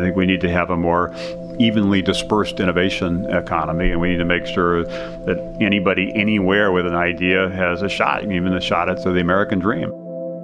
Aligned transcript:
I 0.00 0.02
think 0.02 0.16
we 0.16 0.24
need 0.24 0.40
to 0.40 0.50
have 0.50 0.70
a 0.70 0.78
more 0.78 1.14
evenly 1.58 2.00
dispersed 2.00 2.58
innovation 2.58 3.26
economy, 3.26 3.90
and 3.90 4.00
we 4.00 4.08
need 4.08 4.16
to 4.16 4.24
make 4.24 4.46
sure 4.46 4.84
that 4.84 5.56
anybody 5.60 6.10
anywhere 6.14 6.72
with 6.72 6.86
an 6.86 6.94
idea 6.94 7.50
has 7.50 7.82
a 7.82 7.88
shot, 7.88 8.24
even 8.24 8.54
a 8.54 8.62
shot 8.62 8.88
at 8.88 9.04
the 9.04 9.20
American 9.20 9.58
dream. 9.58 9.92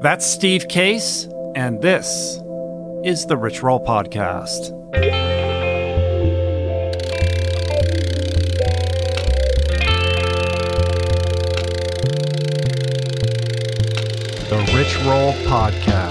That's 0.02 0.26
Steve 0.26 0.68
Case, 0.68 1.26
and 1.54 1.80
this 1.80 2.38
is 3.02 3.24
the 3.24 3.38
Rich 3.38 3.62
Roll 3.62 3.82
Podcast. 3.82 4.74
The 14.50 14.58
Rich 14.76 14.98
Roll 15.06 15.32
Podcast. 15.50 16.05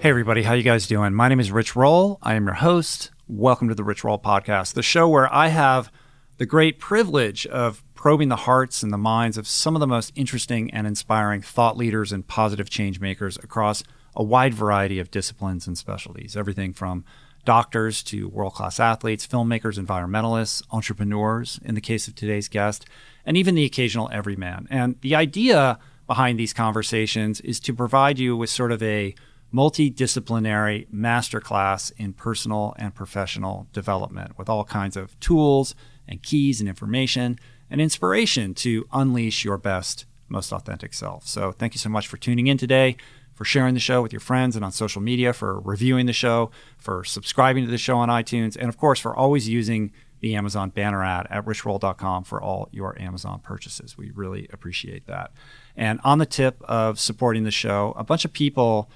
Hey 0.00 0.08
everybody, 0.08 0.44
how 0.44 0.54
you 0.54 0.62
guys 0.62 0.86
doing? 0.86 1.12
My 1.12 1.28
name 1.28 1.40
is 1.40 1.52
Rich 1.52 1.76
Roll. 1.76 2.18
I 2.22 2.32
am 2.32 2.46
your 2.46 2.54
host. 2.54 3.10
Welcome 3.28 3.68
to 3.68 3.74
the 3.74 3.84
Rich 3.84 4.02
Roll 4.02 4.18
Podcast, 4.18 4.72
the 4.72 4.82
show 4.82 5.06
where 5.06 5.30
I 5.30 5.48
have 5.48 5.92
the 6.38 6.46
great 6.46 6.78
privilege 6.78 7.46
of 7.46 7.84
probing 7.92 8.30
the 8.30 8.36
hearts 8.36 8.82
and 8.82 8.94
the 8.94 8.96
minds 8.96 9.36
of 9.36 9.46
some 9.46 9.76
of 9.76 9.80
the 9.80 9.86
most 9.86 10.10
interesting 10.14 10.70
and 10.70 10.86
inspiring 10.86 11.42
thought 11.42 11.76
leaders 11.76 12.12
and 12.12 12.26
positive 12.26 12.70
change 12.70 12.98
makers 12.98 13.36
across 13.42 13.82
a 14.16 14.22
wide 14.22 14.54
variety 14.54 14.98
of 15.00 15.10
disciplines 15.10 15.66
and 15.66 15.76
specialties. 15.76 16.34
Everything 16.34 16.72
from 16.72 17.04
doctors 17.44 18.02
to 18.04 18.26
world 18.26 18.54
class 18.54 18.80
athletes, 18.80 19.26
filmmakers, 19.26 19.78
environmentalists, 19.78 20.62
entrepreneurs, 20.70 21.60
in 21.62 21.74
the 21.74 21.80
case 21.82 22.08
of 22.08 22.14
today's 22.14 22.48
guest, 22.48 22.86
and 23.26 23.36
even 23.36 23.54
the 23.54 23.66
occasional 23.66 24.08
everyman. 24.10 24.66
And 24.70 24.98
the 25.02 25.14
idea 25.14 25.78
behind 26.06 26.40
these 26.40 26.54
conversations 26.54 27.42
is 27.42 27.60
to 27.60 27.74
provide 27.74 28.18
you 28.18 28.34
with 28.34 28.48
sort 28.48 28.72
of 28.72 28.82
a 28.82 29.14
multidisciplinary 29.52 30.88
masterclass 30.90 31.92
in 31.96 32.12
personal 32.12 32.74
and 32.78 32.94
professional 32.94 33.66
development 33.72 34.38
with 34.38 34.48
all 34.48 34.64
kinds 34.64 34.96
of 34.96 35.18
tools 35.20 35.74
and 36.06 36.22
keys 36.22 36.60
and 36.60 36.68
information 36.68 37.38
and 37.68 37.80
inspiration 37.80 38.54
to 38.54 38.86
unleash 38.92 39.44
your 39.44 39.58
best, 39.58 40.06
most 40.28 40.52
authentic 40.52 40.92
self. 40.92 41.26
So, 41.26 41.52
thank 41.52 41.74
you 41.74 41.78
so 41.78 41.88
much 41.88 42.06
for 42.06 42.16
tuning 42.16 42.46
in 42.46 42.58
today, 42.58 42.96
for 43.34 43.44
sharing 43.44 43.74
the 43.74 43.80
show 43.80 44.02
with 44.02 44.12
your 44.12 44.20
friends 44.20 44.56
and 44.56 44.64
on 44.64 44.72
social 44.72 45.00
media, 45.00 45.32
for 45.32 45.60
reviewing 45.60 46.06
the 46.06 46.12
show, 46.12 46.50
for 46.78 47.04
subscribing 47.04 47.64
to 47.64 47.70
the 47.70 47.78
show 47.78 47.96
on 47.96 48.08
iTunes, 48.08 48.56
and 48.56 48.68
of 48.68 48.76
course, 48.76 49.00
for 49.00 49.14
always 49.14 49.48
using 49.48 49.92
the 50.20 50.34
Amazon 50.36 50.70
banner 50.70 51.02
ad 51.02 51.26
at 51.30 51.44
richroll.com 51.44 52.24
for 52.24 52.42
all 52.42 52.68
your 52.70 53.00
Amazon 53.00 53.40
purchases. 53.40 53.96
We 53.96 54.10
really 54.10 54.48
appreciate 54.52 55.06
that. 55.06 55.32
And 55.76 56.00
on 56.04 56.18
the 56.18 56.26
tip 56.26 56.60
of 56.62 57.00
supporting 57.00 57.44
the 57.44 57.50
show, 57.50 57.94
a 57.96 58.04
bunch 58.04 58.24
of 58.24 58.32
people 58.32 58.90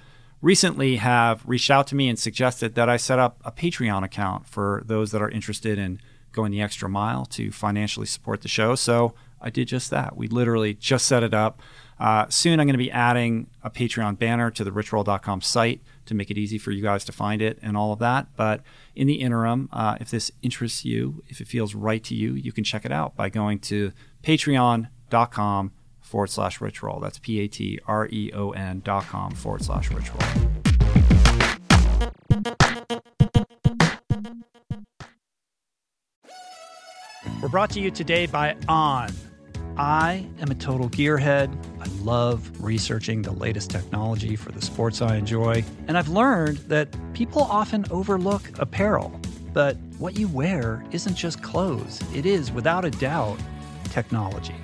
recently 0.45 0.97
have 0.97 1.43
reached 1.47 1.71
out 1.71 1.87
to 1.87 1.95
me 1.95 2.07
and 2.07 2.19
suggested 2.19 2.75
that 2.75 2.87
I 2.87 2.99
set 2.99 3.19
up 3.19 3.41
a 3.47 3.51
Patreon 3.51 4.05
account 4.05 4.47
for 4.47 4.83
those 4.85 5.11
that 5.13 5.23
are 5.23 5.31
interested 5.31 5.79
in 5.79 5.99
going 6.33 6.53
the 6.53 6.61
extra 6.61 6.87
mile 6.87 7.25
to 7.25 7.51
financially 7.51 8.05
support 8.05 8.43
the 8.43 8.49
show. 8.49 8.75
So 8.75 9.15
I 9.41 9.49
did 9.49 9.69
just 9.69 9.91
that. 9.91 10.19
We 10.19 10.29
literally 10.29 10.75
just 10.75 11.07
set 11.07 11.23
it 11.23 11.33
up. 11.33 11.63
Uh, 11.99 12.27
soon 12.29 12.61
I'm 12.61 12.67
going 12.67 12.75
to 12.75 12.79
be 12.79 12.91
adding 12.91 13.47
a 13.63 13.71
Patreon 13.71 14.19
banner 14.19 14.51
to 14.51 14.65
the 14.65 14.71
richroll.com 14.71 15.41
site 15.41 15.81
to 16.05 16.15
make 16.15 16.31
it 16.31 16.37
easy 16.37 16.59
for 16.59 16.73
you 16.73 16.83
guys 16.83 17.07
to 17.07 17.13
find 17.13 17.41
it 17.41 17.59
and 17.63 17.75
all 17.75 17.95
of 17.95 17.99
that. 18.01 18.27
But 18.37 18.61
in 18.95 19.07
the 19.07 19.15
interim, 19.15 19.71
uh, 19.73 19.97
if 19.99 20.11
this 20.11 20.31
interests 20.43 20.85
you, 20.85 21.23
if 21.27 21.41
it 21.41 21.49
feels 21.49 21.75
right 21.75 22.05
to 22.05 22.15
you, 22.15 22.35
you 22.35 22.53
can 22.53 22.65
check 22.65 22.85
it 22.85 22.93
out 22.93 23.17
by 23.17 23.31
going 23.31 23.61
to 23.61 23.93
patreon.com 24.23 25.73
forward 26.05 26.29
slash 26.29 26.61
richroll. 26.61 27.01
That's 27.03 27.19
P 27.19 27.41
A 27.41 27.49
T 27.49 27.81
R 27.89 28.07
E 28.13 28.31
O 28.33 28.51
N 28.51 28.83
dot 28.85 29.07
com 29.07 29.33
forward 29.33 29.65
slash 29.65 29.89
richroll. 29.89 30.23
We're 37.43 37.49
brought 37.49 37.71
to 37.71 37.81
you 37.81 37.91
today 37.91 38.27
by 38.27 38.57
On. 38.69 39.11
I 39.77 40.27
am 40.41 40.51
a 40.51 40.55
total 40.55 40.89
gearhead. 40.89 41.53
I 41.81 41.87
love 42.03 42.49
researching 42.63 43.23
the 43.23 43.33
latest 43.33 43.71
technology 43.71 44.37
for 44.37 44.53
the 44.53 44.63
sports 44.63 45.03
I 45.03 45.17
enjoy. 45.17 45.65
And 45.89 45.99
I've 45.99 46.09
learned 46.09 46.59
that 46.69 46.89
people 47.13 47.43
often 47.43 47.85
overlook 47.91 48.51
apparel. 48.59 49.21
But 49.53 49.77
what 49.99 50.17
you 50.17 50.29
wear 50.29 50.85
isn't 50.91 51.17
just 51.17 51.43
clothes, 51.43 52.01
it 52.15 52.25
is, 52.25 52.51
without 52.51 52.85
a 52.85 52.91
doubt, 52.91 53.39
technology. 53.91 54.64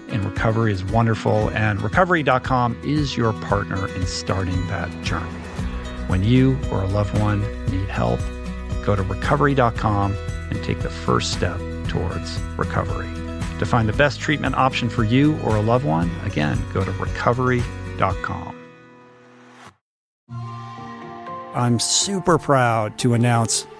in 0.11 0.23
recovery 0.23 0.71
is 0.71 0.83
wonderful, 0.83 1.49
and 1.51 1.81
recovery.com 1.81 2.79
is 2.83 3.17
your 3.17 3.33
partner 3.33 3.87
in 3.95 4.05
starting 4.05 4.67
that 4.67 4.89
journey. 5.03 5.29
When 6.07 6.23
you 6.23 6.57
or 6.71 6.81
a 6.81 6.87
loved 6.87 7.17
one 7.19 7.41
need 7.67 7.89
help, 7.89 8.19
go 8.83 8.95
to 8.95 9.03
recovery.com 9.03 10.15
and 10.49 10.63
take 10.63 10.79
the 10.79 10.89
first 10.89 11.31
step 11.31 11.59
towards 11.87 12.39
recovery. 12.57 13.09
To 13.59 13.65
find 13.65 13.87
the 13.87 13.93
best 13.93 14.19
treatment 14.19 14.55
option 14.55 14.89
for 14.89 15.03
you 15.03 15.37
or 15.41 15.55
a 15.55 15.61
loved 15.61 15.85
one, 15.85 16.11
again, 16.25 16.57
go 16.73 16.83
to 16.83 16.91
recovery.com. 16.91 18.57
I'm 21.53 21.79
super 21.79 22.37
proud 22.37 22.97
to 22.99 23.13
announce 23.13 23.67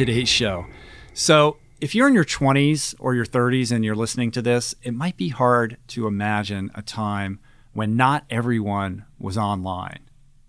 today's 0.00 0.30
show. 0.30 0.64
So, 1.12 1.58
if 1.78 1.94
you're 1.94 2.08
in 2.08 2.14
your 2.14 2.24
20s 2.24 2.94
or 2.98 3.14
your 3.14 3.26
30s 3.26 3.70
and 3.70 3.84
you're 3.84 3.94
listening 3.94 4.30
to 4.30 4.40
this, 4.40 4.74
it 4.82 4.94
might 4.94 5.18
be 5.18 5.28
hard 5.28 5.76
to 5.88 6.06
imagine 6.06 6.70
a 6.74 6.80
time 6.80 7.38
when 7.74 7.96
not 7.96 8.24
everyone 8.30 9.04
was 9.18 9.36
online, 9.36 9.98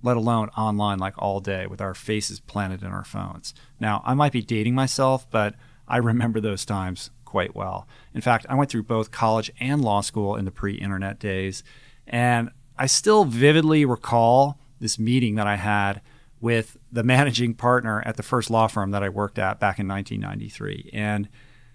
let 0.01 0.15
alone 0.15 0.48
online 0.56 1.00
like 1.00 1.15
all 1.18 1.42
day 1.42 1.68
with 1.68 1.81
our 1.81 1.94
faces 1.94 2.39
planted 2.39 2.81
in 2.81 2.94
our 2.94 3.03
phones. 3.03 3.53
Now, 3.77 4.01
I 4.06 4.13
might 4.13 4.31
be 4.31 4.42
dating 4.42 4.74
myself, 4.74 5.30
but 5.30 5.56
I 5.86 5.98
remember 5.98 6.39
those 6.39 6.63
times 6.63 7.09
quite 7.25 7.53
well. 7.53 7.89
In 8.13 8.21
fact, 8.21 8.45
I 8.48 8.56
went 8.56 8.71
through 8.71 8.83
both 8.83 9.12
college 9.12 9.51
and 9.59 9.81
law 9.81 10.00
school 10.00 10.38
in 10.38 10.45
the 10.45 10.51
pre 10.51 10.75
internet 10.75 11.19
days, 11.19 11.62
and 12.07 12.51
I 12.77 12.86
still 12.86 13.25
vividly 13.25 13.83
recall 13.83 14.62
this 14.80 14.98
meeting 14.98 15.36
that 15.36 15.45
I 15.45 15.57
had 15.57 16.00
with 16.42 16.78
the 16.92 17.04
managing 17.04 17.54
partner 17.54 18.02
at 18.06 18.18
the 18.18 18.24
first 18.24 18.50
law 18.50 18.68
firm 18.68 18.92
that 18.92 19.04
I 19.04 19.10
worked 19.10 19.40
at 19.40 19.60
back 19.60 19.80
in 19.80 19.88
1993. 19.88 20.90
And 20.92 21.30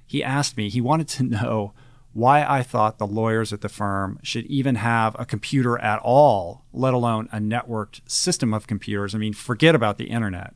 he 0.04 0.22
asked 0.22 0.56
me, 0.56 0.68
he 0.68 0.80
wanted 0.80 1.08
to 1.08 1.22
know 1.22 1.72
why 2.12 2.44
I 2.44 2.62
thought 2.62 2.98
the 2.98 3.06
lawyers 3.06 3.52
at 3.52 3.60
the 3.60 3.68
firm 3.68 4.18
should 4.22 4.46
even 4.46 4.76
have 4.76 5.14
a 5.18 5.26
computer 5.26 5.78
at 5.78 6.00
all, 6.00 6.64
let 6.72 6.94
alone 6.94 7.28
a 7.30 7.38
networked 7.38 8.00
system 8.10 8.54
of 8.54 8.66
computers. 8.66 9.14
I 9.14 9.18
mean, 9.18 9.34
forget 9.34 9.74
about 9.74 9.98
the 9.98 10.06
internet. 10.06 10.54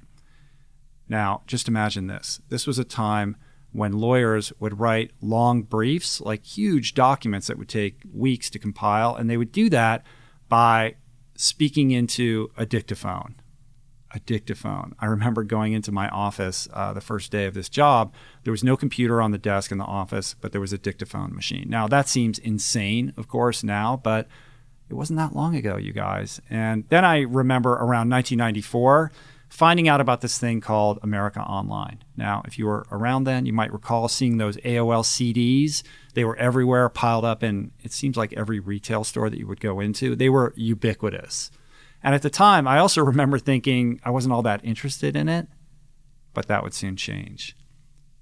Now, 1.09 1.43
just 1.47 1.69
imagine 1.69 2.07
this. 2.07 2.41
This 2.49 2.67
was 2.67 2.79
a 2.79 2.85
time 2.85 3.37
when 3.73 3.93
lawyers 3.93 4.53
would 4.59 4.81
write 4.81 5.13
long 5.21 5.63
briefs, 5.63 6.21
like 6.21 6.45
huge 6.45 6.95
documents 6.95 7.47
that 7.47 7.59
would 7.59 7.69
take 7.69 8.01
weeks 8.13 8.51
to 8.51 8.59
compile, 8.59 9.15
and 9.15 9.29
they 9.29 9.37
would 9.37 9.53
do 9.53 9.69
that 9.71 10.05
by 10.49 10.97
speaking 11.37 11.91
into 11.91 12.51
a 12.57 12.67
dictaphone 12.67 13.35
a 14.13 14.21
dictaphone. 14.21 14.95
I 14.99 15.07
remember 15.07 15.45
going 15.45 15.73
into 15.73 15.93
my 15.93 16.09
office 16.09 16.69
uh, 16.73 16.93
the 16.93 17.01
first 17.01 17.31
day 17.31 17.47
of 17.47 17.55
this 17.55 17.69
job. 17.69 18.13
There 18.45 18.51
was 18.51 18.65
no 18.65 18.77
computer 18.77 19.23
on 19.23 19.31
the 19.31 19.39
desk 19.39 19.71
in 19.71 19.79
the 19.79 19.85
office, 19.85 20.35
but 20.41 20.53
there 20.53 20.61
was 20.61 20.73
a 20.73 20.79
dictaphone 20.79 21.35
machine. 21.35 21.67
Now, 21.69 21.87
that 21.89 22.09
seems 22.09 22.39
insane, 22.39 23.13
of 23.17 23.29
course, 23.29 23.63
now, 23.63 24.01
but 24.03 24.27
it 24.89 24.95
wasn't 24.95 25.19
that 25.19 25.35
long 25.35 25.55
ago, 25.55 25.77
you 25.77 25.93
guys. 25.93 26.41
And 26.51 26.85
then 26.89 27.05
I 27.05 27.21
remember 27.21 27.73
around 27.73 28.11
1994 28.11 29.13
finding 29.51 29.89
out 29.89 30.01
about 30.01 30.21
this 30.21 30.39
thing 30.39 30.61
called 30.61 30.99
America 31.03 31.41
Online. 31.41 31.99
Now, 32.17 32.43
if 32.47 32.59
you 32.59 32.67
were 32.67 32.87
around 32.91 33.25
then, 33.25 33.47
you 33.47 33.53
might 33.53 33.73
recall 33.73 34.09
seeing 34.09 34.39
those 34.39 34.57
AOL 34.59 35.03
CDs. 35.03 35.83
They 36.15 36.25
were 36.25 36.37
everywhere, 36.37 36.89
piled 36.89 37.25
up 37.25 37.43
in, 37.43 37.73
it 37.83 37.93
seems 37.93 38.17
like 38.17 38.33
every 38.33 38.61
retail 38.61 39.05
store 39.05 39.29
that 39.29 39.39
you 39.39 39.47
would 39.49 39.61
go 39.61 39.81
into. 39.81 40.15
They 40.15 40.29
were 40.29 40.55
ubiquitous. 40.57 41.51
And 42.03 42.15
at 42.15 42.23
the 42.23 42.31
time, 42.31 42.67
I 42.67 42.79
also 42.79 43.03
remember 43.03 43.39
thinking 43.39 44.01
I 44.05 44.11
wasn't 44.11 44.33
all 44.33 44.43
that 44.43 44.65
interested 44.65 45.17
in 45.17 45.29
it, 45.29 45.49
but 46.33 46.47
that 46.49 46.63
would 46.63 46.75
soon 46.75 46.97
change. 46.97 47.57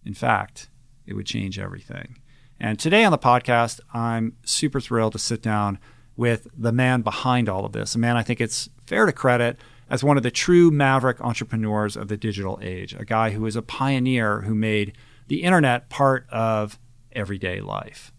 In 0.05 0.15
fact, 0.15 0.69
it 1.07 1.15
would 1.15 1.27
change 1.27 1.59
everything. 1.59 2.19
And 2.61 2.79
today 2.79 3.05
on 3.05 3.13
the 3.13 3.19
podcast, 3.19 3.81
I'm 3.95 4.37
super 4.45 4.81
thrilled 4.81 5.13
to 5.13 5.19
sit 5.19 5.43
down 5.43 5.79
with 6.17 6.49
the 6.57 6.73
man 6.73 7.03
behind 7.03 7.49
all 7.49 7.65
of 7.65 7.73
this, 7.73 7.95
a 7.95 7.99
man 7.99 8.17
I 8.17 8.23
think 8.23 8.41
it's 8.41 8.69
fair 8.85 9.07
to 9.07 9.13
credit 9.13 9.59
as 9.89 10.03
one 10.03 10.17
of 10.17 10.23
the 10.23 10.31
true 10.31 10.71
maverick 10.71 11.21
entrepreneurs 11.21 11.97
of 11.97 12.09
the 12.09 12.17
digital 12.17 12.59
age, 12.61 12.95
a 12.95 13.05
guy 13.05 13.31
who 13.31 13.47
is 13.47 13.55
a 13.55 13.63
pioneer 13.63 14.43
who 14.43 14.55
made 14.55 14.97
the 15.29 15.43
internet 15.43 15.89
part 15.89 16.27
of 16.31 16.79
everyday 17.13 17.61
life, 17.61 18.13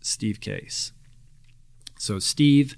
Steve 0.00 0.40
Case. 0.40 0.92
So, 1.98 2.18
Steve 2.18 2.76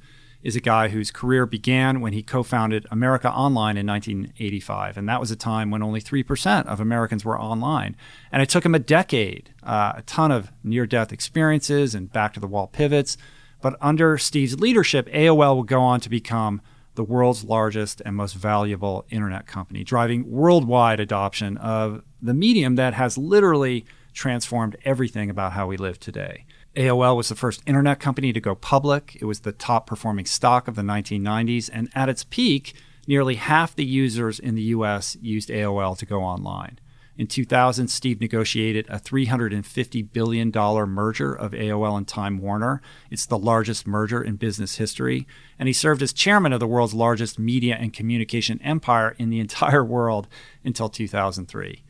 is 0.49 0.57
a 0.57 0.61
guy 0.61 0.89
whose 0.89 1.11
career 1.11 1.45
began 1.45 2.01
when 2.01 2.15
he 2.15 2.23
co 2.23 2.43
founded 2.43 2.87
America 2.91 3.31
Online 3.31 3.77
in 3.77 3.87
1985. 3.87 4.97
And 4.97 5.07
that 5.07 5.21
was 5.21 5.31
a 5.31 5.37
time 5.37 5.71
when 5.71 5.83
only 5.83 6.01
3% 6.01 6.67
of 6.67 6.81
Americans 6.81 7.23
were 7.23 7.39
online. 7.39 7.95
And 8.33 8.41
it 8.41 8.49
took 8.49 8.65
him 8.65 8.75
a 8.75 8.79
decade, 8.79 9.53
uh, 9.63 9.93
a 9.97 10.03
ton 10.03 10.33
of 10.33 10.51
near 10.65 10.87
death 10.87 11.13
experiences 11.13 11.95
and 11.95 12.11
back 12.11 12.33
to 12.33 12.41
the 12.41 12.47
wall 12.47 12.67
pivots. 12.67 13.19
But 13.61 13.77
under 13.83 14.17
Steve's 14.17 14.59
leadership, 14.59 15.07
AOL 15.09 15.59
would 15.59 15.67
go 15.67 15.83
on 15.83 16.01
to 16.01 16.09
become 16.09 16.63
the 16.95 17.05
world's 17.05 17.45
largest 17.45 18.01
and 18.07 18.17
most 18.17 18.35
valuable 18.35 19.05
internet 19.11 19.47
company, 19.47 19.85
driving 19.85 20.31
worldwide 20.31 20.99
adoption 20.99 21.59
of 21.59 22.03
the 22.23 22.35
medium 22.35 22.77
that 22.77 22.95
has 22.95 23.19
literally 23.19 23.85
transformed 24.15 24.77
everything 24.85 25.29
about 25.29 25.53
how 25.53 25.67
we 25.67 25.77
live 25.77 26.01
today. 26.01 26.47
AOL 26.79 27.17
was 27.17 27.29
the 27.29 27.35
first 27.35 27.61
internet 27.67 27.99
company 27.99 28.33
to 28.33 28.41
go 28.41 28.55
public. 28.55 29.19
It 29.21 29.25
was 29.25 29.41
the 29.41 29.51
top 29.51 29.89
performing 29.89 30.27
stock 30.27 30.69
of 30.69 30.77
the 30.77 30.83
1990s. 30.83 31.69
And 31.73 31.91
at 31.93 32.09
its 32.09 32.23
peak, 32.23 32.73
nearly 33.09 33.35
half 33.35 33.75
the 33.75 33.85
users 33.85 34.39
in 34.39 34.55
the 34.55 34.63
US 34.63 35.17
used 35.21 35.49
AOL 35.49 35.99
to 35.99 36.07
go 36.07 36.23
online. 36.23 36.79
In 37.17 37.27
2000, 37.27 37.89
Steve 37.89 38.21
negotiated 38.21 38.87
a 38.89 39.01
$350 39.01 40.13
billion 40.13 40.53
merger 40.53 41.35
of 41.35 41.51
AOL 41.51 41.97
and 41.97 42.07
Time 42.07 42.39
Warner. 42.39 42.81
It's 43.11 43.27
the 43.27 43.37
largest 43.37 43.89
merger 43.89 44.23
in 44.23 44.37
business 44.37 44.77
history. 44.77 45.27
And 45.59 45.67
he 45.67 45.73
served 45.73 46.01
as 46.01 46.13
chairman 46.13 46.53
of 46.53 46.61
the 46.61 46.69
world's 46.69 46.95
largest 46.95 47.41
media 47.41 47.75
and 47.75 47.93
communication 47.93 48.63
empire 48.63 49.17
in 49.19 49.31
the 49.31 49.41
entire 49.41 49.85
world 49.85 50.29
until 50.63 50.89
2003. 50.89 51.83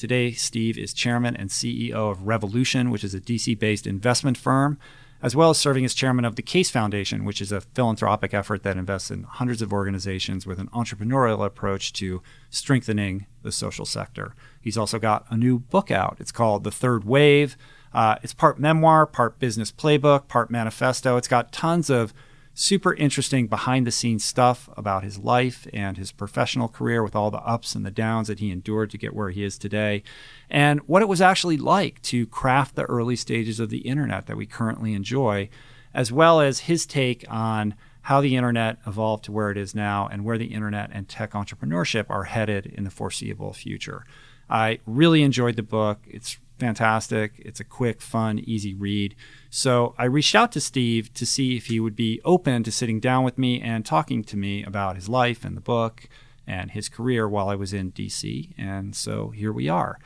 Today, 0.00 0.32
Steve 0.32 0.78
is 0.78 0.94
chairman 0.94 1.36
and 1.36 1.50
CEO 1.50 2.10
of 2.10 2.26
Revolution, 2.26 2.88
which 2.88 3.04
is 3.04 3.12
a 3.12 3.20
DC 3.20 3.58
based 3.58 3.86
investment 3.86 4.38
firm, 4.38 4.78
as 5.20 5.36
well 5.36 5.50
as 5.50 5.58
serving 5.58 5.84
as 5.84 5.92
chairman 5.92 6.24
of 6.24 6.36
the 6.36 6.42
Case 6.42 6.70
Foundation, 6.70 7.26
which 7.26 7.42
is 7.42 7.52
a 7.52 7.60
philanthropic 7.60 8.32
effort 8.32 8.62
that 8.62 8.78
invests 8.78 9.10
in 9.10 9.24
hundreds 9.24 9.60
of 9.60 9.74
organizations 9.74 10.46
with 10.46 10.58
an 10.58 10.68
entrepreneurial 10.68 11.44
approach 11.44 11.92
to 11.92 12.22
strengthening 12.48 13.26
the 13.42 13.52
social 13.52 13.84
sector. 13.84 14.34
He's 14.58 14.78
also 14.78 14.98
got 14.98 15.26
a 15.28 15.36
new 15.36 15.58
book 15.58 15.90
out. 15.90 16.16
It's 16.18 16.32
called 16.32 16.64
The 16.64 16.70
Third 16.70 17.04
Wave. 17.04 17.58
Uh, 17.92 18.16
it's 18.22 18.32
part 18.32 18.58
memoir, 18.58 19.04
part 19.04 19.38
business 19.38 19.70
playbook, 19.70 20.28
part 20.28 20.50
manifesto. 20.50 21.18
It's 21.18 21.28
got 21.28 21.52
tons 21.52 21.90
of 21.90 22.14
super 22.60 22.92
interesting 22.96 23.46
behind 23.46 23.86
the 23.86 23.90
scenes 23.90 24.22
stuff 24.22 24.68
about 24.76 25.02
his 25.02 25.18
life 25.18 25.66
and 25.72 25.96
his 25.96 26.12
professional 26.12 26.68
career 26.68 27.02
with 27.02 27.16
all 27.16 27.30
the 27.30 27.38
ups 27.38 27.74
and 27.74 27.86
the 27.86 27.90
downs 27.90 28.28
that 28.28 28.38
he 28.38 28.50
endured 28.50 28.90
to 28.90 28.98
get 28.98 29.14
where 29.14 29.30
he 29.30 29.42
is 29.42 29.56
today, 29.56 30.02
and 30.50 30.78
what 30.80 31.00
it 31.00 31.08
was 31.08 31.22
actually 31.22 31.56
like 31.56 32.02
to 32.02 32.26
craft 32.26 32.74
the 32.74 32.84
early 32.84 33.16
stages 33.16 33.60
of 33.60 33.70
the 33.70 33.88
internet 33.88 34.26
that 34.26 34.36
we 34.36 34.44
currently 34.44 34.92
enjoy, 34.92 35.48
as 35.94 36.12
well 36.12 36.38
as 36.38 36.60
his 36.60 36.84
take 36.84 37.24
on 37.30 37.74
how 38.02 38.20
the 38.20 38.36
internet 38.36 38.76
evolved 38.86 39.24
to 39.24 39.32
where 39.32 39.50
it 39.50 39.56
is 39.56 39.74
now 39.74 40.06
and 40.12 40.22
where 40.22 40.36
the 40.36 40.52
internet 40.52 40.90
and 40.92 41.08
tech 41.08 41.32
entrepreneurship 41.32 42.04
are 42.10 42.24
headed 42.24 42.66
in 42.66 42.84
the 42.84 42.90
foreseeable 42.90 43.54
future. 43.54 44.04
I 44.50 44.80
really 44.84 45.22
enjoyed 45.22 45.56
the 45.56 45.62
book. 45.62 46.00
It's 46.06 46.38
fantastic. 46.60 47.32
It's 47.38 47.58
a 47.58 47.64
quick, 47.64 48.00
fun, 48.00 48.38
easy 48.40 48.74
read. 48.74 49.16
So 49.48 49.94
I 49.98 50.04
reached 50.04 50.34
out 50.34 50.52
to 50.52 50.60
Steve 50.60 51.12
to 51.14 51.26
see 51.26 51.56
if 51.56 51.66
he 51.66 51.80
would 51.80 51.96
be 51.96 52.20
open 52.24 52.62
to 52.64 52.70
sitting 52.70 53.00
down 53.00 53.24
with 53.24 53.38
me 53.38 53.60
and 53.60 53.84
talking 53.84 54.22
to 54.24 54.36
me 54.36 54.62
about 54.62 54.94
his 54.94 55.08
life 55.08 55.44
and 55.44 55.56
the 55.56 55.62
book 55.62 56.08
and 56.46 56.70
his 56.70 56.88
career 56.88 57.28
while 57.28 57.48
I 57.48 57.54
was 57.54 57.72
in 57.72 57.92
DC. 57.92 58.52
And 58.58 58.94
so 58.94 59.30
here 59.30 59.52
we 59.52 59.68
are. 59.68 59.98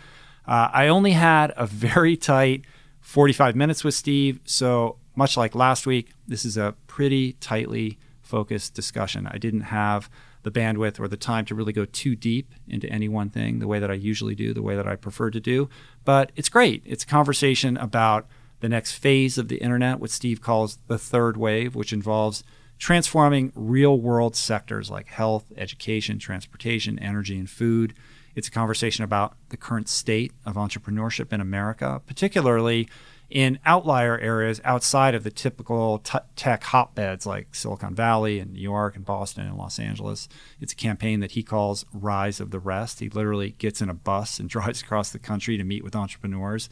Uh, 0.47 0.69
I 0.73 0.89
only 0.89 1.13
had 1.13 1.53
a 1.57 1.67
very 1.67 2.17
tight 2.17 2.65
45 3.01 3.57
minutes 3.57 3.83
with 3.83 3.95
Steve. 3.95 4.41
So, 4.45 4.97
much 5.17 5.37
like 5.37 5.55
last 5.55 5.87
week, 5.87 6.13
this 6.27 6.45
is 6.45 6.57
a 6.57 6.75
pretty 6.87 7.35
tightly 7.35 7.99
focused 8.23 8.75
discussion. 8.75 9.29
I 9.31 9.39
didn't 9.39 9.63
have 9.63 10.11
the 10.45 10.51
bandwidth 10.51 11.01
or 11.01 11.09
the 11.09 11.17
time 11.17 11.45
to 11.47 11.55
really 11.55 11.73
go 11.73 11.85
too 11.85 12.15
deep 12.15 12.53
into 12.69 12.89
any 12.89 13.09
one 13.09 13.31
thing 13.31 13.59
the 13.59 13.67
way 13.67 13.81
that 13.81 13.91
I 13.91 13.95
usually 13.95 14.35
do, 14.35 14.55
the 14.55 14.63
way 14.63 14.77
that 14.77 14.87
I 14.87 14.95
prefer 14.95 15.31
to 15.31 15.41
do. 15.41 15.69
But 16.05 16.31
it's 16.37 16.49
great. 16.49 16.83
It's 16.87 17.03
a 17.03 17.09
conversation 17.09 17.77
about 17.77 18.27
the 18.61 18.69
next 18.69 18.93
phase 18.93 19.37
of 19.37 19.49
the 19.49 19.57
internet, 19.57 20.01
what 20.01 20.11
Steve 20.11 20.41
calls 20.41 20.79
the 20.87 20.99
third 20.99 21.37
wave, 21.37 21.75
which 21.75 21.93
involves 21.93 22.45
transforming 22.79 23.53
real 23.55 23.99
world 23.99 24.37
sectors 24.37 24.91
like 24.91 25.07
health, 25.07 25.47
education, 25.57 26.19
transportation, 26.19 26.99
energy, 26.99 27.39
and 27.39 27.49
food. 27.49 27.95
It's 28.35 28.49
a 28.49 28.53
conversation 28.53 29.05
about 29.05 29.37
the 29.49 29.57
current 29.57 29.89
state 29.89 30.33
of 30.45 30.57
entrepreneurship 30.57 31.33
in 31.33 31.41
America, 31.41 32.03
particularly 32.07 32.89
in 33.31 33.59
outlier 33.65 34.19
areas 34.19 34.61
outside 34.65 35.15
of 35.15 35.25
the 35.25 35.31
typical 35.31 35.99
t- 35.99 36.19
tech 36.37 36.63
hotbeds 36.65 37.27
like 37.27 37.55
Silicon 37.55 37.95
Valley 37.95 38.39
and 38.39 38.53
New 38.53 38.61
York 38.61 38.97
and 38.97 39.05
Boston 39.05 39.47
and 39.47 39.57
Los 39.57 39.79
Angeles. 39.79 40.29
It's 40.61 40.73
a 40.73 40.77
campaign 40.77 41.21
that 41.21 41.33
he 41.33 41.43
calls 41.43 41.85
Rise 41.93 42.41
of 42.41 42.51
the 42.51 42.59
Rest. 42.59 43.01
He 43.01 43.09
literally 43.09 43.51
gets 43.53 43.81
in 43.81 43.89
a 43.89 43.95
bus 43.95 44.39
and 44.39 44.49
drives 44.51 44.83
across 44.83 45.11
the 45.11 45.19
country 45.19 45.57
to 45.57 45.65
meet 45.65 45.83
with 45.83 45.97
entrepreneurs. 45.97 46.69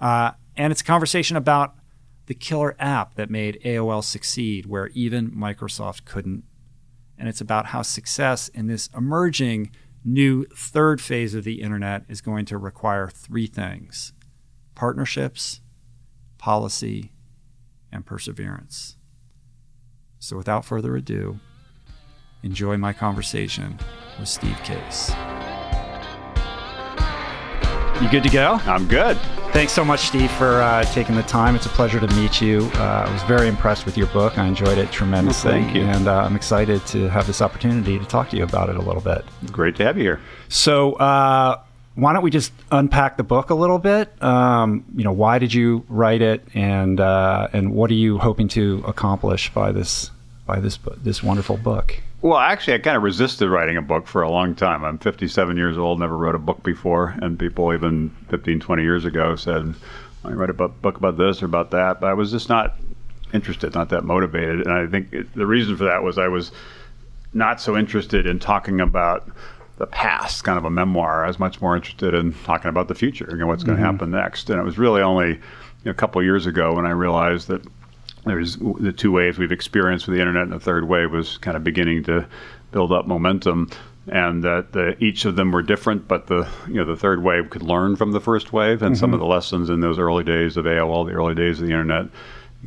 Uh, 0.00 0.32
and 0.56 0.70
it's 0.70 0.80
a 0.82 0.84
conversation 0.84 1.36
about 1.36 1.76
the 2.26 2.34
killer 2.34 2.76
app 2.78 3.14
that 3.14 3.30
made 3.30 3.60
AOL 3.64 4.04
succeed 4.04 4.66
where 4.66 4.88
even 4.88 5.30
Microsoft 5.30 6.04
couldn't. 6.04 6.44
And 7.18 7.28
it's 7.28 7.40
about 7.40 7.66
how 7.66 7.82
success 7.82 8.48
in 8.48 8.66
this 8.66 8.88
emerging 8.96 9.70
new 10.04 10.44
third 10.46 11.00
phase 11.00 11.34
of 11.34 11.44
the 11.44 11.62
internet 11.62 12.04
is 12.08 12.20
going 12.20 12.44
to 12.46 12.58
require 12.58 13.08
three 13.08 13.46
things 13.46 14.12
partnerships, 14.74 15.60
policy, 16.42 17.12
and 17.92 18.04
perseverance. 18.04 18.96
So, 20.18 20.36
without 20.36 20.64
further 20.64 20.96
ado, 20.96 21.38
enjoy 22.42 22.76
my 22.76 22.92
conversation 22.92 23.78
with 24.18 24.28
Steve 24.28 24.58
Case. 24.64 25.12
You 28.02 28.10
good 28.10 28.24
to 28.24 28.28
go? 28.28 28.58
I'm 28.64 28.88
good. 28.88 29.16
Thanks 29.52 29.72
so 29.72 29.84
much, 29.84 30.00
Steve, 30.00 30.32
for 30.32 30.60
uh, 30.60 30.82
taking 30.86 31.14
the 31.14 31.22
time. 31.22 31.54
It's 31.54 31.66
a 31.66 31.68
pleasure 31.68 32.00
to 32.00 32.08
meet 32.16 32.40
you. 32.40 32.68
Uh, 32.74 33.04
I 33.06 33.12
was 33.12 33.22
very 33.22 33.46
impressed 33.46 33.86
with 33.86 33.96
your 33.96 34.08
book. 34.08 34.36
I 34.36 34.46
enjoyed 34.46 34.78
it 34.78 34.90
tremendously. 34.90 35.52
Well, 35.52 35.62
thank 35.62 35.76
you. 35.76 35.82
And 35.82 36.08
uh, 36.08 36.24
I'm 36.24 36.34
excited 36.34 36.84
to 36.86 37.08
have 37.08 37.28
this 37.28 37.40
opportunity 37.40 38.00
to 38.00 38.04
talk 38.04 38.30
to 38.30 38.36
you 38.36 38.42
about 38.42 38.68
it 38.68 38.74
a 38.74 38.82
little 38.82 39.00
bit. 39.00 39.24
Great 39.52 39.76
to 39.76 39.84
have 39.84 39.96
you 39.96 40.02
here. 40.02 40.20
So, 40.48 40.94
uh, 40.94 41.61
why 41.94 42.12
don't 42.12 42.22
we 42.22 42.30
just 42.30 42.52
unpack 42.70 43.16
the 43.16 43.22
book 43.22 43.50
a 43.50 43.54
little 43.54 43.78
bit? 43.78 44.10
Um, 44.22 44.84
you 44.96 45.04
know, 45.04 45.12
why 45.12 45.38
did 45.38 45.52
you 45.52 45.84
write 45.88 46.22
it, 46.22 46.46
and 46.54 47.00
uh, 47.00 47.48
and 47.52 47.74
what 47.74 47.90
are 47.90 47.94
you 47.94 48.18
hoping 48.18 48.48
to 48.48 48.82
accomplish 48.86 49.52
by 49.52 49.72
this 49.72 50.10
by 50.46 50.60
this 50.60 50.78
this 50.96 51.22
wonderful 51.22 51.56
book? 51.56 52.00
Well, 52.22 52.38
actually, 52.38 52.74
I 52.74 52.78
kind 52.78 52.96
of 52.96 53.02
resisted 53.02 53.50
writing 53.50 53.76
a 53.76 53.82
book 53.82 54.06
for 54.06 54.22
a 54.22 54.30
long 54.30 54.54
time. 54.54 54.84
I'm 54.84 54.96
57 54.98 55.56
years 55.56 55.76
old, 55.76 55.98
never 55.98 56.16
wrote 56.16 56.36
a 56.36 56.38
book 56.38 56.62
before, 56.62 57.16
and 57.20 57.36
people 57.36 57.74
even 57.74 58.14
15, 58.28 58.60
20 58.60 58.82
years 58.82 59.04
ago 59.04 59.34
said, 59.36 59.74
"I 60.24 60.30
write 60.30 60.50
a 60.50 60.54
book 60.54 60.96
about 60.96 61.18
this 61.18 61.42
or 61.42 61.46
about 61.46 61.72
that," 61.72 62.00
but 62.00 62.06
I 62.08 62.14
was 62.14 62.30
just 62.30 62.48
not 62.48 62.76
interested, 63.34 63.74
not 63.74 63.88
that 63.90 64.04
motivated, 64.04 64.66
and 64.66 64.72
I 64.72 64.86
think 64.86 65.10
the 65.34 65.46
reason 65.46 65.76
for 65.76 65.84
that 65.84 66.02
was 66.02 66.16
I 66.16 66.28
was 66.28 66.52
not 67.34 67.60
so 67.60 67.76
interested 67.76 68.26
in 68.26 68.38
talking 68.38 68.80
about 68.80 69.28
the 69.78 69.86
past, 69.86 70.44
kind 70.44 70.58
of 70.58 70.64
a 70.64 70.70
memoir. 70.70 71.24
I 71.24 71.28
was 71.28 71.38
much 71.38 71.60
more 71.60 71.74
interested 71.74 72.14
in 72.14 72.32
talking 72.44 72.68
about 72.68 72.88
the 72.88 72.94
future, 72.94 73.28
you 73.30 73.38
know, 73.38 73.46
what's 73.46 73.64
going 73.64 73.76
to 73.76 73.82
mm-hmm. 73.82 73.92
happen 73.92 74.10
next. 74.10 74.50
And 74.50 74.58
it 74.60 74.64
was 74.64 74.78
really 74.78 75.02
only 75.02 75.28
you 75.28 75.40
know, 75.86 75.90
a 75.90 75.94
couple 75.94 76.22
years 76.22 76.46
ago 76.46 76.74
when 76.74 76.86
I 76.86 76.90
realized 76.90 77.48
that 77.48 77.62
there's 78.24 78.56
the 78.56 78.92
two 78.92 79.10
waves 79.10 79.38
we've 79.38 79.52
experienced 79.52 80.06
with 80.06 80.14
the 80.14 80.20
internet, 80.20 80.44
and 80.44 80.52
the 80.52 80.60
third 80.60 80.86
wave 80.88 81.10
was 81.10 81.38
kind 81.38 81.56
of 81.56 81.64
beginning 81.64 82.04
to 82.04 82.26
build 82.70 82.92
up 82.92 83.06
momentum. 83.06 83.70
And 84.08 84.42
that 84.42 84.72
the, 84.72 84.96
each 85.02 85.24
of 85.26 85.36
them 85.36 85.52
were 85.52 85.62
different, 85.62 86.08
but 86.08 86.26
the 86.26 86.48
you 86.66 86.74
know 86.74 86.84
the 86.84 86.96
third 86.96 87.22
wave 87.22 87.50
could 87.50 87.62
learn 87.62 87.94
from 87.94 88.10
the 88.10 88.20
first 88.20 88.52
wave, 88.52 88.82
and 88.82 88.94
mm-hmm. 88.94 89.00
some 89.00 89.14
of 89.14 89.20
the 89.20 89.26
lessons 89.26 89.70
in 89.70 89.78
those 89.78 89.96
early 89.96 90.24
days 90.24 90.56
of 90.56 90.64
AOL, 90.64 91.06
the 91.06 91.12
early 91.12 91.36
days 91.36 91.60
of 91.60 91.68
the 91.68 91.72
internet, 91.72 92.06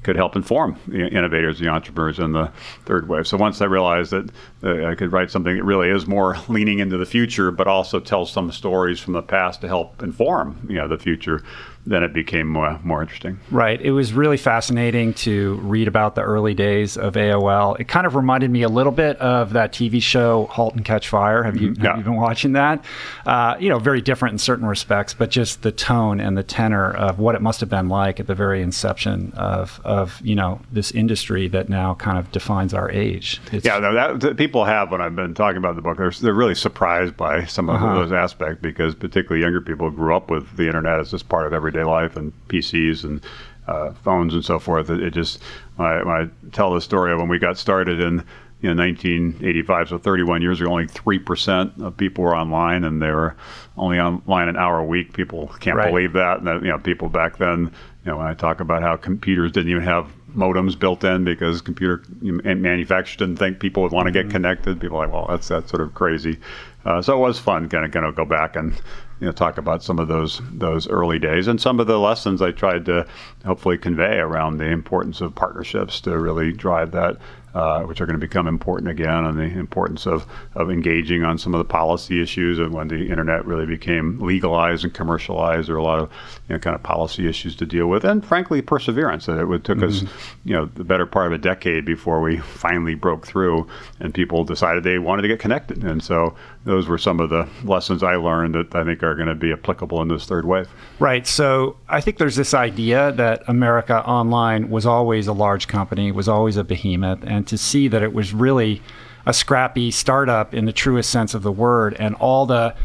could 0.03 0.15
help 0.15 0.35
inform 0.35 0.77
the 0.87 1.07
innovators, 1.07 1.59
the 1.59 1.67
entrepreneurs 1.67 2.19
in 2.19 2.33
the 2.33 2.51
third 2.85 3.07
wave. 3.07 3.27
So 3.27 3.37
once 3.37 3.61
I 3.61 3.65
realized 3.65 4.11
that 4.11 4.29
uh, 4.63 4.87
I 4.87 4.95
could 4.95 5.11
write 5.11 5.31
something 5.31 5.55
that 5.55 5.63
really 5.63 5.89
is 5.89 6.05
more 6.05 6.37
leaning 6.47 6.79
into 6.79 6.97
the 6.97 7.05
future, 7.05 7.51
but 7.51 7.67
also 7.67 7.99
tell 7.99 8.25
some 8.25 8.51
stories 8.51 8.99
from 8.99 9.13
the 9.13 9.21
past 9.21 9.61
to 9.61 9.67
help 9.67 10.03
inform 10.03 10.65
you 10.69 10.75
know 10.75 10.87
the 10.87 10.97
future, 10.97 11.43
then 11.85 12.03
it 12.03 12.13
became 12.13 12.47
more, 12.47 12.79
more 12.83 13.01
interesting. 13.01 13.39
Right. 13.51 13.79
It 13.79 13.91
was 13.91 14.13
really 14.13 14.37
fascinating 14.37 15.13
to 15.15 15.55
read 15.55 15.87
about 15.87 16.15
the 16.15 16.21
early 16.21 16.53
days 16.53 16.97
of 16.97 17.13
AOL. 17.13 17.79
It 17.79 17.87
kind 17.87 18.07
of 18.07 18.15
reminded 18.15 18.49
me 18.49 18.63
a 18.63 18.69
little 18.69 18.91
bit 18.91 19.17
of 19.17 19.53
that 19.53 19.71
TV 19.71 20.01
show 20.01 20.45
*Halt 20.47 20.75
and 20.75 20.83
Catch 20.83 21.09
Fire*. 21.09 21.43
Have 21.43 21.57
you, 21.57 21.75
yeah. 21.77 21.89
have 21.89 21.97
you 21.97 22.03
been 22.03 22.15
watching 22.15 22.53
that? 22.53 22.83
Uh, 23.25 23.55
you 23.59 23.69
know, 23.69 23.77
very 23.77 24.01
different 24.01 24.33
in 24.33 24.39
certain 24.39 24.65
respects, 24.65 25.13
but 25.13 25.29
just 25.29 25.61
the 25.61 25.71
tone 25.71 26.19
and 26.19 26.35
the 26.35 26.43
tenor 26.43 26.91
of 26.91 27.19
what 27.19 27.35
it 27.35 27.41
must 27.41 27.59
have 27.59 27.69
been 27.69 27.87
like 27.87 28.19
at 28.19 28.27
the 28.27 28.35
very 28.35 28.61
inception 28.61 29.31
of, 29.33 29.79
of 29.83 30.19
you 30.23 30.35
know 30.35 30.59
this 30.71 30.91
industry 30.91 31.47
that 31.49 31.69
now 31.69 31.93
kind 31.93 32.17
of 32.17 32.31
defines 32.31 32.73
our 32.73 32.89
age. 32.89 33.39
It's, 33.51 33.65
yeah, 33.65 33.77
no, 33.77 33.93
that, 33.93 34.19
that, 34.21 34.37
people 34.37 34.65
have 34.65 34.91
when 34.91 35.01
I've 35.01 35.15
been 35.15 35.33
talking 35.35 35.57
about 35.57 35.75
the 35.75 35.81
book. 35.81 35.97
They're, 35.97 36.11
they're 36.11 36.33
really 36.33 36.55
surprised 36.55 37.15
by 37.15 37.45
some 37.45 37.69
of 37.69 37.75
uh-huh. 37.75 37.93
those 37.95 38.11
aspects 38.11 38.59
because 38.61 38.95
particularly 38.95 39.41
younger 39.41 39.61
people 39.61 39.91
grew 39.91 40.15
up 40.15 40.31
with 40.31 40.57
the 40.57 40.65
internet 40.65 40.99
as 40.99 41.11
just 41.11 41.29
part 41.29 41.45
of 41.45 41.53
everyday 41.53 41.74
everyday 41.75 41.89
life 41.89 42.15
and 42.15 42.33
PCs 42.47 43.03
and 43.03 43.21
uh, 43.67 43.93
phones 43.93 44.33
and 44.33 44.43
so 44.43 44.59
forth. 44.59 44.89
It, 44.89 45.01
it 45.01 45.13
just 45.13 45.41
when 45.75 45.87
I, 45.87 46.03
when 46.03 46.15
I, 46.15 46.49
tell 46.51 46.73
the 46.73 46.81
story 46.81 47.11
of 47.11 47.19
when 47.19 47.27
we 47.27 47.39
got 47.39 47.57
started 47.57 47.99
in 47.99 48.23
you 48.61 48.73
know 48.73 48.83
1985, 48.83 49.89
so 49.89 49.97
31 49.97 50.41
years 50.41 50.61
ago, 50.61 50.71
only 50.71 50.87
three 50.87 51.19
percent 51.19 51.73
of 51.81 51.97
people 51.97 52.23
were 52.23 52.35
online, 52.35 52.83
and 52.83 53.01
they 53.01 53.11
were 53.11 53.35
only 53.77 53.99
online 53.99 54.47
an 54.47 54.57
hour 54.57 54.79
a 54.79 54.85
week. 54.85 55.13
People 55.13 55.47
can't 55.59 55.77
right. 55.77 55.89
believe 55.89 56.13
that. 56.13 56.39
And 56.39 56.47
that, 56.47 56.61
you 56.61 56.69
know, 56.69 56.79
people 56.79 57.09
back 57.09 57.37
then, 57.37 57.71
you 58.05 58.11
know, 58.11 58.17
when 58.17 58.27
I 58.27 58.33
talk 58.33 58.59
about 58.59 58.81
how 58.81 58.95
computers 58.95 59.51
didn't 59.51 59.71
even 59.71 59.83
have 59.83 60.07
modems 60.35 60.77
built 60.77 61.03
in 61.03 61.23
because 61.23 61.61
computer 61.61 62.03
manufacturers 62.21 63.15
didn't 63.15 63.37
think 63.37 63.59
people 63.59 63.81
would 63.83 63.93
want 63.93 64.07
to 64.07 64.11
mm-hmm. 64.11 64.27
get 64.27 64.33
connected. 64.33 64.79
People 64.79 64.97
are 64.97 65.07
like, 65.07 65.13
well, 65.13 65.27
that's 65.27 65.47
that's 65.47 65.69
sort 65.69 65.81
of 65.81 65.93
crazy. 65.93 66.37
Uh, 66.85 67.01
so 67.01 67.15
it 67.15 67.19
was 67.19 67.39
fun, 67.39 67.67
kind 67.67 67.83
of, 67.83 67.91
kind 67.91 68.05
of 68.05 68.15
go 68.15 68.25
back 68.25 68.55
and 68.55 68.79
you 69.19 69.25
know, 69.25 69.31
talk 69.31 69.57
about 69.57 69.83
some 69.83 69.99
of 69.99 70.07
those 70.07 70.41
those 70.51 70.87
early 70.89 71.19
days 71.19 71.47
and 71.47 71.59
some 71.59 71.79
of 71.79 71.87
the 71.87 71.99
lessons 71.99 72.41
I 72.41 72.51
tried 72.51 72.85
to 72.85 73.05
hopefully 73.45 73.77
convey 73.77 74.17
around 74.17 74.57
the 74.57 74.65
importance 74.65 75.21
of 75.21 75.35
partnerships 75.35 76.01
to 76.01 76.17
really 76.17 76.51
drive 76.51 76.91
that 76.91 77.17
uh, 77.55 77.83
which 77.83 78.01
are 78.01 78.05
going 78.05 78.19
to 78.19 78.27
become 78.27 78.47
important 78.47 78.89
again, 78.89 79.25
and 79.25 79.39
the 79.39 79.57
importance 79.57 80.05
of, 80.05 80.27
of 80.55 80.69
engaging 80.69 81.23
on 81.23 81.37
some 81.37 81.55
of 81.55 81.59
the 81.59 81.65
policy 81.65 82.21
issues. 82.21 82.59
And 82.59 82.73
when 82.73 82.89
the 82.89 83.09
internet 83.09 83.45
really 83.45 83.65
became 83.65 84.19
legalized 84.19 84.83
and 84.83 84.93
commercialized, 84.93 85.69
there 85.69 85.75
were 85.75 85.81
a 85.81 85.83
lot 85.83 85.99
of 85.99 86.11
you 86.49 86.55
know, 86.55 86.59
kind 86.59 86.75
of 86.75 86.83
policy 86.83 87.27
issues 87.27 87.55
to 87.55 87.65
deal 87.65 87.87
with, 87.87 88.03
and 88.03 88.25
frankly, 88.25 88.61
perseverance. 88.61 89.29
It, 89.29 89.37
it 89.37 89.63
took 89.63 89.77
mm-hmm. 89.77 90.05
us, 90.05 90.13
you 90.43 90.53
know, 90.53 90.65
the 90.65 90.83
better 90.83 91.05
part 91.05 91.27
of 91.27 91.33
a 91.33 91.37
decade 91.37 91.85
before 91.85 92.21
we 92.21 92.37
finally 92.37 92.93
broke 92.93 93.25
through, 93.25 93.67
and 93.99 94.13
people 94.13 94.43
decided 94.43 94.83
they 94.83 94.99
wanted 94.99 95.21
to 95.21 95.29
get 95.29 95.39
connected. 95.39 95.83
And 95.83 96.03
so 96.03 96.35
those 96.65 96.87
were 96.87 96.97
some 96.97 97.21
of 97.21 97.29
the 97.29 97.47
lessons 97.63 98.03
I 98.03 98.15
learned 98.15 98.55
that 98.55 98.75
I 98.75 98.83
think 98.83 99.01
are 99.01 99.15
going 99.15 99.29
to 99.29 99.35
be 99.35 99.53
applicable 99.53 100.01
in 100.01 100.09
this 100.09 100.25
third 100.25 100.45
wave. 100.45 100.67
Right. 100.99 101.25
So 101.25 101.77
I 101.87 102.01
think 102.01 102.17
there's 102.17 102.35
this 102.35 102.53
idea 102.53 103.13
that 103.13 103.43
America 103.47 104.05
Online 104.05 104.69
was 104.69 104.85
always 104.85 105.27
a 105.27 105.33
large 105.33 105.67
company, 105.67 106.11
was 106.11 106.27
always 106.27 106.57
a 106.57 106.63
behemoth, 106.63 107.23
and 107.23 107.44
to 107.47 107.57
see 107.57 107.87
that 107.87 108.03
it 108.03 108.13
was 108.13 108.33
really 108.33 108.81
a 109.25 109.33
scrappy 109.33 109.91
startup 109.91 110.53
in 110.53 110.65
the 110.65 110.73
truest 110.73 111.09
sense 111.09 111.33
of 111.33 111.43
the 111.43 111.51
word, 111.51 111.95
and 111.99 112.15
all 112.15 112.45
the 112.45 112.75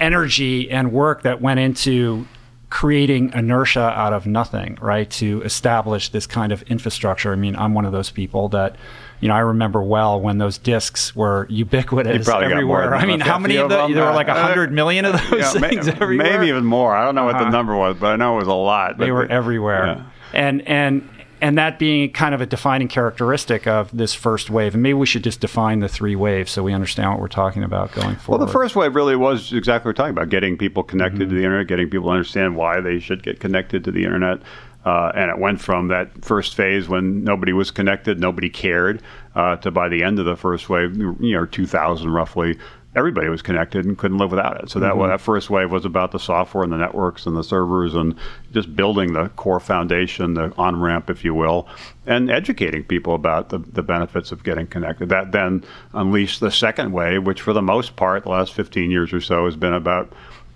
energy 0.00 0.70
and 0.70 0.92
work 0.92 1.22
that 1.22 1.40
went 1.40 1.60
into 1.60 2.26
creating 2.68 3.32
inertia 3.32 3.80
out 3.80 4.12
of 4.12 4.26
nothing, 4.26 4.76
right? 4.80 5.08
To 5.08 5.40
establish 5.42 6.08
this 6.08 6.26
kind 6.26 6.50
of 6.50 6.62
infrastructure. 6.62 7.32
I 7.32 7.36
mean, 7.36 7.54
I'm 7.54 7.72
one 7.72 7.84
of 7.84 7.92
those 7.92 8.10
people 8.10 8.48
that, 8.48 8.74
you 9.20 9.28
know, 9.28 9.34
I 9.34 9.40
remember 9.40 9.80
well 9.80 10.20
when 10.20 10.38
those 10.38 10.58
discs 10.58 11.14
were 11.14 11.46
ubiquitous 11.48 12.28
everywhere. 12.28 12.96
I 12.96 13.06
mean, 13.06 13.20
how 13.20 13.38
many 13.38 13.56
of 13.58 13.68
them? 13.68 13.92
There 13.92 14.04
were 14.04 14.12
like 14.12 14.26
a 14.26 14.34
hundred 14.34 14.72
million 14.72 15.04
of 15.04 15.12
those 15.12 15.54
yeah, 15.54 15.68
things 15.68 15.86
may, 15.86 15.92
everywhere. 15.92 16.32
Maybe 16.32 16.48
even 16.48 16.64
more. 16.64 16.96
I 16.96 17.04
don't 17.04 17.14
know 17.14 17.28
uh-huh. 17.28 17.34
what 17.34 17.38
the 17.38 17.44
uh-huh. 17.44 17.50
number 17.50 17.76
was, 17.76 17.96
but 17.96 18.08
I 18.08 18.16
know 18.16 18.34
it 18.34 18.38
was 18.38 18.48
a 18.48 18.52
lot. 18.52 18.98
They 18.98 19.12
were 19.12 19.26
everywhere. 19.26 19.86
Yeah. 19.86 20.04
And 20.32 20.62
and 20.62 21.08
and 21.44 21.58
that 21.58 21.78
being 21.78 22.10
kind 22.10 22.34
of 22.34 22.40
a 22.40 22.46
defining 22.46 22.88
characteristic 22.88 23.66
of 23.66 23.94
this 23.94 24.14
first 24.14 24.48
wave. 24.48 24.72
And 24.72 24.82
maybe 24.82 24.94
we 24.94 25.04
should 25.04 25.22
just 25.22 25.40
define 25.40 25.80
the 25.80 25.88
three 25.88 26.16
waves 26.16 26.50
so 26.50 26.62
we 26.62 26.72
understand 26.72 27.10
what 27.10 27.20
we're 27.20 27.28
talking 27.28 27.62
about 27.62 27.92
going 27.92 28.16
forward. 28.16 28.38
Well, 28.38 28.46
the 28.46 28.50
first 28.50 28.74
wave 28.74 28.94
really 28.94 29.14
was 29.14 29.52
exactly 29.52 29.90
what 29.90 29.98
we're 29.98 30.04
talking 30.04 30.16
about 30.16 30.30
getting 30.30 30.56
people 30.56 30.82
connected 30.82 31.20
mm-hmm. 31.20 31.28
to 31.28 31.34
the 31.34 31.44
internet, 31.44 31.66
getting 31.66 31.90
people 31.90 32.08
to 32.08 32.12
understand 32.12 32.56
why 32.56 32.80
they 32.80 32.98
should 32.98 33.22
get 33.22 33.40
connected 33.40 33.84
to 33.84 33.90
the 33.90 34.04
internet. 34.04 34.38
Uh, 34.86 35.12
and 35.14 35.30
it 35.30 35.38
went 35.38 35.60
from 35.60 35.88
that 35.88 36.24
first 36.24 36.54
phase 36.54 36.88
when 36.88 37.22
nobody 37.24 37.52
was 37.52 37.70
connected, 37.70 38.18
nobody 38.18 38.48
cared, 38.48 39.02
uh, 39.34 39.56
to 39.56 39.70
by 39.70 39.90
the 39.90 40.02
end 40.02 40.18
of 40.18 40.24
the 40.24 40.36
first 40.36 40.70
wave, 40.70 40.96
you 40.96 41.36
know, 41.36 41.44
2000 41.44 42.10
roughly, 42.10 42.58
everybody 42.96 43.28
was 43.28 43.42
connected 43.42 43.84
and 43.84 43.98
couldn't 43.98 44.18
live 44.18 44.30
without 44.30 44.62
it. 44.62 44.70
So 44.70 44.78
that 44.80 44.94
mm-hmm. 44.94 45.08
that 45.08 45.20
first 45.20 45.50
wave 45.50 45.70
was 45.70 45.84
about 45.84 46.12
the 46.12 46.18
software 46.18 46.64
and 46.64 46.72
the 46.72 46.76
networks 46.76 47.26
and 47.26 47.36
the 47.36 47.42
servers 47.42 47.94
and 47.94 48.14
just 48.52 48.74
building 48.76 49.12
the 49.12 49.28
core 49.30 49.60
foundation, 49.60 50.34
the 50.34 50.52
on 50.56 50.80
ramp, 50.80 51.10
if 51.10 51.24
you 51.24 51.34
will, 51.34 51.68
and 52.06 52.30
educating 52.30 52.84
people 52.84 53.14
about 53.14 53.48
the, 53.48 53.58
the 53.58 53.82
benefits 53.82 54.32
of 54.32 54.44
getting 54.44 54.66
connected. 54.66 55.08
That 55.08 55.32
then 55.32 55.64
unleashed 55.92 56.40
the 56.40 56.50
second 56.50 56.92
wave, 56.92 57.24
which 57.24 57.40
for 57.40 57.52
the 57.52 57.62
most 57.62 57.96
part, 57.96 58.24
the 58.24 58.30
last 58.30 58.52
15 58.54 58.90
years 58.90 59.12
or 59.12 59.20
so, 59.20 59.44
has 59.44 59.56
been 59.56 59.74
about 59.74 60.12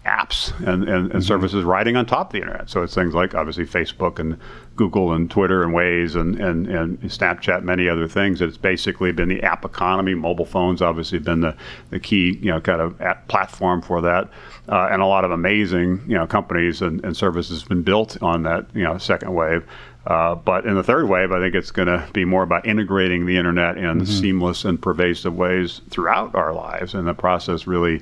apps 0.07 0.57
and, 0.59 0.85
and, 0.85 0.89
and 0.89 1.09
mm-hmm. 1.11 1.21
services 1.21 1.65
riding 1.65 1.97
on 1.97 2.07
top 2.07 2.29
of 2.29 2.33
the 2.33 2.41
internet. 2.41 2.71
So 2.71 2.83
it's 2.83 2.95
things 2.95 3.15
like 3.15 3.35
obviously 3.35 3.67
Facebook 3.67 4.19
and 4.19 4.39
Google 4.77 5.13
and 5.13 5.31
Twitter 5.31 5.63
and 5.63 5.75
Waze 5.75 6.19
and, 6.19 6.41
and, 6.41 6.67
and 6.67 7.01
Snapchat, 7.03 7.63
many 7.63 7.89
other 7.89 8.09
things. 8.09 8.41
It's 8.41 8.57
basically 8.57 9.13
been 9.13 9.29
the 9.29 9.43
app 9.43 9.65
economy. 9.65 10.15
Mobile 10.15 10.47
phones 10.47 10.81
obviously 10.81 11.19
been 11.19 11.41
the, 11.41 11.55
the 11.91 12.01
key, 12.01 12.39
you 12.41 12.51
know, 12.51 12.61
kind 12.61 12.81
of 12.81 13.01
app 13.01 13.29
platform 13.29 13.83
for 13.83 14.01
that. 14.01 14.31
Uh, 14.69 14.89
and 14.91 15.03
a 15.03 15.07
lot 15.07 15.25
of 15.25 15.31
amazing, 15.31 16.03
you 16.07 16.15
know, 16.15 16.27
companies 16.27 16.81
and, 16.81 17.05
and 17.05 17.17
services 17.17 17.61
have 17.61 17.69
been 17.69 17.83
built 17.83 18.23
on 18.23 18.45
that, 18.45 18.67
you 18.75 18.85
know, 18.85 18.97
second 18.99 19.35
wave. 19.35 19.65
Uh, 20.07 20.35
but 20.35 20.65
in 20.65 20.75
the 20.75 20.83
third 20.83 21.07
wave, 21.07 21.33
I 21.33 21.39
think 21.39 21.55
it's 21.55 21.71
going 21.71 21.89
to 21.89 22.09
be 22.15 22.25
more 22.25 22.43
about 22.43 22.65
integrating 22.67 23.27
the 23.27 23.37
internet 23.37 23.77
in 23.77 23.85
mm-hmm. 23.85 24.05
seamless 24.05 24.65
and 24.65 24.81
pervasive 24.81 25.37
ways 25.37 25.83
throughout 25.91 26.35
our 26.35 26.55
lives, 26.55 26.95
and 26.95 27.07
the 27.07 27.13
process 27.13 27.67
really 27.67 28.01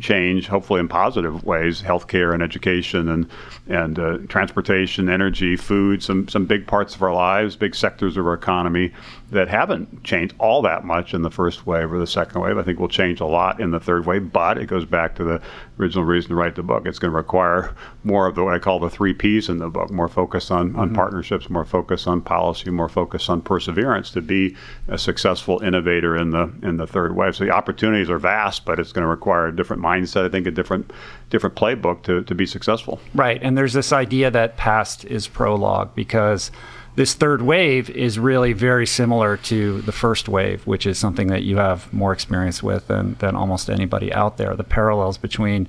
change, 0.00 0.46
hopefully 0.46 0.80
in 0.80 0.88
positive 0.88 1.44
ways, 1.44 1.80
healthcare 1.82 2.34
and 2.34 2.42
education 2.42 3.08
and 3.08 3.28
and 3.68 3.98
uh, 3.98 4.18
transportation, 4.28 5.08
energy, 5.08 5.56
food, 5.56 6.02
some 6.02 6.28
some 6.28 6.46
big 6.46 6.66
parts 6.66 6.94
of 6.94 7.02
our 7.02 7.12
lives, 7.14 7.56
big 7.56 7.74
sectors 7.74 8.16
of 8.16 8.26
our 8.26 8.34
economy 8.34 8.92
that 9.30 9.48
haven't 9.48 10.04
changed 10.04 10.34
all 10.38 10.62
that 10.62 10.84
much 10.84 11.12
in 11.12 11.22
the 11.22 11.30
first 11.30 11.66
wave 11.66 11.92
or 11.92 11.98
the 11.98 12.06
second 12.06 12.40
wave. 12.40 12.58
I 12.58 12.62
think 12.62 12.78
will 12.78 12.88
change 12.88 13.20
a 13.20 13.26
lot 13.26 13.60
in 13.60 13.72
the 13.72 13.80
third 13.80 14.06
wave, 14.06 14.32
but 14.32 14.56
it 14.56 14.66
goes 14.66 14.84
back 14.84 15.16
to 15.16 15.24
the 15.24 15.42
original 15.80 16.04
reason 16.04 16.28
to 16.28 16.36
write 16.36 16.54
the 16.54 16.62
book. 16.62 16.86
It's 16.86 17.00
going 17.00 17.10
to 17.10 17.16
require 17.16 17.74
more 18.04 18.26
of 18.26 18.36
the 18.36 18.44
what 18.44 18.54
I 18.54 18.58
call 18.60 18.78
the 18.78 18.88
three 18.88 19.12
P's 19.12 19.48
in 19.48 19.58
the 19.58 19.68
book: 19.68 19.90
more 19.90 20.08
focus 20.08 20.50
on 20.50 20.70
mm-hmm. 20.70 20.78
on 20.78 20.94
partnerships, 20.94 21.50
more 21.50 21.64
focus 21.64 22.06
on 22.06 22.20
policy, 22.20 22.70
more 22.70 22.88
focus 22.88 23.28
on 23.28 23.42
perseverance 23.42 24.10
to 24.12 24.22
be 24.22 24.56
a 24.86 24.98
successful 24.98 25.60
innovator 25.60 26.16
in 26.16 26.30
the 26.30 26.52
in 26.62 26.76
the 26.76 26.86
third 26.86 27.16
wave. 27.16 27.34
So 27.34 27.44
the 27.44 27.50
opportunities 27.50 28.08
are 28.08 28.18
vast, 28.18 28.64
but 28.64 28.78
it's 28.78 28.92
going 28.92 29.02
to 29.02 29.08
require 29.08 29.48
a 29.48 29.56
different 29.56 29.82
mindset. 29.82 30.24
I 30.24 30.28
think 30.28 30.46
a 30.46 30.52
different 30.52 30.92
different 31.30 31.56
playbook 31.56 32.02
to 32.02 32.22
to 32.22 32.34
be 32.34 32.46
successful. 32.46 33.00
Right, 33.12 33.42
and 33.42 33.58
there's 33.58 33.72
this 33.72 33.92
idea 33.92 34.30
that 34.30 34.56
past 34.56 35.04
is 35.06 35.26
prologue 35.26 35.96
because 35.96 36.52
this 36.96 37.12
third 37.12 37.42
wave 37.42 37.90
is 37.90 38.18
really 38.18 38.54
very 38.54 38.86
similar 38.86 39.36
to 39.36 39.82
the 39.82 39.92
first 39.92 40.30
wave, 40.30 40.66
which 40.66 40.86
is 40.86 40.98
something 40.98 41.26
that 41.28 41.42
you 41.42 41.58
have 41.58 41.92
more 41.92 42.12
experience 42.12 42.62
with 42.62 42.88
than, 42.88 43.14
than 43.18 43.36
almost 43.36 43.68
anybody 43.68 44.12
out 44.14 44.38
there. 44.38 44.56
The 44.56 44.64
parallels 44.64 45.18
between, 45.18 45.68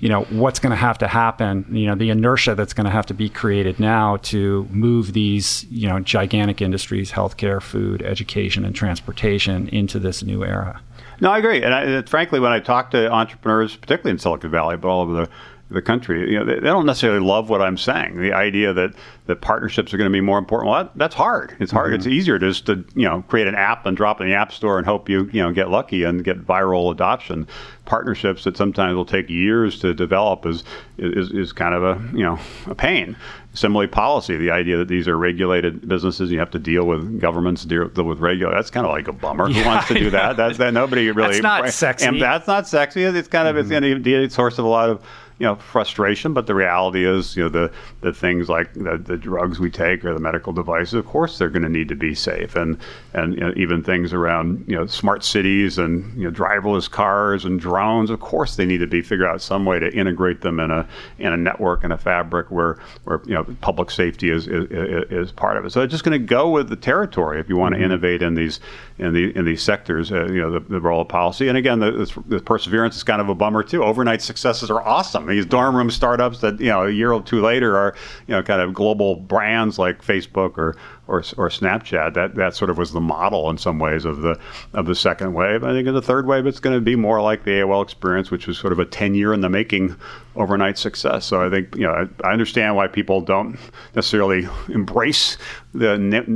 you 0.00 0.10
know, 0.10 0.24
what's 0.24 0.58
going 0.58 0.70
to 0.70 0.76
have 0.76 0.98
to 0.98 1.08
happen, 1.08 1.64
you 1.70 1.86
know, 1.86 1.94
the 1.94 2.10
inertia 2.10 2.54
that's 2.54 2.74
going 2.74 2.84
to 2.84 2.90
have 2.90 3.06
to 3.06 3.14
be 3.14 3.30
created 3.30 3.80
now 3.80 4.18
to 4.18 4.68
move 4.70 5.14
these, 5.14 5.64
you 5.70 5.88
know, 5.88 5.98
gigantic 6.00 6.60
industries, 6.60 7.10
healthcare, 7.10 7.62
food, 7.62 8.02
education, 8.02 8.62
and 8.64 8.74
transportation 8.74 9.68
into 9.68 9.98
this 9.98 10.22
new 10.22 10.44
era. 10.44 10.82
No, 11.22 11.30
I 11.30 11.38
agree. 11.38 11.62
And 11.62 11.74
I, 11.74 12.02
frankly, 12.02 12.38
when 12.38 12.52
I 12.52 12.60
talk 12.60 12.90
to 12.90 13.10
entrepreneurs, 13.10 13.74
particularly 13.74 14.10
in 14.10 14.18
Silicon 14.18 14.50
Valley, 14.50 14.76
but 14.76 14.88
all 14.88 15.00
over 15.00 15.14
the 15.14 15.28
the 15.68 15.82
country. 15.82 16.30
You 16.30 16.38
know, 16.38 16.44
they, 16.44 16.54
they, 16.54 16.60
don't 16.60 16.86
necessarily 16.86 17.20
love 17.20 17.50
what 17.50 17.60
I'm 17.60 17.76
saying. 17.76 18.20
The 18.20 18.32
idea 18.32 18.72
that 18.72 18.94
that 19.26 19.40
partnerships 19.40 19.92
are 19.92 19.96
going 19.96 20.10
to 20.10 20.12
be 20.12 20.20
more 20.20 20.38
important. 20.38 20.70
Well, 20.70 20.84
that, 20.84 20.92
that's 20.96 21.14
hard. 21.14 21.56
It's 21.58 21.72
hard. 21.72 21.88
Mm-hmm. 21.88 21.96
It's 21.96 22.06
easier 22.06 22.38
just 22.38 22.66
to 22.66 22.84
you 22.94 23.08
know 23.08 23.22
create 23.22 23.48
an 23.48 23.56
app 23.56 23.86
and 23.86 23.96
drop 23.96 24.20
it 24.20 24.24
in 24.24 24.30
the 24.30 24.36
app 24.36 24.52
store 24.52 24.78
and 24.78 24.86
hope 24.86 25.08
you 25.08 25.28
you 25.32 25.42
know 25.42 25.52
get 25.52 25.70
lucky 25.70 26.04
and 26.04 26.22
get 26.22 26.46
viral 26.46 26.92
adoption. 26.92 27.48
Partnerships 27.84 28.44
that 28.44 28.56
sometimes 28.56 28.94
will 28.94 29.04
take 29.04 29.28
years 29.28 29.80
to 29.80 29.92
develop 29.94 30.46
is 30.46 30.62
is, 30.98 31.30
is 31.32 31.52
kind 31.52 31.74
of 31.74 31.82
a 31.82 32.16
you 32.16 32.24
know 32.24 32.38
a 32.66 32.74
pain. 32.74 33.16
Similarly, 33.56 33.88
policy, 33.88 34.36
the 34.36 34.50
idea 34.50 34.76
that 34.76 34.88
these 34.88 35.08
are 35.08 35.16
regulated 35.16 35.88
businesses, 35.88 36.30
you 36.30 36.38
have 36.38 36.50
to 36.50 36.58
deal 36.58 36.84
with 36.84 37.20
governments, 37.20 37.64
deal, 37.64 37.88
with 37.88 38.18
regulators. 38.18 38.56
That's 38.58 38.70
kind 38.70 38.86
of 38.86 38.92
like 38.92 39.08
a 39.08 39.12
bummer. 39.12 39.48
Yeah, 39.48 39.62
Who 39.62 39.68
wants 39.68 39.88
to 39.88 39.94
do 39.94 40.10
that? 40.10 40.36
That's 40.36 40.58
that 40.58 40.74
nobody 40.74 41.10
really. 41.10 41.40
That's 41.40 41.42
not 41.42 41.70
sexy. 41.70 42.06
And 42.06 42.20
that's 42.20 42.46
not 42.46 42.68
sexy. 42.68 43.02
It's 43.02 43.28
kind 43.28 43.48
of 43.48 43.54
mm-hmm. 43.54 43.60
it's 43.60 43.70
going 43.70 43.82
to 43.82 43.98
be 43.98 44.14
a 44.14 44.30
source 44.30 44.58
of 44.58 44.64
a 44.64 44.68
lot 44.68 44.90
of 44.90 45.02
you 45.38 45.46
know 45.46 45.54
frustration 45.56 46.32
but 46.32 46.46
the 46.46 46.54
reality 46.54 47.04
is 47.04 47.36
you 47.36 47.42
know 47.42 47.48
the 47.48 47.70
the 48.00 48.12
things 48.12 48.48
like 48.48 48.72
the, 48.72 48.96
the 48.96 49.18
drugs 49.18 49.60
we 49.60 49.70
take 49.70 50.04
or 50.04 50.14
the 50.14 50.20
medical 50.20 50.52
devices 50.52 50.94
of 50.94 51.04
course 51.04 51.36
they're 51.36 51.50
going 51.50 51.62
to 51.62 51.68
need 51.68 51.88
to 51.88 51.94
be 51.94 52.14
safe 52.14 52.56
and 52.56 52.78
and 53.12 53.34
you 53.34 53.40
know, 53.40 53.52
even 53.56 53.82
things 53.82 54.14
around 54.14 54.64
you 54.66 54.74
know 54.74 54.86
smart 54.86 55.22
cities 55.22 55.76
and 55.76 56.16
you 56.16 56.24
know 56.24 56.30
driverless 56.30 56.90
cars 56.90 57.44
and 57.44 57.60
drones 57.60 58.08
of 58.08 58.18
course 58.20 58.56
they 58.56 58.64
need 58.64 58.78
to 58.78 58.86
be 58.86 59.02
figure 59.02 59.26
out 59.26 59.42
some 59.42 59.66
way 59.66 59.78
to 59.78 59.92
integrate 59.94 60.40
them 60.40 60.58
in 60.58 60.70
a 60.70 60.88
in 61.18 61.32
a 61.32 61.36
network 61.36 61.84
and 61.84 61.92
a 61.92 61.98
fabric 61.98 62.50
where 62.50 62.78
where 63.04 63.20
you 63.26 63.34
know 63.34 63.44
public 63.60 63.90
safety 63.90 64.30
is 64.30 64.46
is, 64.46 64.66
is 65.10 65.32
part 65.32 65.56
of 65.56 65.64
it. 65.64 65.70
So 65.70 65.82
it's 65.82 65.90
just 65.90 66.04
going 66.04 66.18
to 66.18 66.24
go 66.24 66.50
with 66.50 66.68
the 66.68 66.76
territory 66.76 67.40
if 67.40 67.48
you 67.48 67.56
want 67.56 67.74
to 67.74 67.76
mm-hmm. 67.76 67.86
innovate 67.86 68.22
in 68.22 68.34
these 68.34 68.60
in 68.98 69.12
the 69.12 69.36
in 69.36 69.44
these 69.44 69.62
sectors 69.62 70.10
uh, 70.12 70.26
you 70.26 70.40
know 70.40 70.50
the, 70.50 70.60
the 70.60 70.80
role 70.80 71.00
of 71.00 71.08
policy. 71.08 71.48
And 71.48 71.56
again 71.56 71.80
the, 71.80 72.22
the 72.26 72.40
perseverance 72.40 72.96
is 72.96 73.02
kind 73.02 73.20
of 73.20 73.28
a 73.28 73.34
bummer 73.34 73.62
too. 73.62 73.82
Overnight 73.84 74.22
successes 74.22 74.70
are 74.70 74.82
awesome. 74.82 75.26
These 75.26 75.46
dorm 75.46 75.76
room 75.76 75.90
startups 75.90 76.40
that 76.40 76.60
you 76.60 76.68
know 76.68 76.86
a 76.86 76.90
year 76.90 77.12
or 77.12 77.22
two 77.22 77.40
later 77.40 77.76
are 77.76 77.94
you 78.26 78.34
know 78.34 78.42
kind 78.42 78.60
of 78.60 78.74
global 78.74 79.16
brands 79.16 79.78
like 79.78 80.02
Facebook 80.02 80.58
or 80.58 80.76
or, 81.08 81.18
or 81.36 81.48
Snapchat. 81.48 82.14
That 82.14 82.34
that 82.34 82.54
sort 82.54 82.70
of 82.70 82.78
was 82.78 82.92
the 82.92 83.00
model 83.00 83.50
in 83.50 83.58
some 83.58 83.78
ways 83.78 84.04
of 84.04 84.22
the 84.22 84.38
of 84.72 84.86
the 84.86 84.94
second 84.94 85.34
wave. 85.34 85.64
I 85.64 85.72
think 85.72 85.86
in 85.88 85.94
the 85.94 86.02
third 86.02 86.26
wave, 86.26 86.46
it's 86.46 86.60
going 86.60 86.76
to 86.76 86.80
be 86.80 86.96
more 86.96 87.20
like 87.20 87.44
the 87.44 87.52
AOL 87.52 87.82
experience, 87.82 88.30
which 88.30 88.46
was 88.46 88.58
sort 88.58 88.72
of 88.72 88.78
a 88.78 88.84
ten 88.84 89.14
year 89.14 89.32
in 89.32 89.40
the 89.40 89.48
making 89.48 89.96
overnight 90.36 90.78
success. 90.78 91.24
So 91.24 91.44
I 91.44 91.50
think 91.50 91.74
you 91.74 91.82
know 91.82 91.92
I, 91.92 92.28
I 92.28 92.32
understand 92.32 92.76
why 92.76 92.86
people 92.86 93.20
don't 93.20 93.58
necessarily 93.94 94.48
embrace 94.68 95.38
the 95.74 95.92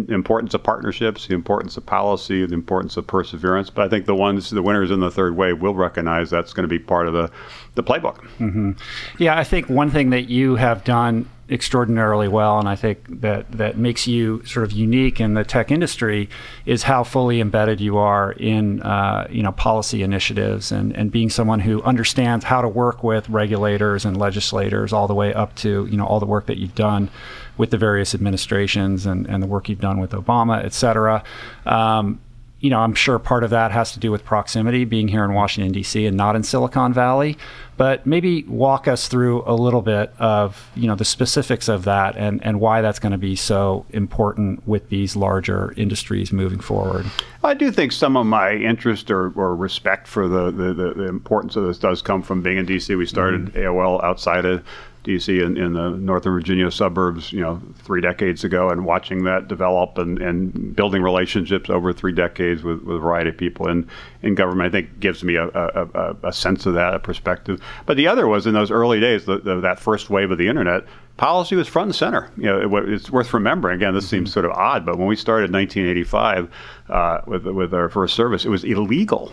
importance 0.09 0.55
of 0.55 0.63
partnerships, 0.63 1.27
the 1.27 1.35
importance 1.35 1.77
of 1.77 1.87
policy, 1.87 2.45
the 2.45 2.55
importance 2.55 2.97
of 2.97 3.07
perseverance. 3.07 3.71
But 3.71 3.87
I 3.87 3.89
think 3.89 4.07
the 4.07 4.15
ones 4.15 4.51
the 4.51 4.63
winners 4.63 4.91
in 4.91 5.01
the 5.01 5.11
third 5.11 5.37
wave 5.37 5.61
will 5.61 5.75
recognize 5.75 6.31
that's 6.31 6.53
going 6.53 6.65
to 6.65 6.69
be 6.69 6.79
part 6.79 7.07
of 7.07 7.15
the 7.15 7.31
the 7.75 7.83
playbook. 7.83 8.19
Mm-hmm. 8.39 8.73
Yeah, 9.19 9.39
I 9.39 9.45
think 9.45 9.69
one 9.69 9.91
thing 9.91 10.11
that 10.11 10.29
you 10.29 10.57
have 10.57 10.85
done 10.85 11.29
extraordinarily 11.51 12.29
well, 12.29 12.59
and 12.59 12.69
I 12.69 12.77
think 12.77 13.21
that 13.21 13.51
that 13.53 13.77
makes 13.77 14.07
you 14.07 14.45
sort 14.45 14.65
of 14.65 14.73
unique 14.73 15.21
in 15.21 15.35
the 15.35 15.45
tech 15.45 15.71
industry 15.71 16.29
is 16.65 16.85
how 16.85 17.05
fully 17.05 17.41
embedded 17.41 17.81
you 17.81 17.99
are 17.99 18.33
in 18.33 18.83
uh, 18.83 19.27
you 19.31 19.43
know 19.43 19.53
policy 19.53 20.03
initiatives 20.03 20.73
and 20.73 20.95
and 20.97 21.11
being 21.11 21.31
someone 21.31 21.61
who 21.61 21.83
understands 21.83 22.45
how 22.45 22.63
to 22.63 22.69
work 22.69 23.03
with 23.03 23.29
regulators 23.29 24.05
and 24.05 24.17
legislators 24.17 24.93
all 24.93 25.07
the 25.09 25.15
way 25.15 25.35
up 25.35 25.55
to 25.57 25.87
you 25.91 25.97
know 25.97 26.07
all 26.07 26.21
the 26.21 26.27
work 26.27 26.47
that 26.47 26.59
you've 26.59 26.75
done 26.75 27.11
with 27.57 27.71
the 27.71 27.79
various 27.79 28.15
administrations 28.15 29.05
and, 29.05 29.27
and 29.27 29.43
the 29.43 29.47
work 29.47 29.69
you've 29.69 29.81
done 29.81 30.01
with 30.01 30.13
Obama, 30.13 30.65
et 30.65 30.73
cetera. 30.73 31.23
Um, 31.67 32.19
you 32.61 32.69
know, 32.69 32.79
I'm 32.81 32.95
sure 32.95 33.19
part 33.19 33.43
of 33.43 33.51
that 33.51 33.73
has 33.73 33.93
to 33.93 33.99
do 33.99 34.11
with 34.11 34.23
proximity, 34.25 34.85
being 34.85 35.09
here 35.09 35.25
in 35.25 35.33
Washington, 35.33 35.73
D.C., 35.73 36.05
and 36.05 36.17
not 36.17 36.37
in 36.37 36.43
Silicon 36.43 36.93
Valley. 36.93 37.39
But 37.79 38.05
maybe 38.05 38.43
walk 38.43 38.87
us 38.87 39.09
through 39.09 39.43
a 39.47 39.55
little 39.55 39.81
bit 39.81 40.13
of, 40.19 40.71
you 40.75 40.87
know, 40.87 40.95
the 40.95 41.05
specifics 41.07 41.67
of 41.67 41.85
that 41.85 42.15
and, 42.15 42.45
and 42.45 42.61
why 42.61 42.83
that's 42.83 42.99
going 42.99 43.13
to 43.13 43.19
be 43.19 43.35
so 43.35 43.87
important 43.89 44.69
with 44.69 44.91
these 44.91 45.17
larger 45.17 45.73
industries 45.79 46.31
moving 46.31 46.61
forward. 46.61 47.07
I 47.43 47.55
do 47.55 47.73
think 47.73 47.93
some 47.93 48.19
of 48.19 48.27
my 48.27 48.53
interest 48.53 49.11
or, 49.11 49.33
or 49.33 49.57
respect 49.57 50.07
for 50.07 50.29
the, 50.29 50.51
the, 50.51 50.75
the, 50.75 51.09
importance 51.09 51.57
of 51.57 51.65
this 51.65 51.79
does 51.79 52.03
come 52.03 52.21
from 52.21 52.43
being 52.43 52.59
in 52.59 52.67
D.C. 52.67 52.95
We 52.95 53.07
started 53.07 53.47
mm-hmm. 53.47 53.59
AOL 53.59 54.05
outside 54.05 54.45
of 54.45 54.63
DC 55.05 55.43
in, 55.45 55.57
in 55.57 55.73
the 55.73 55.91
Northern 55.91 56.35
Virginia 56.35 56.71
suburbs, 56.71 57.33
you 57.33 57.41
know, 57.41 57.61
three 57.77 58.01
decades 58.01 58.45
ago, 58.45 58.69
and 58.69 58.85
watching 58.85 59.25
that 59.25 59.49
develop 59.49 59.97
and, 59.97 60.21
and 60.21 60.77
building 60.77 61.03
relationships 61.03 61.71
over 61.71 61.93
three 61.93 62.13
decades 62.13 62.63
with, 62.63 62.83
with 62.83 62.97
a 62.97 63.01
variety 63.01 63.31
of 63.31 63.37
people 63.37 63.69
in, 63.69 63.89
in 64.23 64.35
government, 64.35 64.69
I 64.69 64.71
think 64.71 65.01
gives 65.01 65.25
me 65.25 65.37
a, 65.37 65.49
a, 65.49 66.17
a 66.23 66.33
sense 66.33 66.67
of 66.67 66.75
that, 66.75 66.95
a 66.95 66.99
perspective. 66.99 67.61
But 67.87 67.97
the 67.97 68.07
other 68.09 68.29
was 68.29 68.47
in 68.47 68.53
those 68.53 68.71
early 68.71 69.01
days, 69.01 69.25
the, 69.25 69.39
the, 69.39 69.61
that 69.61 69.79
first 69.79 70.11
wave 70.11 70.31
of 70.31 70.39
the 70.39 70.49
internet, 70.49 70.85
policy 71.17 71.57
was 71.57 71.69
front 71.69 71.89
and 71.89 71.95
center. 71.95 72.31
You 72.37 72.45
know, 72.45 72.79
it, 72.79 72.89
it's 72.89 73.11
worth 73.11 73.33
remembering. 73.33 73.77
Again, 73.77 73.95
this 73.95 74.05
mm-hmm. 74.05 74.17
seems 74.17 74.33
sort 74.33 74.45
of 74.45 74.53
odd, 74.53 74.85
but 74.85 74.99
when 74.99 75.07
we 75.07 75.17
started 75.17 75.51
in 75.51 75.53
1985 75.55 76.51
uh, 76.89 77.21
with 77.27 77.47
with 77.47 77.73
our 77.73 77.89
first 77.89 78.15
service, 78.15 78.45
it 78.45 78.49
was 78.49 78.65
illegal 78.65 79.33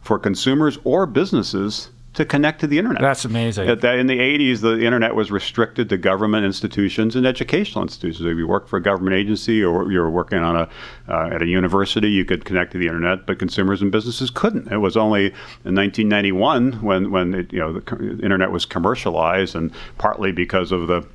for 0.00 0.18
consumers 0.18 0.78
or 0.84 1.06
businesses 1.06 1.90
to 2.14 2.24
connect 2.24 2.60
to 2.60 2.66
the 2.66 2.78
internet. 2.78 3.00
That's 3.00 3.24
amazing. 3.24 3.68
in 3.68 4.06
the 4.06 4.18
80s, 4.18 4.60
the 4.60 4.80
internet 4.80 5.14
was 5.14 5.30
restricted 5.30 5.88
to 5.90 5.96
government 5.96 6.44
institutions 6.44 7.14
and 7.14 7.26
educational 7.26 7.82
institutions. 7.82 8.26
If 8.26 8.36
you 8.36 8.46
worked 8.46 8.68
for 8.68 8.76
a 8.76 8.82
government 8.82 9.14
agency 9.14 9.62
or 9.62 9.90
you 9.92 10.00
were 10.00 10.10
working 10.10 10.38
on 10.38 10.56
a 10.56 10.68
uh, 11.08 11.30
at 11.32 11.42
a 11.42 11.46
university, 11.46 12.10
you 12.10 12.24
could 12.24 12.44
connect 12.44 12.72
to 12.72 12.78
the 12.78 12.86
internet, 12.86 13.26
but 13.26 13.38
consumers 13.38 13.82
and 13.82 13.92
businesses 13.92 14.30
couldn't. 14.30 14.72
It 14.72 14.78
was 14.78 14.96
only 14.96 15.26
in 15.64 15.74
1991 15.74 16.82
when 16.82 17.10
when 17.10 17.34
it, 17.34 17.52
you 17.52 17.60
know 17.60 17.72
the 17.72 18.18
internet 18.22 18.50
was 18.50 18.64
commercialized, 18.64 19.54
and 19.54 19.70
partly 19.98 20.32
because 20.32 20.72
of 20.72 20.88
the 20.88 21.06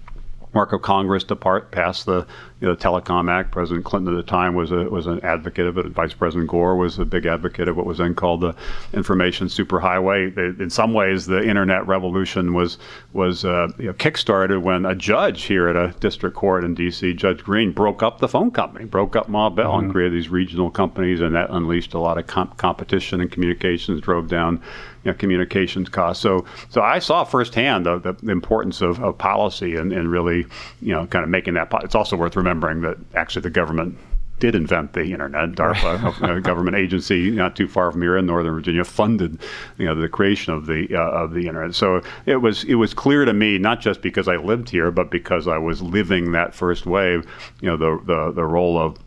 of 0.56 0.82
Congress 0.82 1.24
to 1.26 1.36
part, 1.36 1.72
pass 1.72 2.04
the 2.04 2.26
you 2.60 2.68
know, 2.68 2.76
the 2.76 2.82
Telecom 2.82 3.30
Act. 3.30 3.52
President 3.52 3.84
Clinton 3.84 4.14
at 4.14 4.18
the 4.18 4.30
time 4.30 4.56
was 4.56 4.72
a, 4.72 4.86
was 4.86 5.08
an 5.08 5.20
advocate 5.22 5.68
of 5.68 5.78
it. 5.78 5.88
Vice 5.88 6.14
President 6.14 6.50
Gore 6.50 6.76
was 6.76 6.98
a 7.00 7.06
big 7.06 7.26
advocate 7.26 7.68
of 7.68 7.76
what 7.76 7.86
was 7.86 7.98
then 7.98 8.16
called 8.16 8.42
the 8.42 8.56
information 8.94 9.48
superhighway. 9.48 10.60
In 10.60 10.70
some 10.70 10.94
ways, 10.94 11.26
the 11.26 11.46
internet 11.46 11.86
revolution 11.88 12.54
was 12.54 12.78
was 13.12 13.44
uh, 13.44 13.68
you 13.78 13.88
know, 13.88 13.94
kickstarted 13.94 14.62
when 14.62 14.86
a 14.86 14.96
judge 14.96 15.44
here 15.44 15.68
at 15.68 15.76
a 15.76 15.94
district 16.00 16.36
court 16.36 16.64
in 16.64 16.74
D.C., 16.74 17.14
Judge 17.16 17.44
Greene, 17.44 17.72
broke 17.72 18.02
up 18.02 18.20
the 18.20 18.30
phone 18.30 18.52
company, 18.52 18.86
broke 18.86 19.16
up 19.16 19.28
Ma 19.28 19.50
Bell, 19.50 19.74
mm-hmm. 19.74 19.86
and 19.86 19.92
created 19.92 20.14
these 20.14 20.30
regional 20.30 20.70
companies, 20.70 21.20
and 21.20 21.36
that 21.36 21.50
unleashed 21.50 21.94
a 21.94 22.00
lot 22.00 22.18
of 22.18 22.28
comp- 22.28 22.58
competition 22.58 23.20
and 23.20 23.32
communications, 23.32 24.00
drove 24.02 24.28
down 24.28 24.62
you 25.04 25.12
know, 25.12 25.18
communications 25.18 25.90
costs. 25.90 26.22
So, 26.22 26.46
so 26.70 26.82
I 26.82 27.00
saw 27.00 27.24
firsthand 27.24 27.86
the, 27.86 28.00
the 28.00 28.32
importance 28.32 28.82
of, 28.82 29.00
of 29.02 29.18
policy 29.18 29.76
and, 29.76 29.92
and 29.92 30.10
really, 30.10 30.46
you 30.82 30.94
know, 30.94 31.06
kind 31.08 31.24
of 31.24 31.30
making 31.30 31.56
that. 31.56 31.70
Po- 31.70 31.80
it's 31.80 31.96
also 31.96 32.16
worth 32.16 32.36
remembering 32.36 32.82
that 32.82 32.98
actually 33.16 33.42
the 33.42 33.50
government 33.50 33.98
did 34.40 34.56
invent 34.56 34.94
the 34.94 35.14
internet. 35.14 35.52
DARPA, 35.56 36.38
a 36.38 36.42
government 36.42 36.76
agency 36.76 37.32
not 37.32 37.56
too 37.56 37.68
far 37.68 37.92
from 37.92 38.02
here 38.02 38.18
in 38.18 38.26
Northern 38.26 38.54
Virginia, 38.54 38.84
funded 38.84 39.40
you 39.78 39.86
know 39.86 39.96
the 39.96 40.10
creation 40.10 40.54
of 40.54 40.66
the 40.66 40.88
uh, 40.94 41.24
of 41.24 41.34
the 41.34 41.48
internet. 41.48 41.76
So 41.76 42.02
it 42.26 42.38
was 42.38 42.64
it 42.66 42.76
was 42.76 42.94
clear 42.94 43.26
to 43.26 43.34
me 43.34 43.58
not 43.58 43.80
just 43.80 44.02
because 44.02 44.28
I 44.28 44.36
lived 44.36 44.70
here, 44.70 44.92
but 44.92 45.12
because 45.12 45.48
I 45.48 45.58
was 45.58 45.82
living 45.82 46.32
that 46.34 46.54
first 46.54 46.86
wave. 46.86 47.26
You 47.62 47.70
know 47.70 47.78
the 47.78 48.04
the, 48.06 48.32
the 48.32 48.44
role 48.44 48.78
of 48.78 48.98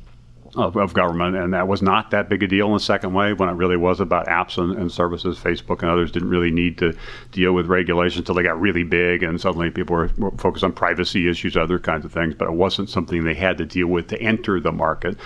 of, 0.57 0.77
of, 0.77 0.95
government, 0.95 1.37
and 1.37 1.53
that 1.53 1.69
was 1.69 1.83
not 1.83 2.11
that 2.11 2.29
big 2.29 2.42
a 2.42 2.47
deal 2.47 2.66
in 2.69 2.73
the 2.75 2.81
second 2.81 3.12
wave 3.12 3.38
when 3.38 3.49
it 3.49 3.53
really 3.53 3.77
was 3.77 4.01
about 4.01 4.27
apps 4.27 4.57
and, 4.59 4.77
and 4.77 4.90
services. 4.90 5.38
Facebook 5.38 5.83
and 5.83 5.90
others 5.90 6.11
didn't 6.11 6.31
really 6.31 6.51
need 6.51 6.79
to 6.79 6.97
deal 7.33 7.53
with 7.53 7.66
regulations 7.66 8.21
until 8.21 8.35
they 8.35 8.42
got 8.42 8.61
really 8.61 8.83
big, 8.83 9.23
and 9.23 9.40
suddenly 9.40 9.71
people 9.71 9.95
were, 9.95 10.11
were 10.16 10.31
focused 10.33 10.64
on 10.64 10.73
privacy 10.73 11.29
issues, 11.29 11.57
other 11.57 11.79
kinds 11.79 12.05
of 12.05 12.12
things. 12.12 12.35
But 12.35 12.49
it 12.49 12.55
wasn't 12.55 12.88
something 12.88 13.25
they 13.25 13.35
had 13.35 13.59
to 13.59 13.66
deal 13.66 13.88
with 13.88 14.09
to 14.09 14.21
enter 14.21 14.59
the 14.61 14.73
market. 14.73 15.16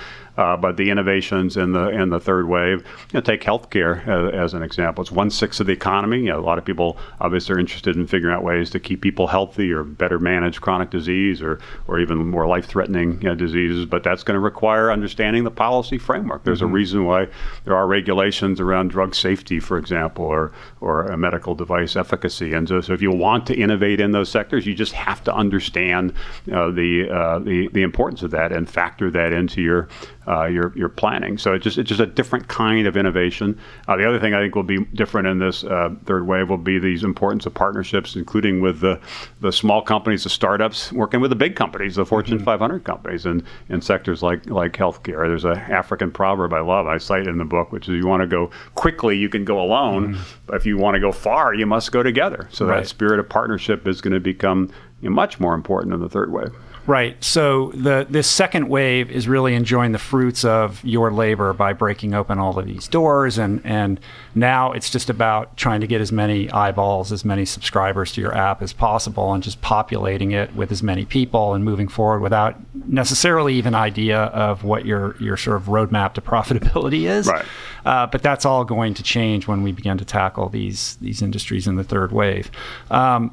Uh, 0.41 0.57
but 0.57 0.79
the 0.79 0.89
innovations 0.89 1.59
in 1.59 1.73
the 1.73 1.89
in 1.89 2.09
the 2.09 2.19
third 2.19 2.49
wave, 2.49 2.79
you 2.79 3.15
know, 3.15 3.21
take 3.21 3.43
healthcare 3.43 4.01
as, 4.09 4.35
as 4.35 4.55
an 4.55 4.63
example. 4.63 5.03
It's 5.03 5.13
one 5.13 5.29
sixth 5.29 5.61
of 5.61 5.67
the 5.67 5.75
economy. 5.75 6.21
You 6.21 6.31
know, 6.31 6.41
a 6.41 6.41
lot 6.41 6.57
of 6.57 6.65
people 6.65 6.97
obviously 7.21 7.55
are 7.55 7.59
interested 7.59 7.95
in 7.95 8.07
figuring 8.07 8.35
out 8.35 8.43
ways 8.43 8.71
to 8.71 8.81
keep 8.81 9.03
people 9.03 9.27
healthy 9.27 9.71
or 9.71 9.85
better 9.85 10.19
manage 10.19 10.63
chronic 10.63 10.89
disease 10.89 11.43
or 11.43 11.61
or 11.89 12.01
even 12.01 12.27
more 12.27 12.47
life 12.47 12.65
threatening 12.65 13.21
you 13.21 13.29
know, 13.29 13.35
diseases. 13.35 13.85
But 13.85 14.03
that's 14.03 14.23
going 14.23 14.35
to 14.35 14.41
require 14.41 14.91
understanding 14.91 15.45
the 15.45 15.51
policy 15.51 15.99
framework. 15.99 16.45
There's 16.45 16.61
mm-hmm. 16.61 16.71
a 16.71 16.73
reason 16.73 17.05
why 17.05 17.29
there 17.65 17.77
are 17.77 17.87
regulations 17.87 18.61
around 18.61 18.89
drug 18.89 19.15
safety, 19.15 19.61
for 19.61 19.77
example, 19.77 20.25
or 20.25 20.53
or 20.81 21.15
medical 21.19 21.55
device 21.55 21.97
efficacy. 21.97 22.55
And 22.55 22.67
so, 22.67 22.81
so, 22.81 22.95
if 22.95 23.03
you 23.03 23.11
want 23.11 23.47
to 23.49 23.55
innovate 23.55 24.01
in 24.01 24.13
those 24.13 24.31
sectors, 24.31 24.67
you 24.67 24.75
just 24.75 24.93
have 24.93 25.23
to 25.25 25.35
understand 25.35 26.15
uh, 26.51 26.71
the, 26.71 27.11
uh, 27.11 27.39
the 27.41 27.69
the 27.69 27.83
importance 27.83 28.23
of 28.23 28.31
that 28.31 28.53
and 28.53 28.71
factor 28.71 29.11
that 29.11 29.35
into 29.35 29.61
your 29.61 29.89
uh, 30.31 30.47
your 30.47 30.73
your 30.77 30.89
planning. 30.89 31.39
So 31.39 31.55
it's 31.55 31.65
just 31.65 31.79
it's 31.79 31.89
just 31.89 32.01
a 32.01 32.07
different 32.07 32.47
kind 32.49 32.87
of 32.87 32.97
innovation. 32.97 33.59
Uh, 33.89 33.97
the 33.97 34.09
other 34.09 34.21
thing 34.21 34.33
I 34.33 34.41
think 34.41 34.55
will 34.55 34.63
be 34.63 34.85
different 34.95 35.27
in 35.27 35.39
this 35.39 35.65
uh, 35.65 35.91
third 36.05 36.27
wave 36.27 36.49
will 36.49 36.57
be 36.57 36.79
these 36.79 37.03
importance 37.03 37.47
of 37.47 37.55
partnerships, 37.55 38.15
including 38.15 38.61
with 38.61 38.81
the 38.81 39.01
the 39.41 39.51
small 39.51 39.83
companies, 39.83 40.23
the 40.23 40.31
startups, 40.31 40.93
working 40.93 41.21
with 41.21 41.31
the 41.31 41.37
big 41.37 41.57
companies, 41.57 41.97
the 41.97 42.07
Fortune 42.07 42.37
mm-hmm. 42.37 42.45
500 42.45 42.85
companies, 42.85 43.27
and 43.27 43.43
in 43.69 43.81
sectors 43.81 44.23
like 44.23 44.49
like 44.49 44.75
healthcare. 44.75 45.27
There's 45.27 45.45
an 45.45 45.59
African 45.59 46.13
proverb 46.13 46.53
I 46.53 46.61
love. 46.61 46.87
I 46.87 46.99
cite 46.99 47.27
in 47.27 47.39
the 47.39 47.45
book, 47.45 47.73
which 47.73 47.89
is 47.89 47.95
you 47.97 48.07
want 48.07 48.21
to 48.21 48.29
go 48.29 48.51
quickly, 48.77 49.17
you 49.17 49.29
can 49.29 49.45
go 49.45 49.61
alone, 49.61 50.15
mm-hmm. 50.15 50.23
but 50.47 50.57
if 50.57 50.65
you 50.65 50.77
want 50.77 50.95
to 50.95 51.01
go 51.01 51.11
far, 51.11 51.55
you 51.55 51.67
must 51.67 51.91
go 51.91 52.03
together. 52.03 52.49
So 52.53 52.67
right. 52.67 52.81
that 52.81 52.89
spirit 52.89 53.19
of 53.19 53.29
partnership 53.29 53.89
is 53.89 54.01
going 54.01 54.15
to 54.15 54.21
become 54.21 54.71
much 55.03 55.41
more 55.41 55.55
important 55.55 55.95
in 55.95 56.01
the 56.01 56.09
third 56.09 56.33
wave. 56.33 56.55
Right. 56.91 57.23
So 57.23 57.71
the 57.71 58.05
this 58.11 58.29
second 58.29 58.69
wave 58.69 59.13
is 59.13 59.29
really 59.29 59.55
enjoying 59.55 59.93
the 59.93 59.99
fruits 60.01 60.45
of 60.45 60.85
your 60.85 61.13
labor 61.13 61.53
by 61.53 61.73
breaking 61.73 62.15
open 62.15 62.41
all 62.41 62.59
of 62.59 62.67
these 62.67 62.89
doors 62.89 63.39
and 63.39 63.61
and 63.65 64.01
now 64.35 64.73
it's 64.73 64.91
just 64.91 65.09
about 65.09 65.57
trying 65.57 65.83
to 65.83 65.87
get 65.87 66.01
as 66.01 66.11
many 66.11 66.51
eyeballs, 66.51 67.13
as 67.13 67.25
many 67.25 67.45
subscribers 67.45 68.11
to 68.15 68.21
your 68.21 68.37
app 68.37 68.61
as 68.61 68.73
possible 68.73 69.33
and 69.33 69.41
just 69.41 69.61
populating 69.61 70.33
it 70.33 70.53
with 70.57 70.73
as 70.73 70.83
many 70.83 71.05
people 71.05 71.55
and 71.55 71.65
moving 71.65 71.87
forward 71.87 72.23
without 72.23 72.57
necessarily 72.75 73.55
even 73.55 73.73
idea 73.73 74.23
of 74.23 74.65
what 74.65 74.85
your 74.85 75.17
your 75.23 75.37
sort 75.37 75.59
of 75.59 75.67
roadmap 75.67 76.15
to 76.15 76.21
profitability 76.33 77.09
is. 77.09 77.29
Right. 77.29 77.45
Uh, 77.87 78.09
but 78.09 78.21
that's 78.21 78.45
all 78.45 78.65
going 78.65 78.95
to 78.95 79.05
change 79.05 79.47
when 79.47 79.63
we 79.63 79.71
begin 79.71 79.97
to 79.99 80.05
tackle 80.05 80.49
these 80.49 80.97
these 80.97 81.23
industries 81.23 81.69
in 81.69 81.77
the 81.77 81.85
third 81.85 82.11
wave. 82.11 82.51
Um, 82.91 83.33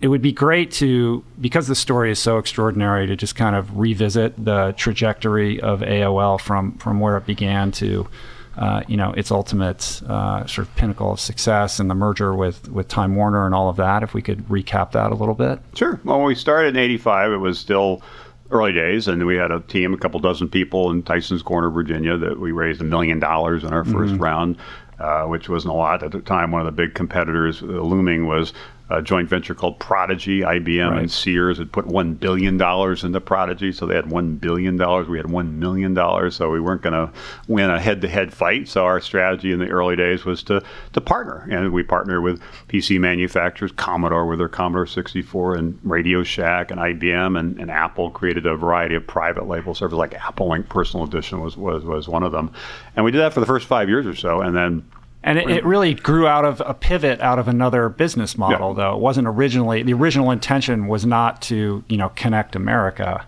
it 0.00 0.08
would 0.08 0.22
be 0.22 0.32
great 0.32 0.70
to, 0.72 1.24
because 1.40 1.68
the 1.68 1.74
story 1.74 2.10
is 2.10 2.18
so 2.18 2.38
extraordinary, 2.38 3.06
to 3.06 3.16
just 3.16 3.34
kind 3.34 3.56
of 3.56 3.78
revisit 3.78 4.42
the 4.42 4.74
trajectory 4.76 5.60
of 5.60 5.80
AOL 5.80 6.40
from 6.40 6.72
from 6.78 7.00
where 7.00 7.16
it 7.16 7.24
began 7.24 7.72
to, 7.72 8.06
uh, 8.58 8.82
you 8.88 8.96
know, 8.96 9.12
its 9.12 9.30
ultimate 9.30 10.02
uh, 10.06 10.46
sort 10.46 10.68
of 10.68 10.76
pinnacle 10.76 11.12
of 11.12 11.20
success 11.20 11.80
and 11.80 11.88
the 11.88 11.94
merger 11.94 12.34
with 12.34 12.68
with 12.68 12.88
Time 12.88 13.16
Warner 13.16 13.46
and 13.46 13.54
all 13.54 13.70
of 13.70 13.76
that. 13.76 14.02
If 14.02 14.12
we 14.12 14.20
could 14.20 14.46
recap 14.48 14.92
that 14.92 15.12
a 15.12 15.14
little 15.14 15.34
bit. 15.34 15.60
Sure. 15.74 15.98
Well, 16.04 16.18
when 16.18 16.26
we 16.26 16.34
started 16.34 16.76
in 16.76 16.76
'85, 16.76 17.32
it 17.32 17.36
was 17.38 17.58
still 17.58 18.02
early 18.50 18.72
days, 18.72 19.08
and 19.08 19.24
we 19.26 19.36
had 19.36 19.50
a 19.50 19.60
team, 19.60 19.94
a 19.94 19.96
couple 19.96 20.20
dozen 20.20 20.48
people 20.48 20.90
in 20.90 21.02
Tyson's 21.02 21.42
Corner, 21.42 21.70
Virginia, 21.70 22.18
that 22.18 22.38
we 22.38 22.52
raised 22.52 22.80
a 22.80 22.84
million 22.84 23.18
dollars 23.18 23.64
in 23.64 23.72
our 23.72 23.82
1st 23.82 23.92
mm-hmm. 23.92 24.22
round. 24.22 24.56
Uh, 24.98 25.26
which 25.26 25.46
wasn't 25.46 25.70
a 25.70 25.76
lot 25.76 26.02
at 26.02 26.10
the 26.10 26.20
time. 26.22 26.50
One 26.50 26.62
of 26.62 26.64
the 26.64 26.72
big 26.72 26.94
competitors, 26.94 27.62
uh, 27.62 27.66
looming, 27.66 28.26
was 28.26 28.54
a 28.88 29.02
joint 29.02 29.28
venture 29.28 29.54
called 29.54 29.78
Prodigy. 29.80 30.40
IBM 30.40 30.90
right. 30.90 31.00
and 31.00 31.10
Sears 31.10 31.58
had 31.58 31.72
put 31.72 31.86
$1 31.86 32.20
billion 32.20 32.60
into 32.60 33.20
Prodigy, 33.20 33.72
so 33.72 33.86
they 33.86 33.96
had 33.96 34.04
$1 34.04 34.40
billion. 34.40 34.76
We 34.76 35.18
had 35.18 35.26
$1 35.26 35.52
million, 35.52 36.30
so 36.30 36.50
we 36.50 36.60
weren't 36.60 36.82
going 36.82 36.92
to 36.92 37.12
win 37.48 37.70
a 37.70 37.80
head 37.80 38.00
to 38.02 38.08
head 38.08 38.32
fight. 38.32 38.68
So 38.68 38.84
our 38.84 39.00
strategy 39.00 39.50
in 39.50 39.58
the 39.58 39.68
early 39.68 39.96
days 39.96 40.24
was 40.24 40.42
to, 40.44 40.62
to 40.92 41.00
partner. 41.00 41.48
And 41.50 41.72
we 41.72 41.82
partnered 41.82 42.22
with 42.22 42.40
PC 42.68 43.00
manufacturers, 43.00 43.72
Commodore 43.72 44.26
with 44.26 44.38
their 44.38 44.48
Commodore 44.48 44.86
64, 44.86 45.56
and 45.56 45.78
Radio 45.82 46.22
Shack, 46.22 46.70
and 46.70 46.78
IBM, 46.78 47.38
and, 47.38 47.58
and 47.60 47.70
Apple 47.70 48.10
created 48.10 48.46
a 48.46 48.56
variety 48.56 48.94
of 48.94 49.06
private 49.06 49.48
label 49.48 49.74
services, 49.74 49.98
like 49.98 50.14
Apple 50.14 50.50
Link 50.50 50.68
Personal 50.68 51.06
Edition 51.06 51.40
was, 51.40 51.56
was, 51.56 51.84
was 51.84 52.08
one 52.08 52.22
of 52.22 52.30
them. 52.30 52.52
And 52.94 53.04
we 53.04 53.10
did 53.10 53.18
that 53.18 53.34
for 53.34 53.40
the 53.40 53.46
first 53.46 53.66
five 53.66 53.88
years 53.88 54.06
or 54.06 54.14
so. 54.14 54.40
And 54.40 54.56
then 54.56 54.84
and 55.26 55.38
it, 55.38 55.50
it, 55.50 55.58
mm-hmm. 55.58 55.68
really 55.68 55.94
grew 55.94 56.26
out 56.26 56.44
of 56.44 56.62
a 56.64 56.72
pivot 56.72 57.20
out 57.20 57.38
of 57.38 57.48
another 57.48 57.88
business 57.88 58.38
model, 58.38 58.70
yeah. 58.70 58.76
though. 58.76 58.94
It 58.94 59.00
wasn't 59.00 59.26
originally, 59.26 59.82
the 59.82 59.92
original 59.92 60.30
intention 60.30 60.86
was 60.86 61.04
not 61.04 61.42
to, 61.42 61.84
you 61.88 61.96
know, 61.96 62.10
connect 62.10 62.54
America. 62.54 63.26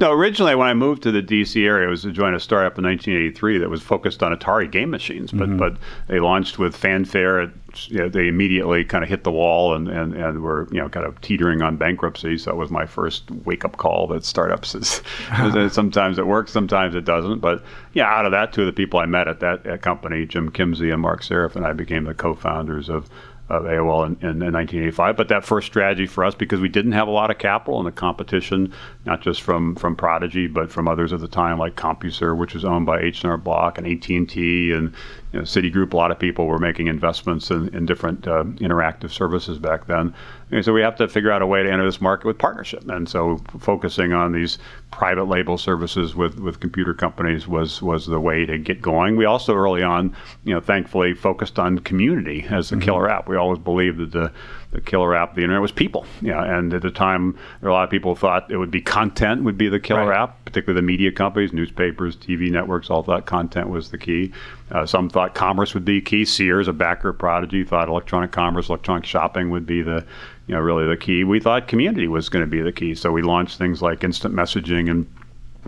No, 0.00 0.12
originally 0.12 0.54
when 0.54 0.68
I 0.68 0.74
moved 0.74 1.02
to 1.04 1.12
the 1.12 1.22
DC 1.22 1.64
area, 1.64 1.86
it 1.86 1.90
was 1.90 2.02
to 2.02 2.12
join 2.12 2.34
a 2.34 2.40
startup 2.40 2.78
in 2.78 2.84
1983 2.84 3.58
that 3.58 3.70
was 3.70 3.82
focused 3.82 4.22
on 4.22 4.36
Atari 4.36 4.70
game 4.70 4.90
machines. 4.90 5.32
But 5.32 5.48
mm-hmm. 5.48 5.58
but 5.58 5.76
they 6.08 6.20
launched 6.20 6.58
with 6.58 6.76
fanfare. 6.76 7.40
At, 7.40 7.50
you 7.88 7.98
know, 7.98 8.08
they 8.08 8.28
immediately 8.28 8.84
kind 8.84 9.04
of 9.04 9.10
hit 9.10 9.24
the 9.24 9.30
wall 9.30 9.74
and, 9.74 9.88
and, 9.88 10.14
and 10.14 10.42
were 10.42 10.68
you 10.72 10.80
know 10.80 10.88
kind 10.88 11.06
of 11.06 11.20
teetering 11.20 11.62
on 11.62 11.76
bankruptcy. 11.76 12.38
So 12.38 12.50
it 12.50 12.56
was 12.56 12.70
my 12.70 12.86
first 12.86 13.30
wake 13.44 13.64
up 13.64 13.76
call 13.76 14.06
that 14.08 14.24
startups 14.24 14.74
is, 14.74 15.02
is 15.38 15.72
sometimes 15.72 16.18
it 16.18 16.26
works, 16.26 16.52
sometimes 16.52 16.94
it 16.94 17.04
doesn't. 17.04 17.40
But 17.40 17.62
yeah, 17.92 18.06
out 18.06 18.24
of 18.24 18.32
that, 18.32 18.52
two 18.52 18.62
of 18.62 18.66
the 18.66 18.72
people 18.72 19.00
I 19.00 19.06
met 19.06 19.28
at 19.28 19.40
that 19.40 19.66
at 19.66 19.82
company, 19.82 20.26
Jim 20.26 20.50
Kimsey 20.50 20.92
and 20.92 21.02
Marc 21.02 21.22
Seriff, 21.22 21.56
and 21.56 21.66
I 21.66 21.72
became 21.72 22.04
the 22.04 22.14
co-founders 22.14 22.88
of 22.88 23.08
of 23.48 23.62
AOL 23.62 24.06
in, 24.06 24.12
in, 24.20 24.42
in, 24.42 24.52
1985. 24.52 25.16
But 25.16 25.28
that 25.28 25.44
first 25.44 25.66
strategy 25.66 26.06
for 26.06 26.24
us, 26.24 26.34
because 26.34 26.60
we 26.60 26.68
didn't 26.68 26.92
have 26.92 27.08
a 27.08 27.10
lot 27.10 27.30
of 27.30 27.38
capital 27.38 27.78
and 27.78 27.86
the 27.86 27.92
competition, 27.92 28.72
not 29.06 29.22
just 29.22 29.42
from 29.42 29.74
from 29.76 29.96
Prodigy, 29.96 30.46
but 30.46 30.70
from 30.70 30.86
others 30.86 31.12
at 31.12 31.20
the 31.20 31.28
time, 31.28 31.58
like 31.58 31.74
CompuServe, 31.74 32.36
which 32.36 32.54
was 32.54 32.64
owned 32.64 32.86
by 32.86 33.00
H&R 33.00 33.36
Block 33.38 33.78
and 33.78 33.86
AT&T 33.86 34.72
and 34.72 34.92
you 35.32 35.38
know, 35.38 35.44
Citigroup. 35.44 35.92
A 35.92 35.96
lot 35.96 36.10
of 36.10 36.18
people 36.18 36.46
were 36.46 36.58
making 36.58 36.88
investments 36.88 37.50
in, 37.50 37.74
in 37.74 37.86
different 37.86 38.26
uh, 38.26 38.44
interactive 38.44 39.10
services 39.10 39.58
back 39.58 39.86
then. 39.86 40.14
And 40.50 40.64
so 40.64 40.72
we 40.72 40.80
have 40.82 40.96
to 40.96 41.08
figure 41.08 41.30
out 41.30 41.42
a 41.42 41.46
way 41.46 41.62
to 41.62 41.70
enter 41.70 41.84
this 41.84 42.00
market 42.00 42.26
with 42.26 42.38
partnership. 42.38 42.88
And 42.88 43.08
so 43.08 43.38
focusing 43.60 44.12
on 44.12 44.32
these 44.32 44.58
private 44.90 45.24
label 45.24 45.58
services 45.58 46.14
with, 46.14 46.38
with 46.40 46.60
computer 46.60 46.94
companies 46.94 47.46
was 47.46 47.82
was 47.82 48.06
the 48.06 48.18
way 48.18 48.46
to 48.46 48.58
get 48.58 48.80
going. 48.80 49.16
We 49.16 49.26
also 49.26 49.54
early 49.54 49.82
on, 49.82 50.16
you 50.44 50.54
know, 50.54 50.60
thankfully 50.60 51.14
focused 51.14 51.58
on 51.58 51.78
community 51.80 52.46
as 52.48 52.70
the 52.70 52.76
mm-hmm. 52.76 52.84
killer 52.84 53.10
app. 53.10 53.28
We 53.28 53.36
always 53.36 53.58
believed 53.58 53.98
that 53.98 54.12
the 54.12 54.32
the 54.70 54.82
killer 54.82 55.14
app 55.14 55.30
of 55.30 55.36
the 55.36 55.42
internet 55.42 55.62
was 55.62 55.72
people. 55.72 56.04
Yeah, 56.20 56.44
and 56.44 56.74
at 56.74 56.82
the 56.82 56.90
time, 56.90 57.32
there 57.32 57.68
were 57.68 57.70
a 57.70 57.72
lot 57.72 57.84
of 57.84 57.90
people 57.90 58.14
thought 58.14 58.50
it 58.50 58.58
would 58.58 58.70
be 58.70 58.82
content 58.82 59.44
would 59.44 59.56
be 59.56 59.68
the 59.68 59.80
killer 59.80 60.08
right. 60.08 60.22
app, 60.22 60.44
particularly 60.44 60.78
the 60.78 60.86
media 60.86 61.10
companies, 61.10 61.52
newspapers, 61.52 62.16
TV 62.16 62.50
networks, 62.50 62.90
all 62.90 63.02
thought 63.02 63.24
content 63.24 63.70
was 63.70 63.90
the 63.90 63.98
key. 63.98 64.32
Uh, 64.70 64.84
some 64.84 65.08
thought 65.08 65.34
commerce 65.34 65.72
would 65.72 65.86
be 65.86 66.02
key. 66.02 66.24
Sears, 66.26 66.68
a 66.68 66.74
backer 66.74 67.10
of 67.10 67.18
Prodigy, 67.18 67.64
thought 67.64 67.88
electronic 67.88 68.30
commerce, 68.30 68.68
electronic 68.68 69.06
shopping 69.06 69.50
would 69.50 69.64
be 69.64 69.80
the 69.80 70.04
you 70.48 70.54
know, 70.54 70.60
really 70.60 70.86
the 70.86 70.96
key. 70.96 71.24
We 71.24 71.40
thought 71.40 71.68
community 71.68 72.08
was 72.08 72.28
going 72.28 72.44
to 72.44 72.50
be 72.50 72.60
the 72.60 72.72
key, 72.72 72.94
so 72.94 73.12
we 73.12 73.22
launched 73.22 73.58
things 73.58 73.80
like 73.82 74.02
instant 74.02 74.34
messaging 74.34 74.90
and 74.90 75.06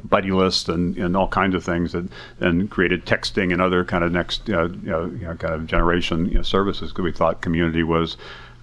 buddy 0.05 0.31
list 0.31 0.69
and, 0.69 0.97
and 0.97 1.17
all 1.17 1.29
kinds 1.29 1.55
of 1.55 1.63
things 1.63 1.93
that 1.93 2.09
and 2.41 2.71
created 2.71 3.05
texting 3.05 3.53
and 3.53 3.61
other 3.61 3.85
kind 3.85 4.03
of 4.03 4.11
next 4.11 4.49
uh, 4.49 4.69
you 4.69 4.91
know, 4.91 5.35
kind 5.39 5.55
of 5.55 5.67
generation 5.67 6.27
you 6.27 6.35
know, 6.35 6.43
services 6.43 6.91
because 6.91 7.05
we 7.05 7.13
thought 7.13 7.43
community 7.43 7.83
was 7.83 8.17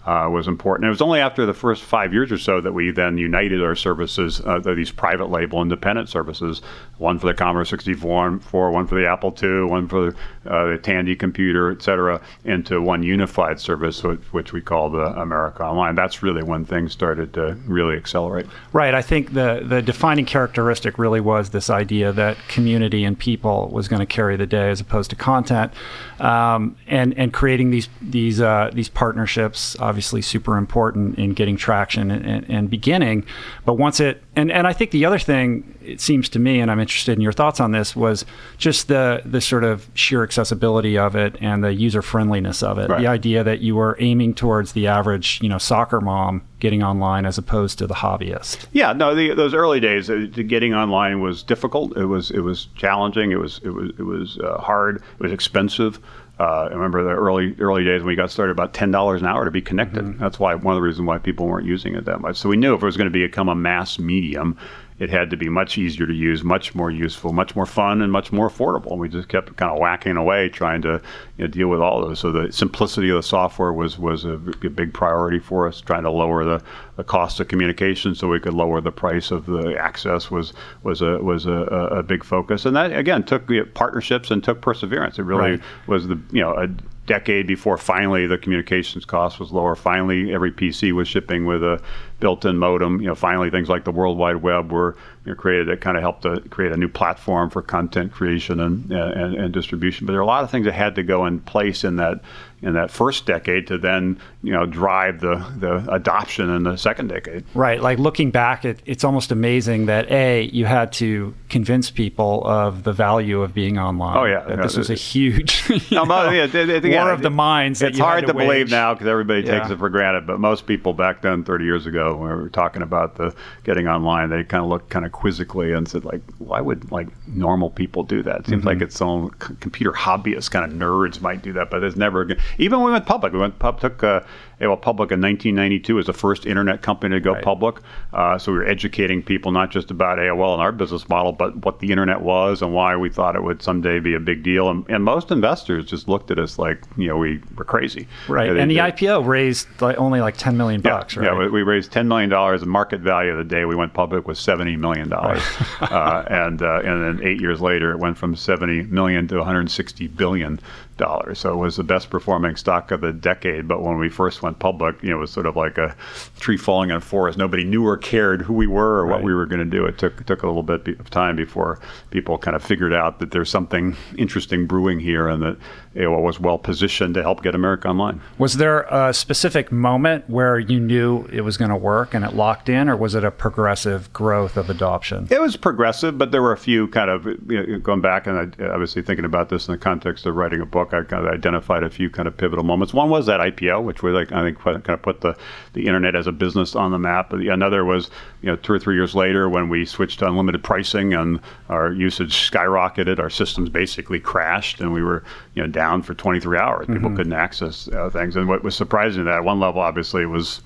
uh, 0.07 0.29
was 0.29 0.47
important. 0.47 0.87
It 0.87 0.89
was 0.89 1.01
only 1.01 1.19
after 1.19 1.45
the 1.45 1.53
first 1.53 1.83
five 1.83 2.13
years 2.13 2.31
or 2.31 2.37
so 2.37 2.61
that 2.61 2.71
we 2.71 2.91
then 2.91 3.17
united 3.17 3.61
our 3.61 3.75
services, 3.75 4.39
uh, 4.45 4.59
these 4.59 4.89
private 4.89 5.29
label 5.29 5.61
independent 5.61 6.07
services, 6.07 6.61
one 6.97 7.19
for 7.19 7.27
the 7.27 7.33
Commodore 7.33 7.65
64, 7.65 8.39
one 8.71 8.87
for 8.87 8.95
the 8.95 9.05
Apple 9.05 9.35
II, 9.43 9.63
one 9.63 9.89
for 9.89 10.15
uh, 10.45 10.67
the 10.67 10.79
Tandy 10.81 11.13
computer, 11.13 11.71
et 11.71 11.81
cetera, 11.81 12.21
into 12.45 12.81
one 12.81 13.03
unified 13.03 13.59
service, 13.59 14.01
which, 14.01 14.21
which 14.31 14.53
we 14.53 14.61
call 14.61 14.89
the 14.89 15.07
America 15.19 15.63
Online. 15.63 15.93
That's 15.93 16.23
really 16.23 16.41
when 16.41 16.63
things 16.63 16.93
started 16.93 17.33
to 17.33 17.57
really 17.65 17.97
accelerate. 17.97 18.45
Right. 18.71 18.93
I 18.93 19.01
think 19.01 19.33
the, 19.33 19.61
the 19.61 19.81
defining 19.81 20.25
characteristic 20.25 20.97
really 20.97 21.19
was 21.19 21.49
this 21.49 21.69
idea 21.69 22.13
that 22.13 22.37
community 22.47 23.03
and 23.03 23.19
people 23.19 23.67
was 23.73 23.89
going 23.89 23.99
to 23.99 24.05
carry 24.05 24.37
the 24.37 24.47
day 24.47 24.69
as 24.69 24.79
opposed 24.79 25.09
to 25.09 25.17
content, 25.17 25.73
um, 26.21 26.77
and 26.87 27.13
and 27.17 27.33
creating 27.33 27.71
these 27.71 27.89
these 28.01 28.39
uh, 28.39 28.71
these 28.73 28.87
partnerships. 28.87 29.75
Obviously 29.79 29.96
obviously 29.97 30.21
super 30.21 30.57
important 30.57 31.17
in 31.17 31.33
getting 31.33 31.57
traction 31.57 32.11
and, 32.11 32.23
and, 32.23 32.47
and, 32.51 32.69
beginning. 32.69 33.25
But 33.65 33.79
once 33.79 33.99
it, 33.99 34.21
and, 34.35 34.51
and 34.51 34.67
I 34.67 34.73
think 34.73 34.91
the 34.91 35.05
other 35.05 35.17
thing, 35.17 35.75
it 35.81 35.99
seems 35.99 36.29
to 36.29 36.39
me, 36.39 36.59
and 36.59 36.69
I'm 36.69 36.79
interested 36.79 37.13
in 37.13 37.21
your 37.21 37.31
thoughts 37.31 37.59
on 37.59 37.71
this, 37.71 37.95
was 37.95 38.23
just 38.59 38.89
the, 38.89 39.23
the 39.25 39.41
sort 39.41 39.63
of 39.63 39.89
sheer 39.95 40.21
accessibility 40.21 40.99
of 40.99 41.15
it 41.15 41.35
and 41.41 41.63
the 41.63 41.73
user 41.73 42.03
friendliness 42.03 42.61
of 42.61 42.77
it. 42.77 42.91
Right. 42.91 43.01
The 43.01 43.07
idea 43.07 43.43
that 43.43 43.61
you 43.61 43.75
were 43.75 43.97
aiming 43.99 44.35
towards 44.35 44.73
the 44.73 44.85
average, 44.85 45.39
you 45.41 45.49
know, 45.49 45.57
soccer 45.57 45.99
mom 45.99 46.43
getting 46.59 46.83
online 46.83 47.25
as 47.25 47.39
opposed 47.39 47.79
to 47.79 47.87
the 47.87 47.95
hobbyist. 47.95 48.67
Yeah, 48.73 48.93
no, 48.93 49.15
the, 49.15 49.33
those 49.33 49.55
early 49.55 49.79
days, 49.79 50.11
uh, 50.11 50.27
getting 50.47 50.75
online 50.75 51.21
was 51.21 51.41
difficult. 51.41 51.97
It 51.97 52.05
was 52.05 52.29
it 52.31 52.41
was 52.41 52.67
challenging. 52.75 53.31
It 53.31 53.39
was 53.39 53.59
it 53.63 53.69
was 53.69 53.91
it 53.97 54.03
was 54.03 54.37
uh, 54.43 54.57
hard. 54.59 54.97
It 54.97 55.23
was 55.23 55.31
expensive. 55.31 55.99
Uh, 56.39 56.67
I 56.69 56.73
remember 56.73 57.03
the 57.03 57.09
early 57.09 57.55
early 57.59 57.83
days 57.83 58.01
when 58.01 58.09
we 58.09 58.15
got 58.15 58.29
started, 58.29 58.51
about 58.51 58.73
ten 58.73 58.91
dollars 58.91 59.21
an 59.21 59.27
hour 59.27 59.45
to 59.45 59.51
be 59.51 59.61
connected. 59.61 60.03
Mm-hmm. 60.05 60.21
That's 60.21 60.39
why 60.39 60.53
one 60.53 60.75
of 60.75 60.77
the 60.77 60.83
reasons 60.83 61.07
why 61.07 61.17
people 61.17 61.47
weren't 61.47 61.65
using 61.65 61.95
it 61.95 62.05
that 62.05 62.21
much. 62.21 62.37
So 62.37 62.47
we 62.47 62.57
knew 62.57 62.75
if 62.75 62.81
it 62.81 62.85
was 62.85 62.97
going 62.97 63.11
to 63.11 63.27
become 63.27 63.49
a 63.49 63.55
mass 63.55 63.97
medium, 63.97 64.57
it 64.99 65.09
had 65.11 65.29
to 65.29 65.37
be 65.37 65.47
much 65.47 65.77
easier 65.77 66.07
to 66.07 66.13
use, 66.13 66.43
much 66.43 66.73
more 66.73 66.89
useful, 66.89 67.31
much 67.31 67.55
more 67.55 67.67
fun, 67.67 68.01
and 68.01 68.11
much 68.11 68.31
more 68.31 68.49
affordable. 68.49 68.91
And 68.91 68.99
we 68.99 69.09
just 69.09 69.27
kept 69.27 69.55
kind 69.55 69.71
of 69.71 69.79
whacking 69.79 70.17
away 70.17 70.49
trying 70.49 70.81
to 70.81 71.01
you 71.37 71.45
know, 71.45 71.47
deal 71.47 71.67
with 71.67 71.81
all 71.81 72.01
of 72.01 72.09
those. 72.09 72.19
So 72.19 72.31
the 72.31 72.51
simplicity 72.51 73.09
of 73.09 73.17
the 73.17 73.23
software 73.23 73.71
was 73.71 73.99
was 73.99 74.25
a, 74.25 74.33
a, 74.33 74.69
big 74.69 74.93
priority 74.93 75.37
for 75.39 75.67
us. 75.67 75.81
Trying 75.81 76.03
to 76.03 76.11
lower 76.11 76.43
the, 76.43 76.63
the 76.95 77.03
cost 77.03 77.39
of 77.39 77.47
communication 77.47 78.15
so 78.15 78.27
we 78.27 78.39
could 78.39 78.55
lower 78.55 78.81
the 78.81 78.91
price 78.91 79.29
of 79.29 79.45
the 79.45 79.77
access 79.79 80.31
was 80.31 80.53
was 80.81 81.01
a 81.01 81.19
was 81.19 81.45
a, 81.45 81.51
a 81.51 82.01
big 82.01 82.23
focus. 82.23 82.65
And 82.65 82.75
that 82.75 82.91
again 82.91 83.23
took 83.23 83.47
partnerships 83.75 84.31
and 84.31 84.43
took 84.43 84.61
perseverance. 84.61 85.19
It 85.19 85.23
really 85.23 85.51
right. 85.51 85.61
was 85.85 86.07
the 86.07 86.19
you 86.31 86.41
know 86.41 86.53
a 86.53 86.67
decade 87.07 87.47
before 87.47 87.77
finally 87.77 88.27
the 88.27 88.37
communications 88.37 89.05
cost 89.05 89.39
was 89.39 89.51
lower. 89.51 89.75
Finally, 89.75 90.31
every 90.33 90.51
PC 90.51 90.91
was 90.91 91.07
shipping 91.07 91.45
with 91.45 91.63
a 91.63 91.81
built-in 92.19 92.57
modem. 92.57 93.01
You 93.01 93.07
know, 93.07 93.15
finally 93.15 93.49
things 93.49 93.69
like 93.69 93.85
the 93.85 93.91
World 93.91 94.17
Wide 94.17 94.37
Web 94.37 94.71
were 94.71 94.95
you 95.25 95.31
know, 95.31 95.35
created 95.35 95.67
that 95.69 95.81
kind 95.81 95.97
of 95.97 96.03
helped 96.03 96.23
to 96.23 96.41
create 96.49 96.71
a 96.71 96.77
new 96.77 96.89
platform 96.89 97.49
for 97.49 97.61
content 97.61 98.11
creation 98.11 98.59
and, 98.59 98.91
and, 98.91 99.35
and 99.35 99.53
distribution. 99.53 100.05
But 100.05 100.11
there 100.11 100.19
are 100.19 100.23
a 100.23 100.27
lot 100.27 100.43
of 100.43 100.51
things 100.51 100.65
that 100.65 100.73
had 100.73 100.95
to 100.95 101.03
go 101.03 101.25
in 101.25 101.39
place 101.39 101.83
in 101.83 101.95
that 101.95 102.21
in 102.61 102.73
that 102.73 102.89
first 102.89 103.27
decade 103.27 103.67
to 103.67 103.77
then 103.77 104.19
you 104.41 104.51
know 104.51 104.65
drive 104.65 105.19
the 105.19 105.35
the 105.57 105.93
adoption 105.93 106.49
in 106.49 106.63
the 106.63 106.75
second 106.75 107.07
decade. 107.07 107.43
Right. 107.53 107.81
Like 107.81 107.99
looking 107.99 108.31
back, 108.31 108.65
it, 108.65 108.79
it's 108.85 109.03
almost 109.03 109.31
amazing 109.31 109.85
that 109.85 110.09
a 110.09 110.43
you 110.43 110.65
had 110.65 110.91
to 110.93 111.35
convince 111.49 111.91
people 111.91 112.45
of 112.45 112.83
the 112.83 112.93
value 112.93 113.41
of 113.41 113.53
being 113.53 113.77
online. 113.77 114.17
Oh 114.17 114.25
yeah, 114.25 114.43
that 114.45 114.61
this 114.61 114.75
was 114.75 114.89
a 114.89 114.95
huge 114.95 115.69
no, 115.91 116.03
know, 116.03 116.29
yeah, 116.31 116.45
it, 116.45 116.55
it, 116.55 116.85
war 116.85 117.11
of 117.11 117.21
the 117.21 117.29
minds. 117.29 117.81
It's 117.81 117.99
hard 117.99 118.21
to, 118.21 118.27
to 118.27 118.33
believe 118.33 118.71
now 118.71 118.93
because 118.93 119.07
everybody 119.07 119.43
takes 119.43 119.69
it 119.69 119.77
for 119.77 119.89
granted, 119.89 120.25
but 120.25 120.39
most 120.39 120.65
people 120.65 120.93
back 120.93 121.21
then, 121.21 121.43
30 121.43 121.65
years 121.65 121.85
ago, 121.85 122.15
when 122.15 122.29
we 122.29 122.35
were 122.35 122.49
talking 122.49 122.81
about 122.81 123.15
the 123.15 123.35
getting 123.63 123.87
online, 123.87 124.29
they 124.29 124.43
kind 124.43 124.63
of 124.63 124.69
looked 124.69 124.89
kind 124.89 125.05
of 125.05 125.11
quizzically 125.11 125.73
and 125.73 125.87
said 125.87 126.05
like, 126.05 126.21
why 126.39 126.59
would 126.59 126.91
like 126.91 127.07
normal 127.27 127.69
people 127.69 128.03
do 128.03 128.23
that? 128.23 128.41
It 128.41 128.47
seems 128.47 128.59
mm-hmm. 128.59 128.67
like 128.67 128.81
it's 128.81 128.97
some 128.97 129.29
computer 129.29 129.91
hobbyists, 129.91 130.49
kind 130.49 130.65
of 130.65 130.77
nerds 130.77 131.21
might 131.21 131.43
do 131.43 131.53
that, 131.53 131.69
but 131.69 131.83
it's 131.83 131.95
never. 131.95 132.27
Even 132.57 132.79
when 132.79 132.87
we 132.87 132.91
went 132.93 133.05
public, 133.05 133.33
we 133.33 133.39
went 133.39 133.59
pub, 133.59 133.79
took 133.79 134.03
uh, 134.03 134.21
AOL 134.61 134.81
public 134.81 135.11
in 135.11 135.21
1992 135.21 135.99
as 135.99 136.05
the 136.07 136.13
first 136.13 136.45
internet 136.45 136.81
company 136.81 137.15
to 137.15 137.19
go 137.19 137.33
right. 137.33 137.43
public. 137.43 137.77
Uh, 138.13 138.37
so 138.37 138.51
we 138.51 138.57
were 138.57 138.67
educating 138.67 139.21
people 139.21 139.51
not 139.51 139.69
just 139.69 139.91
about 139.91 140.17
AOL 140.17 140.53
and 140.53 140.61
our 140.61 140.71
business 140.71 141.07
model, 141.07 141.31
but 141.31 141.55
what 141.63 141.79
the 141.79 141.91
internet 141.91 142.21
was 142.21 142.61
and 142.61 142.73
why 142.73 142.95
we 142.95 143.09
thought 143.09 143.35
it 143.35 143.43
would 143.43 143.61
someday 143.61 143.99
be 143.99 144.15
a 144.15 144.19
big 144.19 144.41
deal. 144.41 144.69
And, 144.69 144.85
and 144.89 145.03
most 145.03 145.29
investors 145.29 145.85
just 145.85 146.07
looked 146.07 146.31
at 146.31 146.39
us 146.39 146.57
like 146.57 146.81
you 146.97 147.07
know 147.07 147.17
we 147.17 147.39
were 147.55 147.65
crazy. 147.65 148.07
Right. 148.27 148.49
and 148.49 148.71
the 148.71 148.77
IPO 148.77 149.27
raised 149.27 149.67
like 149.79 149.97
only 149.97 150.21
like 150.21 150.37
10 150.37 150.57
million 150.57 150.81
bucks. 150.81 151.15
Yeah, 151.15 151.27
right? 151.27 151.43
yeah. 151.43 151.49
We 151.49 151.61
raised 151.61 151.91
10 151.91 152.07
million 152.07 152.29
dollars. 152.29 152.61
The 152.61 152.67
market 152.67 153.01
value 153.01 153.31
of 153.31 153.37
the 153.37 153.43
day 153.43 153.65
we 153.65 153.75
went 153.75 153.93
public 153.93 154.27
was 154.27 154.39
70 154.39 154.75
million 154.77 155.09
dollars. 155.09 155.43
Right. 155.81 155.91
uh, 155.91 156.23
and 156.29 156.61
uh, 156.61 156.81
and 156.83 157.19
then 157.19 157.27
eight 157.27 157.39
years 157.39 157.61
later, 157.61 157.91
it 157.91 157.99
went 157.99 158.17
from 158.17 158.35
70 158.35 158.83
million 158.83 159.27
to 159.27 159.37
160 159.37 160.07
billion 160.07 160.59
dollars. 160.97 161.39
So 161.39 161.53
it 161.53 161.57
was 161.57 161.77
the 161.77 161.83
best 161.83 162.09
performing 162.09 162.55
stock 162.55 162.91
of 162.91 163.01
the 163.01 163.13
decade. 163.13 163.67
But 163.67 163.81
when 163.81 163.97
we 163.97 164.09
first 164.09 164.41
went 164.41 164.59
public, 164.59 165.01
you 165.01 165.09
know, 165.09 165.17
it 165.17 165.21
was 165.21 165.31
sort 165.31 165.45
of 165.45 165.55
like 165.55 165.77
a 165.77 165.95
tree 166.39 166.57
falling 166.57 166.89
in 166.89 166.97
a 166.97 167.01
forest. 167.01 167.37
Nobody 167.37 167.63
knew 167.63 167.85
or 167.85 167.97
cared 167.97 168.41
who 168.41 168.53
we 168.53 168.67
were 168.67 168.99
or 168.99 169.05
right. 169.05 169.13
what 169.13 169.23
we 169.23 169.33
were 169.33 169.45
going 169.45 169.59
to 169.59 169.65
do. 169.65 169.85
It 169.85 169.97
took 169.97 170.25
took 170.25 170.43
a 170.43 170.47
little 170.47 170.63
bit 170.63 170.87
of 170.99 171.09
time 171.09 171.35
before 171.35 171.79
people 172.09 172.37
kind 172.37 172.55
of 172.55 172.63
figured 172.63 172.93
out 172.93 173.19
that 173.19 173.31
there's 173.31 173.49
something 173.49 173.95
interesting 174.17 174.65
brewing 174.65 174.99
here 174.99 175.27
and 175.27 175.41
that 175.43 175.57
AOL 175.97 176.21
was 176.21 176.39
well 176.39 176.57
positioned 176.57 177.15
to 177.15 177.21
help 177.21 177.43
get 177.43 177.55
America 177.55 177.87
online. 177.87 178.21
Was 178.37 178.55
there 178.55 178.81
a 178.83 179.13
specific 179.13 179.71
moment 179.71 180.29
where 180.29 180.59
you 180.59 180.79
knew 180.79 181.25
it 181.31 181.41
was 181.41 181.57
going 181.57 181.71
to 181.71 181.75
work 181.75 182.13
and 182.13 182.23
it 182.23 182.35
locked 182.35 182.69
in, 182.69 182.87
or 182.87 182.95
was 182.95 183.15
it 183.15 183.23
a 183.23 183.31
progressive 183.31 184.11
growth 184.13 184.57
of 184.57 184.69
adoption? 184.69 185.27
It 185.29 185.41
was 185.41 185.57
progressive, 185.57 186.17
but 186.17 186.31
there 186.31 186.41
were 186.41 186.51
a 186.51 186.57
few 186.57 186.87
kind 186.89 187.09
of 187.09 187.25
you 187.25 187.65
know, 187.65 187.79
going 187.79 188.01
back 188.01 188.27
and 188.27 188.37
I, 188.37 188.65
obviously 188.65 189.01
thinking 189.01 189.25
about 189.25 189.49
this 189.49 189.67
in 189.67 189.71
the 189.71 189.77
context 189.77 190.25
of 190.25 190.35
writing 190.35 190.61
a 190.61 190.65
book. 190.65 190.93
I 190.93 191.01
kind 191.03 191.25
of 191.25 191.33
identified 191.33 191.83
a 191.83 191.89
few 191.89 192.09
kind 192.09 192.27
of 192.27 192.37
pivotal 192.37 192.63
moments. 192.63 192.93
One 192.93 193.09
was 193.09 193.25
that 193.25 193.39
IPO, 193.39 193.83
which 193.83 194.03
was 194.03 194.13
like 194.13 194.31
I 194.31 194.43
think 194.43 194.59
kind 194.59 194.89
of 194.89 195.01
put 195.01 195.21
the 195.21 195.35
the 195.73 195.87
internet 195.87 196.15
as 196.15 196.27
a 196.27 196.31
business 196.31 196.75
on 196.75 196.91
the 196.91 196.99
map. 196.99 197.33
Another 197.33 197.83
was 197.85 198.09
you 198.41 198.47
know 198.47 198.55
two 198.55 198.73
or 198.73 198.79
three 198.79 198.95
years 198.95 199.15
later 199.15 199.49
when 199.49 199.69
we 199.69 199.85
switched 199.85 200.19
to 200.19 200.27
unlimited 200.27 200.63
pricing 200.63 201.13
and 201.13 201.39
our 201.69 201.91
usage 201.91 202.49
skyrocketed. 202.51 203.19
Our 203.19 203.29
systems 203.29 203.69
basically 203.69 204.19
crashed, 204.19 204.79
and 204.79 204.93
we 204.93 205.01
were 205.01 205.23
you 205.55 205.63
know 205.63 205.67
down 205.67 205.86
for 206.01 206.13
23 206.13 206.57
hours. 206.57 206.87
People 206.87 207.01
mm-hmm. 207.01 207.15
couldn't 207.15 207.33
access 207.33 207.87
uh, 207.89 208.09
things. 208.09 208.35
And 208.35 208.47
what 208.47 208.63
was 208.63 208.75
surprising 208.75 209.25
that 209.25 209.35
at 209.35 209.43
one 209.43 209.59
level, 209.59 209.81
obviously, 209.81 210.25
was 210.25 210.61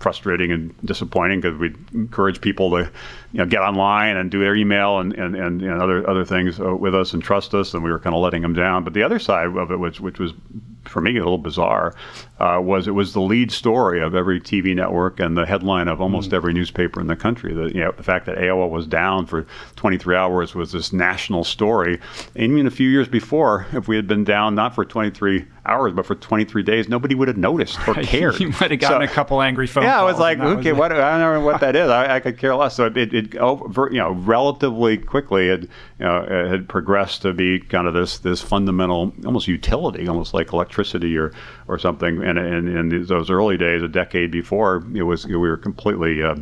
frustrating 0.00 0.50
and 0.50 0.74
disappointing 0.84 1.40
because 1.40 1.58
we 1.58 1.74
encourage 1.92 2.40
people 2.40 2.70
to 2.70 2.90
you 3.32 3.38
know 3.38 3.44
get 3.44 3.60
online 3.60 4.16
and 4.16 4.30
do 4.30 4.40
their 4.40 4.56
email 4.56 4.98
and 4.98 5.12
and, 5.12 5.36
and, 5.36 5.60
and 5.60 5.82
other 5.82 6.08
other 6.08 6.24
things 6.24 6.58
uh, 6.58 6.74
with 6.74 6.94
us 6.94 7.12
and 7.12 7.22
trust 7.22 7.54
us 7.54 7.74
and 7.74 7.84
we 7.84 7.90
were 7.90 7.98
kind 7.98 8.16
of 8.16 8.22
letting 8.22 8.40
them 8.40 8.54
down 8.54 8.82
but 8.82 8.94
the 8.94 9.02
other 9.02 9.18
side 9.18 9.46
of 9.46 9.70
it 9.70 9.76
which 9.78 10.00
which 10.00 10.18
was 10.18 10.32
for 10.84 11.02
me 11.02 11.10
a 11.12 11.22
little 11.22 11.38
bizarre 11.38 11.94
uh, 12.40 12.58
was 12.58 12.88
it 12.88 12.92
was 12.92 13.12
the 13.12 13.20
lead 13.20 13.52
story 13.52 14.00
of 14.00 14.14
every 14.14 14.40
TV 14.40 14.74
network 14.74 15.20
and 15.20 15.36
the 15.36 15.44
headline 15.44 15.88
of 15.88 16.00
almost 16.00 16.30
mm. 16.30 16.32
every 16.32 16.54
newspaper 16.54 16.98
in 16.98 17.06
the 17.06 17.16
country. 17.16 17.52
The, 17.52 17.66
you 17.66 17.80
know, 17.80 17.92
the 17.92 18.02
fact 18.02 18.24
that 18.26 18.38
AOL 18.38 18.70
was 18.70 18.86
down 18.86 19.26
for 19.26 19.46
23 19.76 20.16
hours 20.16 20.54
was 20.54 20.72
this 20.72 20.90
national 20.90 21.44
story. 21.44 22.00
And 22.34 22.52
even 22.52 22.66
a 22.66 22.70
few 22.70 22.88
years 22.88 23.08
before, 23.08 23.66
if 23.72 23.88
we 23.88 23.96
had 23.96 24.06
been 24.06 24.24
down 24.24 24.54
not 24.54 24.74
for 24.74 24.86
23 24.86 25.44
hours, 25.66 25.92
but 25.92 26.06
for 26.06 26.14
23 26.14 26.62
days, 26.62 26.88
nobody 26.88 27.14
would 27.14 27.28
have 27.28 27.36
noticed 27.36 27.78
or 27.86 27.94
cared. 28.02 28.40
you 28.40 28.48
might 28.60 28.70
have 28.70 28.80
gotten 28.80 29.06
so, 29.06 29.12
a 29.12 29.14
couple 29.14 29.42
angry 29.42 29.66
phone 29.66 29.84
yeah, 29.84 29.98
calls. 29.98 30.00
Yeah, 30.00 30.02
I 30.02 30.10
was 30.10 30.18
like, 30.18 30.38
okay, 30.40 30.72
was 30.72 30.78
what, 30.78 30.92
I 30.92 31.18
don't 31.18 31.34
know 31.34 31.44
what 31.44 31.60
that 31.60 31.76
is. 31.76 31.90
I, 31.90 32.16
I 32.16 32.20
could 32.20 32.38
care 32.38 32.54
less. 32.54 32.74
So 32.74 32.86
it, 32.86 32.96
it, 32.96 33.14
it 33.14 33.34
you 33.34 33.90
know, 33.92 34.12
relatively 34.12 34.96
quickly 34.96 35.48
it, 35.48 35.62
you 35.98 36.06
know, 36.06 36.24
had 36.48 36.68
progressed 36.68 37.22
to 37.22 37.34
be 37.34 37.60
kind 37.60 37.86
of 37.86 37.92
this 37.92 38.18
this 38.18 38.40
fundamental, 38.40 39.12
almost 39.26 39.46
utility, 39.46 40.08
almost 40.08 40.32
like 40.32 40.54
electricity 40.54 41.18
or 41.18 41.32
or 41.68 41.78
something. 41.78 42.22
And 42.38 42.92
in 42.92 43.06
those 43.06 43.30
early 43.30 43.56
days, 43.56 43.82
a 43.82 43.88
decade 43.88 44.30
before, 44.30 44.84
it 44.94 45.02
was 45.02 45.26
we 45.26 45.36
were 45.36 45.56
completely. 45.56 46.22
Uh, 46.22 46.36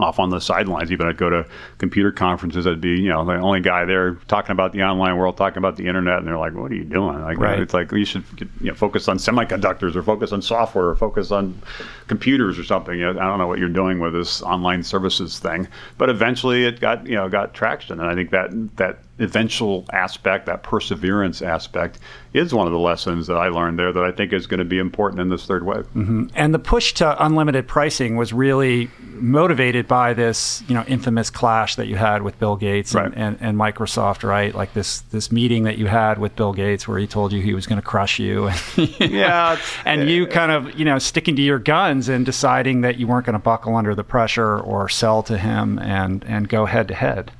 off 0.00 0.18
on 0.18 0.30
the 0.30 0.40
sidelines. 0.40 0.90
Even 0.90 1.06
I'd 1.06 1.16
go 1.16 1.30
to 1.30 1.46
computer 1.78 2.10
conferences. 2.10 2.66
I'd 2.66 2.80
be, 2.80 3.00
you 3.00 3.08
know, 3.08 3.24
the 3.24 3.34
only 3.34 3.60
guy 3.60 3.84
there 3.84 4.14
talking 4.28 4.52
about 4.52 4.72
the 4.72 4.82
online 4.82 5.16
world, 5.16 5.36
talking 5.36 5.58
about 5.58 5.76
the 5.76 5.86
internet, 5.86 6.18
and 6.18 6.26
they're 6.26 6.38
like, 6.38 6.54
"What 6.54 6.72
are 6.72 6.74
you 6.74 6.84
doing?" 6.84 7.20
Like, 7.22 7.38
right. 7.38 7.60
it's 7.60 7.74
like 7.74 7.92
you 7.92 8.04
should 8.04 8.24
you 8.60 8.70
know, 8.70 8.74
focus 8.74 9.08
on 9.08 9.18
semiconductors 9.18 9.94
or 9.94 10.02
focus 10.02 10.32
on 10.32 10.42
software 10.42 10.88
or 10.88 10.96
focus 10.96 11.30
on 11.30 11.60
computers 12.06 12.58
or 12.58 12.64
something. 12.64 12.98
You 12.98 13.12
know, 13.12 13.20
I 13.20 13.26
don't 13.26 13.38
know 13.38 13.46
what 13.46 13.58
you're 13.58 13.68
doing 13.68 14.00
with 14.00 14.14
this 14.14 14.42
online 14.42 14.82
services 14.82 15.38
thing, 15.38 15.68
but 15.98 16.08
eventually 16.08 16.64
it 16.64 16.80
got 16.80 17.06
you 17.06 17.16
know 17.16 17.28
got 17.28 17.54
traction, 17.54 18.00
and 18.00 18.08
I 18.08 18.14
think 18.14 18.30
that 18.30 18.50
that 18.76 18.98
eventual 19.20 19.84
aspect, 19.92 20.46
that 20.46 20.62
perseverance 20.62 21.42
aspect, 21.42 21.98
is 22.32 22.54
one 22.54 22.66
of 22.66 22.72
the 22.72 22.78
lessons 22.78 23.26
that 23.26 23.36
I 23.36 23.48
learned 23.48 23.78
there 23.78 23.92
that 23.92 24.04
I 24.04 24.12
think 24.12 24.32
is 24.32 24.46
going 24.46 24.58
to 24.58 24.64
be 24.64 24.78
important 24.78 25.20
in 25.20 25.28
this 25.28 25.46
third 25.46 25.64
wave. 25.64 25.84
Mm-hmm. 25.94 26.26
And 26.34 26.54
the 26.54 26.58
push 26.58 26.94
to 26.94 27.24
unlimited 27.24 27.66
pricing 27.66 28.16
was 28.16 28.32
really 28.32 28.88
motivated 29.00 29.86
by 29.88 30.14
this, 30.14 30.62
you 30.68 30.74
know, 30.74 30.84
infamous 30.86 31.28
clash 31.28 31.74
that 31.74 31.86
you 31.88 31.96
had 31.96 32.22
with 32.22 32.38
Bill 32.38 32.56
Gates 32.56 32.94
and, 32.94 33.04
Right. 33.04 33.12
and, 33.16 33.36
and 33.40 33.58
Microsoft, 33.58 34.22
right? 34.22 34.54
Like 34.54 34.72
this 34.74 35.00
this 35.12 35.30
meeting 35.32 35.64
that 35.64 35.76
you 35.76 35.86
had 35.86 36.18
with 36.18 36.36
Bill 36.36 36.52
Gates 36.52 36.86
where 36.88 36.98
he 36.98 37.06
told 37.06 37.32
you 37.32 37.42
he 37.42 37.52
was 37.52 37.66
going 37.66 37.80
to 37.80 37.86
crush 37.86 38.18
you. 38.18 38.50
Yeah, 39.00 39.58
and 39.84 40.08
you 40.08 40.26
kind 40.26 40.52
of, 40.52 40.78
you 40.78 40.84
know, 40.84 40.98
sticking 40.98 41.36
to 41.36 41.42
your 41.42 41.58
guns 41.58 42.08
and 42.08 42.24
deciding 42.24 42.82
that 42.82 42.96
you 42.98 43.06
weren't 43.06 43.26
going 43.26 43.34
to 43.34 43.38
buckle 43.40 43.76
under 43.76 43.94
the 43.94 44.04
pressure 44.04 44.58
or 44.58 44.88
sell 44.88 45.22
to 45.24 45.36
him 45.36 45.78
and 45.78 46.24
and 46.24 46.48
go 46.48 46.64
head 46.66 46.88
to 46.88 46.94
head. 46.94 47.32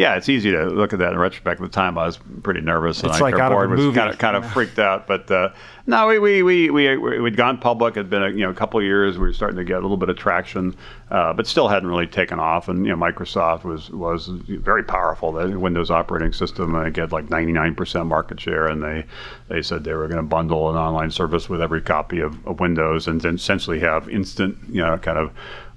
Yeah, 0.00 0.14
it's 0.14 0.30
easy 0.30 0.50
to 0.50 0.64
look 0.64 0.94
at 0.94 0.98
that 1.00 1.12
in 1.12 1.18
retrospect. 1.18 1.60
At 1.60 1.62
the 1.62 1.74
time, 1.74 1.98
I 1.98 2.06
was 2.06 2.18
pretty 2.42 2.62
nervous, 2.62 3.02
and 3.02 3.10
It's 3.10 3.20
I, 3.20 3.24
like 3.24 3.34
out 3.34 3.52
of 3.52 3.52
a 3.52 3.54
board 3.56 3.70
was 3.70 3.80
movie. 3.80 3.96
kind 3.98 4.10
of 4.10 4.16
kind 4.16 4.34
of 4.34 4.50
freaked 4.50 4.78
out. 4.78 5.06
But 5.06 5.30
uh, 5.30 5.50
no, 5.86 6.06
we 6.06 6.18
we 6.18 6.70
we 6.70 6.96
we 6.96 7.20
we'd 7.20 7.36
gone 7.36 7.58
public. 7.58 7.98
It'd 7.98 8.08
been 8.08 8.22
a 8.22 8.30
you 8.30 8.38
know 8.38 8.48
a 8.48 8.54
couple 8.54 8.80
of 8.80 8.84
years. 8.84 9.18
We 9.18 9.26
were 9.26 9.32
starting 9.34 9.58
to 9.58 9.64
get 9.64 9.76
a 9.76 9.80
little 9.80 9.98
bit 9.98 10.08
of 10.08 10.16
traction, 10.16 10.74
uh, 11.10 11.34
but 11.34 11.46
still 11.46 11.68
hadn't 11.68 11.86
really 11.86 12.06
taken 12.06 12.40
off. 12.40 12.70
And 12.70 12.86
you 12.86 12.96
know, 12.96 12.96
Microsoft 12.96 13.64
was 13.64 13.90
was 13.90 14.28
very 14.28 14.84
powerful. 14.84 15.32
The 15.32 15.58
Windows 15.58 15.90
operating 15.90 16.32
system, 16.32 16.74
I 16.74 16.88
get 16.88 17.12
like 17.12 17.26
99% 17.26 18.06
market 18.06 18.40
share, 18.40 18.68
and 18.68 18.82
they 18.82 19.04
they 19.48 19.60
said 19.60 19.84
they 19.84 19.92
were 19.92 20.08
going 20.08 20.16
to 20.16 20.22
bundle 20.22 20.70
an 20.70 20.76
online 20.76 21.10
service 21.10 21.50
with 21.50 21.60
every 21.60 21.82
copy 21.82 22.20
of, 22.20 22.46
of 22.46 22.58
Windows, 22.58 23.06
and 23.06 23.20
then 23.20 23.34
essentially 23.34 23.80
have 23.80 24.08
instant 24.08 24.56
you 24.70 24.80
know 24.80 24.96
kind 24.96 25.18
of 25.18 25.30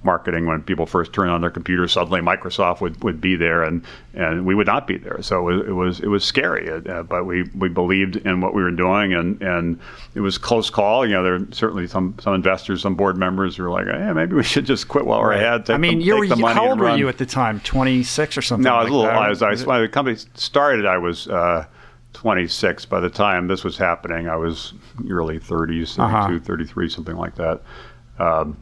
marketing 0.03 0.45
when 0.45 0.61
people 0.61 0.85
first 0.85 1.13
turn 1.13 1.29
on 1.29 1.41
their 1.41 1.49
computer 1.49 1.87
suddenly 1.87 2.21
microsoft 2.21 2.81
would, 2.81 3.01
would 3.03 3.21
be 3.21 3.35
there 3.35 3.63
and, 3.63 3.83
and 4.13 4.45
we 4.45 4.53
would 4.55 4.67
not 4.67 4.85
be 4.87 4.97
there 4.97 5.21
so 5.21 5.47
it 5.49 5.53
was 5.53 5.67
it 5.67 5.71
was, 5.71 5.99
it 6.01 6.07
was 6.07 6.23
scary 6.23 6.69
uh, 6.69 7.03
but 7.03 7.25
we, 7.25 7.43
we 7.55 7.69
believed 7.69 8.15
in 8.17 8.41
what 8.41 8.53
we 8.53 8.61
were 8.61 8.71
doing 8.71 9.13
and, 9.13 9.41
and 9.41 9.79
it 10.15 10.19
was 10.19 10.37
close 10.37 10.69
call 10.69 11.05
you 11.05 11.13
know 11.13 11.23
there 11.23 11.39
were 11.39 11.47
certainly 11.51 11.87
some, 11.87 12.15
some 12.21 12.33
investors 12.33 12.81
some 12.81 12.95
board 12.95 13.17
members 13.17 13.55
who 13.55 13.63
were 13.63 13.69
like 13.69 13.87
hey, 13.87 14.11
maybe 14.13 14.35
we 14.35 14.43
should 14.43 14.65
just 14.65 14.87
quit 14.87 15.05
while 15.05 15.21
we're 15.21 15.31
ahead 15.33 15.65
take 15.65 15.75
I 15.75 15.77
mean, 15.77 15.99
the, 15.99 16.05
you 16.05 16.17
were 16.17 16.53
how 16.53 16.69
old 16.69 16.79
were 16.79 16.95
you 16.95 17.07
at 17.09 17.17
the 17.17 17.25
time? 17.25 17.59
26 17.61 18.37
or 18.37 18.41
something 18.41 18.63
no 18.63 18.75
I 18.75 18.83
was 18.83 18.85
like 18.85 18.91
a 18.91 18.95
little? 18.95 19.11
I 19.11 19.29
was, 19.29 19.41
I 19.41 19.49
was, 19.51 19.65
when 19.65 19.81
the 19.81 19.87
company 19.89 20.17
started 20.35 20.85
I 20.85 20.97
was 20.97 21.27
uh, 21.27 21.65
26 22.13 22.85
by 22.85 22.99
the 22.99 23.09
time 23.09 23.47
this 23.47 23.63
was 23.63 23.77
happening 23.77 24.27
I 24.27 24.35
was 24.35 24.73
early 25.09 25.39
30s 25.39 25.95
32 25.95 26.01
Uh-huh. 26.01 26.39
33 26.39 26.89
something 26.89 27.15
like 27.15 27.35
that 27.35 27.61
um, 28.19 28.57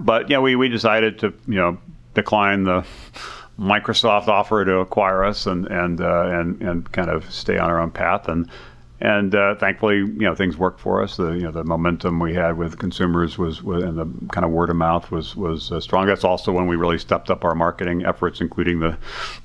but 0.00 0.30
yeah, 0.30 0.38
we, 0.38 0.56
we 0.56 0.68
decided 0.68 1.18
to 1.20 1.32
you 1.46 1.56
know 1.56 1.78
decline 2.14 2.64
the 2.64 2.84
Microsoft 3.58 4.28
offer 4.28 4.64
to 4.64 4.78
acquire 4.78 5.24
us 5.24 5.46
and 5.46 5.66
and 5.66 6.00
uh, 6.00 6.26
and 6.26 6.60
and 6.62 6.92
kind 6.92 7.10
of 7.10 7.30
stay 7.32 7.58
on 7.58 7.70
our 7.70 7.80
own 7.80 7.90
path. 7.90 8.28
And 8.28 8.48
and 9.00 9.34
uh, 9.34 9.54
thankfully 9.54 9.96
you 9.96 10.20
know 10.20 10.34
things 10.34 10.56
worked 10.56 10.80
for 10.80 11.02
us. 11.02 11.16
The 11.16 11.32
you 11.32 11.42
know 11.42 11.50
the 11.50 11.64
momentum 11.64 12.20
we 12.20 12.34
had 12.34 12.58
with 12.58 12.78
consumers 12.78 13.38
was, 13.38 13.62
was 13.62 13.82
and 13.82 13.96
the 13.96 14.28
kind 14.28 14.44
of 14.44 14.50
word 14.50 14.70
of 14.70 14.76
mouth 14.76 15.10
was 15.10 15.34
was 15.34 15.72
uh, 15.72 15.80
strong. 15.80 16.06
That's 16.06 16.24
also 16.24 16.52
when 16.52 16.66
we 16.66 16.76
really 16.76 16.98
stepped 16.98 17.30
up 17.30 17.44
our 17.44 17.54
marketing 17.54 18.04
efforts, 18.04 18.40
including 18.40 18.80
the 18.80 18.98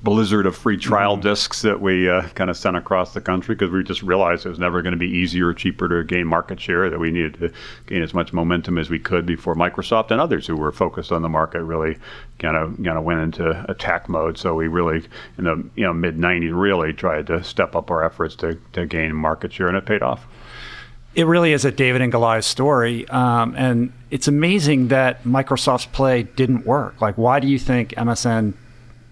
blizzard 0.03 0.45
of 0.45 0.55
free 0.55 0.77
trial 0.77 1.15
discs 1.15 1.61
that 1.61 1.79
we 1.79 2.09
uh, 2.09 2.27
kind 2.29 2.49
of 2.49 2.57
sent 2.57 2.75
across 2.75 3.13
the 3.13 3.21
country 3.21 3.55
because 3.55 3.71
we 3.71 3.83
just 3.83 4.03
realized 4.03 4.45
it 4.45 4.49
was 4.49 4.59
never 4.59 4.81
going 4.81 4.93
to 4.93 4.97
be 4.97 5.09
easier 5.09 5.47
or 5.47 5.53
cheaper 5.53 5.87
to 5.87 6.03
gain 6.03 6.27
market 6.27 6.59
share. 6.59 6.89
That 6.89 6.99
we 6.99 7.11
needed 7.11 7.35
to 7.35 7.53
gain 7.87 8.03
as 8.03 8.13
much 8.13 8.33
momentum 8.33 8.77
as 8.77 8.89
we 8.89 8.99
could 8.99 9.25
before 9.25 9.55
Microsoft 9.55 10.11
and 10.11 10.19
others 10.19 10.47
who 10.47 10.57
were 10.57 10.71
focused 10.71 11.11
on 11.11 11.21
the 11.21 11.29
market 11.29 11.63
really 11.63 11.97
kind 12.39 12.57
of 12.57 12.75
kind 12.77 12.97
of 12.97 13.03
went 13.03 13.21
into 13.21 13.65
attack 13.69 14.09
mode. 14.09 14.37
So 14.37 14.55
we 14.55 14.67
really 14.67 15.07
in 15.37 15.45
the 15.45 15.69
you 15.75 15.83
know 15.83 15.93
mid 15.93 16.17
'90s 16.17 16.51
really 16.53 16.93
tried 16.93 17.27
to 17.27 17.43
step 17.43 17.75
up 17.75 17.91
our 17.91 18.03
efforts 18.03 18.35
to, 18.37 18.59
to 18.73 18.85
gain 18.85 19.15
market 19.15 19.53
share, 19.53 19.67
and 19.67 19.77
it 19.77 19.85
paid 19.85 20.01
off. 20.01 20.25
It 21.15 21.25
really 21.25 21.53
is 21.53 21.63
a 21.63 21.71
David 21.71 22.01
and 22.01 22.11
Goliath 22.11 22.43
story. 22.43 23.07
Um, 23.07 23.55
and 23.55 23.93
it's 24.11 24.27
amazing 24.27 24.89
that 24.89 25.23
Microsoft's 25.23 25.85
play 25.85 26.23
didn't 26.23 26.65
work. 26.65 26.99
Like, 26.99 27.17
why 27.17 27.39
do 27.39 27.47
you 27.47 27.57
think 27.57 27.91
MSN 27.91 28.53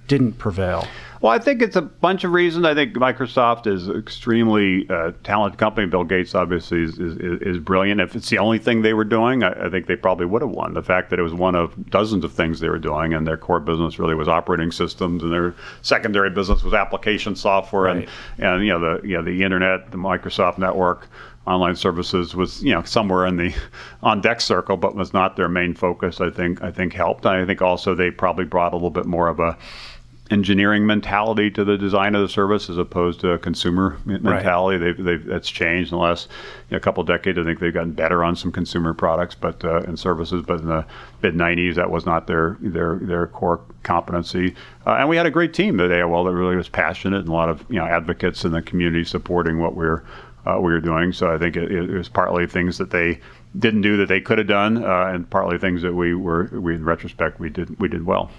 didn't 0.10 0.34
prevail? 0.34 0.86
Well, 1.24 1.32
I 1.32 1.40
think 1.40 1.62
it's 1.62 1.78
a 1.78 1.82
bunch 1.82 2.26
of 2.26 2.34
reasons. 2.34 2.66
I 2.66 2.74
think 2.74 2.96
Microsoft 2.96 3.66
is 3.66 3.88
an 3.88 3.98
extremely 3.98 4.86
uh, 4.90 5.14
talented 5.24 5.58
company. 5.58 5.88
Bill 5.88 6.04
Gates 6.04 6.36
obviously 6.36 6.84
is, 6.84 7.00
is, 7.00 7.16
is 7.42 7.60
brilliant. 7.60 8.02
If 8.02 8.14
it's 8.14 8.30
the 8.30 8.40
only 8.40 8.60
thing 8.60 8.82
they 8.82 8.94
were 8.94 9.06
doing, 9.06 9.42
I, 9.42 9.68
I 9.68 9.70
think 9.70 9.88
they 9.88 9.96
probably 9.96 10.26
would 10.26 10.42
have 10.42 10.52
won. 10.52 10.74
The 10.74 10.84
fact 10.84 11.12
that 11.12 11.20
it 11.20 11.22
was 11.22 11.34
one 11.34 11.56
of 11.56 11.90
dozens 11.90 12.26
of 12.26 12.34
things 12.34 12.60
they 12.60 12.68
were 12.68 12.78
doing, 12.78 13.14
and 13.14 13.26
their 13.26 13.38
core 13.38 13.62
business 13.62 14.00
really 14.00 14.16
was 14.16 14.28
operating 14.28 14.70
systems, 14.70 15.24
and 15.24 15.32
their 15.32 15.56
secondary 15.82 16.30
business 16.30 16.62
was 16.62 16.74
application 16.74 17.38
software, 17.38 17.84
Right. 17.84 18.10
and 18.38 18.46
and 18.46 18.66
you 18.66 18.78
know 18.78 19.00
the 19.00 19.08
you 19.08 19.16
know 19.16 19.24
the 19.24 19.44
internet, 19.44 19.92
the 19.92 19.98
Microsoft 19.98 20.58
network. 20.58 21.08
Online 21.46 21.76
services 21.76 22.36
was 22.36 22.64
you 22.64 22.74
know 22.74 22.84
somewhere 22.84 23.26
in 23.26 23.36
the 23.36 23.54
on 24.02 24.22
deck 24.22 24.40
circle, 24.40 24.78
but 24.78 24.96
was 24.96 25.14
not 25.14 25.36
their 25.36 25.50
main 25.50 25.74
focus. 25.74 26.22
I 26.22 26.30
think 26.30 26.62
I 26.62 26.72
think 26.72 26.94
helped. 26.94 27.26
I 27.26 27.46
think 27.46 27.62
also 27.62 27.96
they 27.96 28.12
probably 28.12 28.46
brought 28.46 28.72
a 28.72 28.78
little 28.78 28.90
bit 28.90 29.06
more 29.06 29.28
of 29.28 29.40
a 29.42 29.58
engineering 30.32 30.86
mentality 30.86 31.52
to 31.52 31.66
the 31.66 31.78
design 31.78 32.16
of 32.16 32.22
the 32.22 32.30
service 32.30 32.70
as 32.70 32.78
opposed 32.78 33.20
to 33.20 33.32
a 33.32 33.38
consumer 33.38 33.98
mentality. 34.06 34.78
They've, 34.78 35.04
they've 35.04 35.26
that's 35.26 35.50
changed 35.50 35.92
in 35.92 35.98
the 35.98 36.04
last 36.04 36.30
you 36.70 36.76
know, 36.76 36.80
couple 36.80 37.02
of 37.02 37.08
decades. 37.08 37.38
I 37.38 37.44
think 37.44 37.60
they've 37.60 37.74
gotten 37.74 37.92
better 37.92 38.24
on 38.24 38.36
some 38.36 38.52
consumer 38.52 38.94
products, 38.94 39.36
but 39.36 39.64
uh, 39.66 39.82
and 39.82 40.00
services. 40.00 40.44
But 40.46 40.62
in 40.62 40.68
the 40.68 40.86
mid 41.22 41.36
'90s, 41.36 41.76
that 41.76 41.92
was 41.92 42.06
not 42.06 42.28
their 42.28 42.58
their 42.62 43.00
their 43.02 43.28
core 43.28 43.62
competency. 43.84 44.56
Uh, 44.88 44.96
and 44.96 45.10
we 45.10 45.18
had 45.18 45.26
a 45.26 45.32
great 45.32 45.54
team 45.54 45.80
at 45.80 45.90
AOL 45.90 46.26
that 46.26 46.34
really 46.34 46.56
was 46.56 46.70
passionate 46.70 47.20
and 47.20 47.30
a 47.30 47.34
lot 47.34 47.50
of 47.50 47.66
you 47.70 47.78
know 47.78 47.86
advocates 47.86 48.46
in 48.46 48.54
the 48.54 48.62
community 48.62 49.04
supporting 49.04 49.60
what 49.60 49.76
we're 49.76 50.04
uh, 50.46 50.58
we 50.60 50.72
were 50.72 50.82
doing. 50.82 51.12
So 51.12 51.34
I 51.34 51.38
think 51.38 51.56
it, 51.56 51.72
it 51.72 51.90
was 51.90 52.10
partly 52.10 52.48
things 52.48 52.78
that 52.78 52.92
they 52.92 53.20
didn't 53.58 53.82
do 53.82 53.98
that 53.98 54.08
they 54.08 54.22
could 54.22 54.38
have 54.38 54.48
done, 54.48 54.84
uh, 54.84 55.12
and 55.14 55.30
partly 55.30 55.58
things 55.58 55.82
that 55.82 55.94
we 55.94 56.14
were 56.16 56.50
we 56.54 56.76
in 56.76 56.86
retrospect 56.86 57.40
we 57.40 57.50
did 57.50 57.78
we 57.80 57.88
did 57.88 58.06
well. 58.06 58.32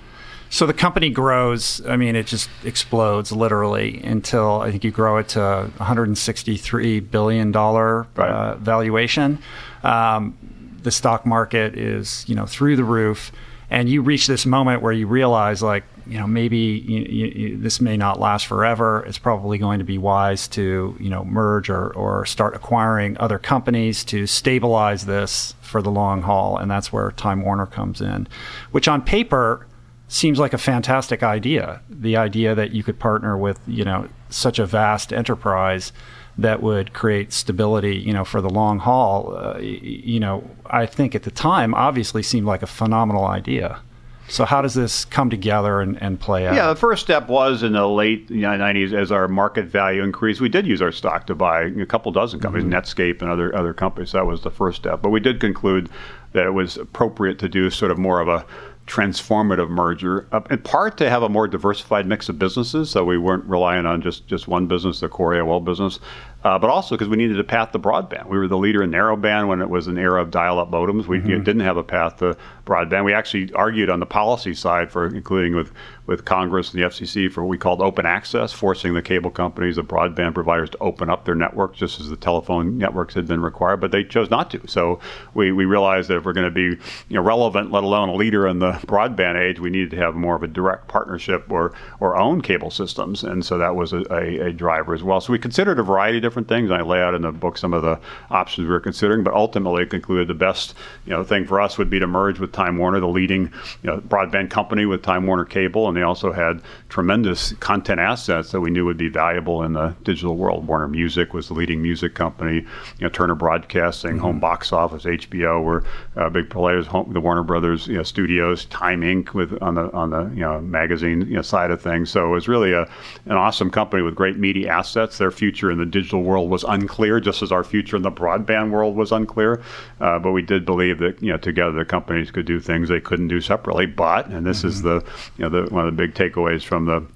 So 0.54 0.66
the 0.66 0.72
company 0.72 1.10
grows. 1.10 1.84
I 1.84 1.96
mean, 1.96 2.14
it 2.14 2.28
just 2.28 2.48
explodes 2.62 3.32
literally 3.32 4.00
until 4.04 4.60
I 4.60 4.70
think 4.70 4.84
you 4.84 4.92
grow 4.92 5.16
it 5.16 5.26
to 5.30 5.68
163 5.78 7.00
billion 7.00 7.50
dollar 7.50 8.06
Right. 8.14 8.30
uh, 8.30 8.54
valuation. 8.58 9.40
Um, 9.82 10.38
the 10.80 10.92
stock 10.92 11.26
market 11.26 11.76
is 11.76 12.24
you 12.28 12.36
know 12.36 12.46
through 12.46 12.76
the 12.76 12.84
roof, 12.84 13.32
and 13.68 13.88
you 13.88 14.00
reach 14.00 14.28
this 14.28 14.46
moment 14.46 14.80
where 14.80 14.92
you 14.92 15.08
realize 15.08 15.60
like 15.60 15.82
you 16.06 16.18
know 16.20 16.26
maybe 16.28 16.56
you, 16.56 17.00
you, 17.00 17.26
you- 17.26 17.56
this 17.56 17.80
may 17.80 17.96
not 17.96 18.20
last 18.20 18.46
forever. 18.46 19.04
It's 19.08 19.18
probably 19.18 19.58
going 19.58 19.80
to 19.80 19.84
be 19.84 19.98
wise 19.98 20.46
to 20.48 20.96
you 21.00 21.10
know 21.10 21.24
merge 21.24 21.68
or 21.68 21.88
or 21.94 22.24
start 22.26 22.54
acquiring 22.54 23.16
other 23.18 23.40
companies 23.40 24.04
to 24.04 24.28
stabilize 24.28 25.04
this 25.06 25.56
for 25.62 25.82
the 25.82 25.90
long 25.90 26.22
haul, 26.22 26.56
and 26.58 26.70
that's 26.70 26.92
where 26.92 27.10
Time 27.10 27.42
Warner 27.42 27.66
comes 27.66 28.00
in, 28.00 28.28
which 28.70 28.86
on 28.86 29.02
paper 29.02 29.66
seems 30.14 30.38
like 30.38 30.52
a 30.52 30.58
fantastic 30.58 31.24
idea. 31.24 31.80
The 31.90 32.16
idea 32.16 32.54
that 32.54 32.70
you 32.70 32.84
could 32.84 33.00
partner 33.00 33.36
with, 33.36 33.58
you 33.66 33.84
know, 33.84 34.08
such 34.30 34.60
a 34.60 34.66
vast 34.66 35.12
enterprise 35.12 35.92
that 36.38 36.62
would 36.62 36.92
create 36.92 37.32
stability, 37.32 37.96
you 37.96 38.12
know, 38.12 38.24
for 38.24 38.40
the 38.40 38.48
long 38.48 38.78
haul. 38.78 39.36
Uh, 39.36 39.58
you 39.58 40.20
know, 40.20 40.48
I 40.66 40.86
think 40.86 41.16
at 41.16 41.24
the 41.24 41.32
time 41.32 41.74
obviously 41.74 42.22
seemed 42.22 42.46
like 42.46 42.62
a 42.62 42.66
phenomenal 42.66 43.24
idea. 43.24 43.80
So 44.28 44.44
how 44.44 44.62
does 44.62 44.74
this 44.74 45.04
come 45.04 45.28
together 45.30 45.80
and, 45.80 46.00
and 46.00 46.18
play 46.18 46.46
out? 46.46 46.54
Yeah, 46.54 46.68
the 46.68 46.76
first 46.76 47.02
step 47.02 47.28
was 47.28 47.62
in 47.62 47.72
the 47.72 47.86
late 47.86 48.30
you 48.30 48.42
know, 48.42 48.50
90s 48.50 48.92
as 48.92 49.12
our 49.12 49.28
market 49.28 49.66
value 49.66 50.02
increased. 50.02 50.40
We 50.40 50.48
did 50.48 50.66
use 50.66 50.80
our 50.80 50.92
stock 50.92 51.26
to 51.26 51.34
buy 51.34 51.64
a 51.64 51.86
couple 51.86 52.10
dozen 52.10 52.40
companies, 52.40 52.64
Netscape 52.64 53.20
and 53.20 53.30
other 53.30 53.54
other 53.54 53.74
companies. 53.74 54.12
That 54.12 54.26
was 54.26 54.42
the 54.42 54.50
first 54.50 54.78
step. 54.78 55.02
But 55.02 55.10
we 55.10 55.20
did 55.20 55.40
conclude 55.40 55.90
that 56.32 56.46
it 56.46 56.54
was 56.54 56.76
appropriate 56.78 57.38
to 57.40 57.48
do 57.48 57.68
sort 57.68 57.90
of 57.90 57.98
more 57.98 58.20
of 58.20 58.28
a 58.28 58.46
transformative 58.86 59.70
merger, 59.70 60.26
uh, 60.30 60.40
in 60.50 60.58
part 60.58 60.98
to 60.98 61.08
have 61.08 61.22
a 61.22 61.28
more 61.28 61.48
diversified 61.48 62.06
mix 62.06 62.28
of 62.28 62.38
businesses, 62.38 62.90
so 62.90 63.04
we 63.04 63.16
weren't 63.16 63.44
relying 63.44 63.86
on 63.86 64.02
just 64.02 64.26
just 64.26 64.46
one 64.46 64.66
business, 64.66 65.00
the 65.00 65.08
core 65.08 65.32
AOL 65.32 65.64
business, 65.64 66.00
uh, 66.44 66.58
but 66.58 66.68
also 66.68 66.94
because 66.94 67.08
we 67.08 67.16
needed 67.16 67.40
a 67.40 67.44
path 67.44 67.72
to 67.72 67.78
broadband. 67.78 68.26
We 68.26 68.36
were 68.36 68.46
the 68.46 68.58
leader 68.58 68.82
in 68.82 68.90
narrowband 68.90 69.48
when 69.48 69.62
it 69.62 69.70
was 69.70 69.86
an 69.86 69.96
era 69.96 70.20
of 70.20 70.30
dial-up 70.30 70.70
modems. 70.70 71.06
We 71.06 71.18
didn't 71.20 71.60
have 71.60 71.78
a 71.78 71.82
path 71.82 72.18
to 72.18 72.36
broadband. 72.64 73.04
We 73.04 73.12
actually 73.12 73.52
argued 73.52 73.90
on 73.90 74.00
the 74.00 74.06
policy 74.06 74.54
side 74.54 74.90
for 74.90 75.06
including 75.06 75.54
with 75.54 75.72
with 76.06 76.24
Congress 76.24 76.72
and 76.72 76.82
the 76.82 76.86
FCC 76.86 77.32
for 77.32 77.42
what 77.42 77.48
we 77.48 77.56
called 77.56 77.80
open 77.80 78.04
access, 78.04 78.52
forcing 78.52 78.92
the 78.92 79.00
cable 79.00 79.30
companies, 79.30 79.76
the 79.76 79.82
broadband 79.82 80.34
providers 80.34 80.68
to 80.70 80.78
open 80.78 81.08
up 81.08 81.24
their 81.24 81.34
networks 81.34 81.78
just 81.78 81.98
as 81.98 82.10
the 82.10 82.16
telephone 82.16 82.76
networks 82.76 83.14
had 83.14 83.26
been 83.26 83.40
required, 83.40 83.78
but 83.78 83.90
they 83.90 84.04
chose 84.04 84.28
not 84.28 84.50
to. 84.50 84.60
So 84.66 85.00
we, 85.32 85.50
we 85.52 85.64
realized 85.64 86.10
that 86.10 86.18
if 86.18 86.24
we're 86.24 86.34
going 86.34 86.44
to 86.44 86.50
be 86.50 86.62
you 87.08 87.16
know, 87.16 87.22
relevant, 87.22 87.72
let 87.72 87.84
alone 87.84 88.10
a 88.10 88.14
leader 88.14 88.46
in 88.46 88.58
the 88.58 88.72
broadband 88.86 89.40
age, 89.40 89.60
we 89.60 89.70
needed 89.70 89.90
to 89.92 89.96
have 89.96 90.14
more 90.14 90.36
of 90.36 90.42
a 90.42 90.46
direct 90.46 90.88
partnership 90.88 91.50
or, 91.50 91.72
or 92.00 92.16
own 92.16 92.42
cable 92.42 92.70
systems. 92.70 93.24
And 93.24 93.44
so 93.44 93.56
that 93.56 93.74
was 93.74 93.94
a, 93.94 94.04
a, 94.10 94.48
a 94.48 94.52
driver 94.52 94.94
as 94.94 95.02
well. 95.02 95.22
So 95.22 95.32
we 95.32 95.38
considered 95.38 95.78
a 95.78 95.82
variety 95.82 96.18
of 96.18 96.22
different 96.22 96.48
things. 96.48 96.70
I 96.70 96.82
lay 96.82 97.00
out 97.00 97.14
in 97.14 97.22
the 97.22 97.32
book 97.32 97.56
some 97.56 97.72
of 97.72 97.82
the 97.82 97.98
options 98.30 98.66
we 98.66 98.72
were 98.72 98.80
considering, 98.80 99.24
but 99.24 99.32
ultimately 99.32 99.86
concluded 99.86 100.28
the 100.28 100.34
best 100.34 100.74
you 101.06 101.12
know 101.12 101.24
thing 101.24 101.46
for 101.46 101.60
us 101.60 101.78
would 101.78 101.88
be 101.88 101.98
to 101.98 102.06
merge 102.06 102.38
with 102.38 102.52
Time 102.54 102.78
Warner, 102.78 103.00
the 103.00 103.08
leading 103.08 103.52
you 103.82 103.90
know, 103.90 103.98
broadband 103.98 104.50
company 104.50 104.86
with 104.86 105.02
Time 105.02 105.26
Warner 105.26 105.44
Cable, 105.44 105.88
and 105.88 105.96
they 105.96 106.02
also 106.02 106.32
had 106.32 106.62
tremendous 106.88 107.52
content 107.54 108.00
assets 108.00 108.52
that 108.52 108.60
we 108.60 108.70
knew 108.70 108.84
would 108.84 108.96
be 108.96 109.08
valuable 109.08 109.62
in 109.62 109.74
the 109.74 109.94
digital 110.04 110.36
world. 110.36 110.66
Warner 110.66 110.88
Music 110.88 111.34
was 111.34 111.48
the 111.48 111.54
leading 111.54 111.82
music 111.82 112.14
company. 112.14 112.56
You 112.56 112.66
know, 113.00 113.08
Turner 113.08 113.34
Broadcasting, 113.34 114.12
mm-hmm. 114.12 114.20
home 114.20 114.40
box 114.40 114.72
office, 114.72 115.04
HBO 115.04 115.62
were 115.62 115.84
uh, 116.16 116.30
big 116.30 116.48
players. 116.48 116.86
Home, 116.86 117.12
the 117.12 117.20
Warner 117.20 117.42
Brothers 117.42 117.86
you 117.86 117.96
know, 117.96 118.02
studios, 118.02 118.64
Time 118.66 119.02
Inc. 119.02 119.34
with 119.34 119.60
on 119.60 119.74
the 119.74 119.92
on 119.92 120.10
the 120.10 120.24
you 120.34 120.40
know 120.40 120.60
magazine 120.60 121.22
you 121.22 121.36
know, 121.36 121.42
side 121.42 121.70
of 121.70 121.82
things. 121.82 122.10
So 122.10 122.26
it 122.26 122.30
was 122.30 122.48
really 122.48 122.72
a 122.72 122.82
an 123.26 123.32
awesome 123.32 123.70
company 123.70 124.02
with 124.02 124.14
great 124.14 124.38
media 124.38 124.70
assets. 124.70 125.18
Their 125.18 125.30
future 125.30 125.70
in 125.70 125.78
the 125.78 125.86
digital 125.86 126.22
world 126.22 126.50
was 126.50 126.64
unclear, 126.64 127.20
just 127.20 127.42
as 127.42 127.50
our 127.50 127.64
future 127.64 127.96
in 127.96 128.02
the 128.02 128.12
broadband 128.12 128.70
world 128.70 128.96
was 128.96 129.10
unclear. 129.12 129.62
Uh, 130.00 130.18
but 130.18 130.32
we 130.32 130.42
did 130.42 130.64
believe 130.64 130.98
that 130.98 131.20
you 131.22 131.32
know 131.32 131.38
together 131.38 131.72
the 131.72 131.84
companies 131.84 132.30
could 132.30 132.43
do 132.44 132.60
things 132.60 132.88
they 132.88 133.00
couldn't 133.00 133.28
do 133.28 133.40
separately. 133.40 133.86
But 133.86 134.26
and 134.26 134.46
this 134.46 134.58
mm-hmm. 134.58 134.68
is 134.68 134.82
the 134.82 135.04
you 135.36 135.48
know 135.48 135.48
the, 135.48 135.74
one 135.74 135.86
of 135.86 135.96
the 135.96 136.02
big 136.06 136.14
takeaways 136.14 136.62
from 136.62 136.86
the 136.86 137.06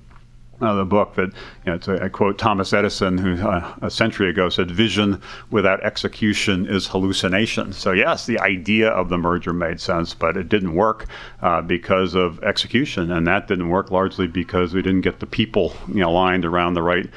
uh, 0.61 0.75
the 0.75 0.85
book 0.85 1.15
that 1.15 1.33
you 1.65 1.73
know, 1.73 1.79
a, 1.87 2.05
I 2.05 2.09
quote 2.09 2.39
Thomas 2.39 2.73
Edison, 2.73 3.17
who 3.17 3.35
uh, 3.47 3.75
a 3.83 3.91
century 3.91 4.29
ago 4.29 4.49
said, 4.49 4.71
"Vision 4.71 5.23
without 5.51 5.83
execution 5.85 6.67
is 6.67 6.87
hallucination." 6.87 7.73
So 7.73 7.93
yes, 7.93 8.27
the 8.27 8.41
idea 8.41 8.89
of 8.89 9.09
the 9.09 9.19
merger 9.19 9.53
made 9.53 9.81
sense, 9.81 10.15
but 10.15 10.37
it 10.37 10.49
didn't 10.49 10.75
work 10.75 11.07
uh, 11.43 11.63
because 11.63 12.15
of 12.15 12.43
execution, 12.43 13.13
and 13.13 13.27
that 13.27 13.47
didn't 13.47 13.69
work 13.69 13.91
largely 13.91 14.27
because 14.27 14.75
we 14.75 14.83
didn't 14.83 15.03
get 15.03 15.21
the 15.21 15.27
people 15.27 15.75
you 15.89 16.01
know 16.01 16.11
aligned 16.11 16.45
around 16.45 16.75
the 16.75 16.83
right 16.83 17.09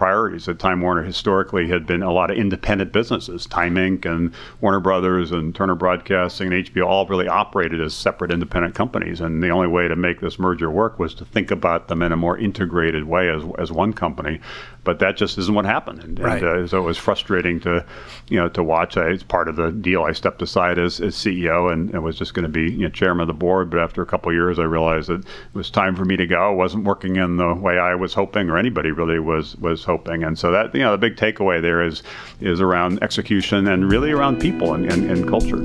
priorities. 0.00 0.48
At 0.48 0.58
Time 0.58 0.80
Warner 0.80 1.02
historically 1.02 1.68
had 1.68 1.86
been 1.86 2.02
a 2.02 2.10
lot 2.10 2.30
of 2.30 2.38
independent 2.38 2.90
businesses. 2.90 3.44
Time 3.44 3.74
Inc. 3.74 4.06
and 4.06 4.32
Warner 4.62 4.80
Brothers 4.80 5.30
and 5.30 5.54
Turner 5.54 5.74
Broadcasting 5.74 6.50
and 6.50 6.64
HBO 6.64 6.86
all 6.86 7.06
really 7.06 7.28
operated 7.28 7.82
as 7.82 7.92
separate 7.92 8.30
independent 8.30 8.74
companies. 8.74 9.20
And 9.20 9.42
the 9.42 9.50
only 9.50 9.68
way 9.68 9.88
to 9.88 9.96
make 9.96 10.22
this 10.22 10.38
merger 10.38 10.70
work 10.70 10.98
was 10.98 11.12
to 11.16 11.26
think 11.26 11.50
about 11.50 11.88
them 11.88 12.00
in 12.00 12.12
a 12.12 12.16
more 12.16 12.38
integrated 12.38 13.04
way 13.04 13.28
as, 13.28 13.42
as 13.58 13.70
one 13.70 13.92
company 13.92 14.40
but 14.84 14.98
that 15.00 15.16
just 15.16 15.38
isn't 15.38 15.54
what 15.54 15.64
happened. 15.64 16.02
And, 16.02 16.18
right. 16.18 16.42
and 16.42 16.64
uh, 16.64 16.66
so 16.66 16.78
it 16.78 16.84
was 16.84 16.98
frustrating 16.98 17.60
to, 17.60 17.84
you 18.28 18.38
know, 18.38 18.48
to 18.50 18.62
watch. 18.62 18.96
I, 18.96 19.08
it's 19.08 19.22
part 19.22 19.48
of 19.48 19.56
the 19.56 19.70
deal. 19.70 20.02
I 20.02 20.12
stepped 20.12 20.40
aside 20.42 20.78
as, 20.78 21.00
as 21.00 21.14
CEO 21.14 21.72
and, 21.72 21.90
and 21.90 22.02
was 22.02 22.16
just 22.16 22.34
going 22.34 22.44
to 22.44 22.48
be 22.48 22.72
you 22.72 22.84
know, 22.84 22.88
chairman 22.88 23.22
of 23.22 23.26
the 23.28 23.34
board. 23.34 23.70
But 23.70 23.80
after 23.80 24.02
a 24.02 24.06
couple 24.06 24.30
of 24.30 24.34
years, 24.34 24.58
I 24.58 24.64
realized 24.64 25.08
that 25.08 25.20
it 25.20 25.54
was 25.54 25.70
time 25.70 25.94
for 25.96 26.04
me 26.04 26.16
to 26.16 26.26
go. 26.26 26.52
It 26.52 26.56
wasn't 26.56 26.84
working 26.84 27.16
in 27.16 27.36
the 27.36 27.54
way 27.54 27.78
I 27.78 27.94
was 27.94 28.14
hoping, 28.14 28.48
or 28.48 28.56
anybody 28.56 28.90
really 28.90 29.18
was 29.18 29.56
was 29.56 29.84
hoping. 29.84 30.24
And 30.24 30.38
so 30.38 30.50
that 30.50 30.74
you 30.74 30.80
know, 30.80 30.92
the 30.92 30.98
big 30.98 31.16
takeaway 31.16 31.60
there 31.60 31.82
is 31.82 32.02
is 32.40 32.60
around 32.60 33.02
execution 33.02 33.66
and 33.68 33.90
really 33.90 34.10
around 34.10 34.40
people 34.40 34.74
and, 34.74 34.90
and, 34.90 35.10
and 35.10 35.28
culture. 35.28 35.62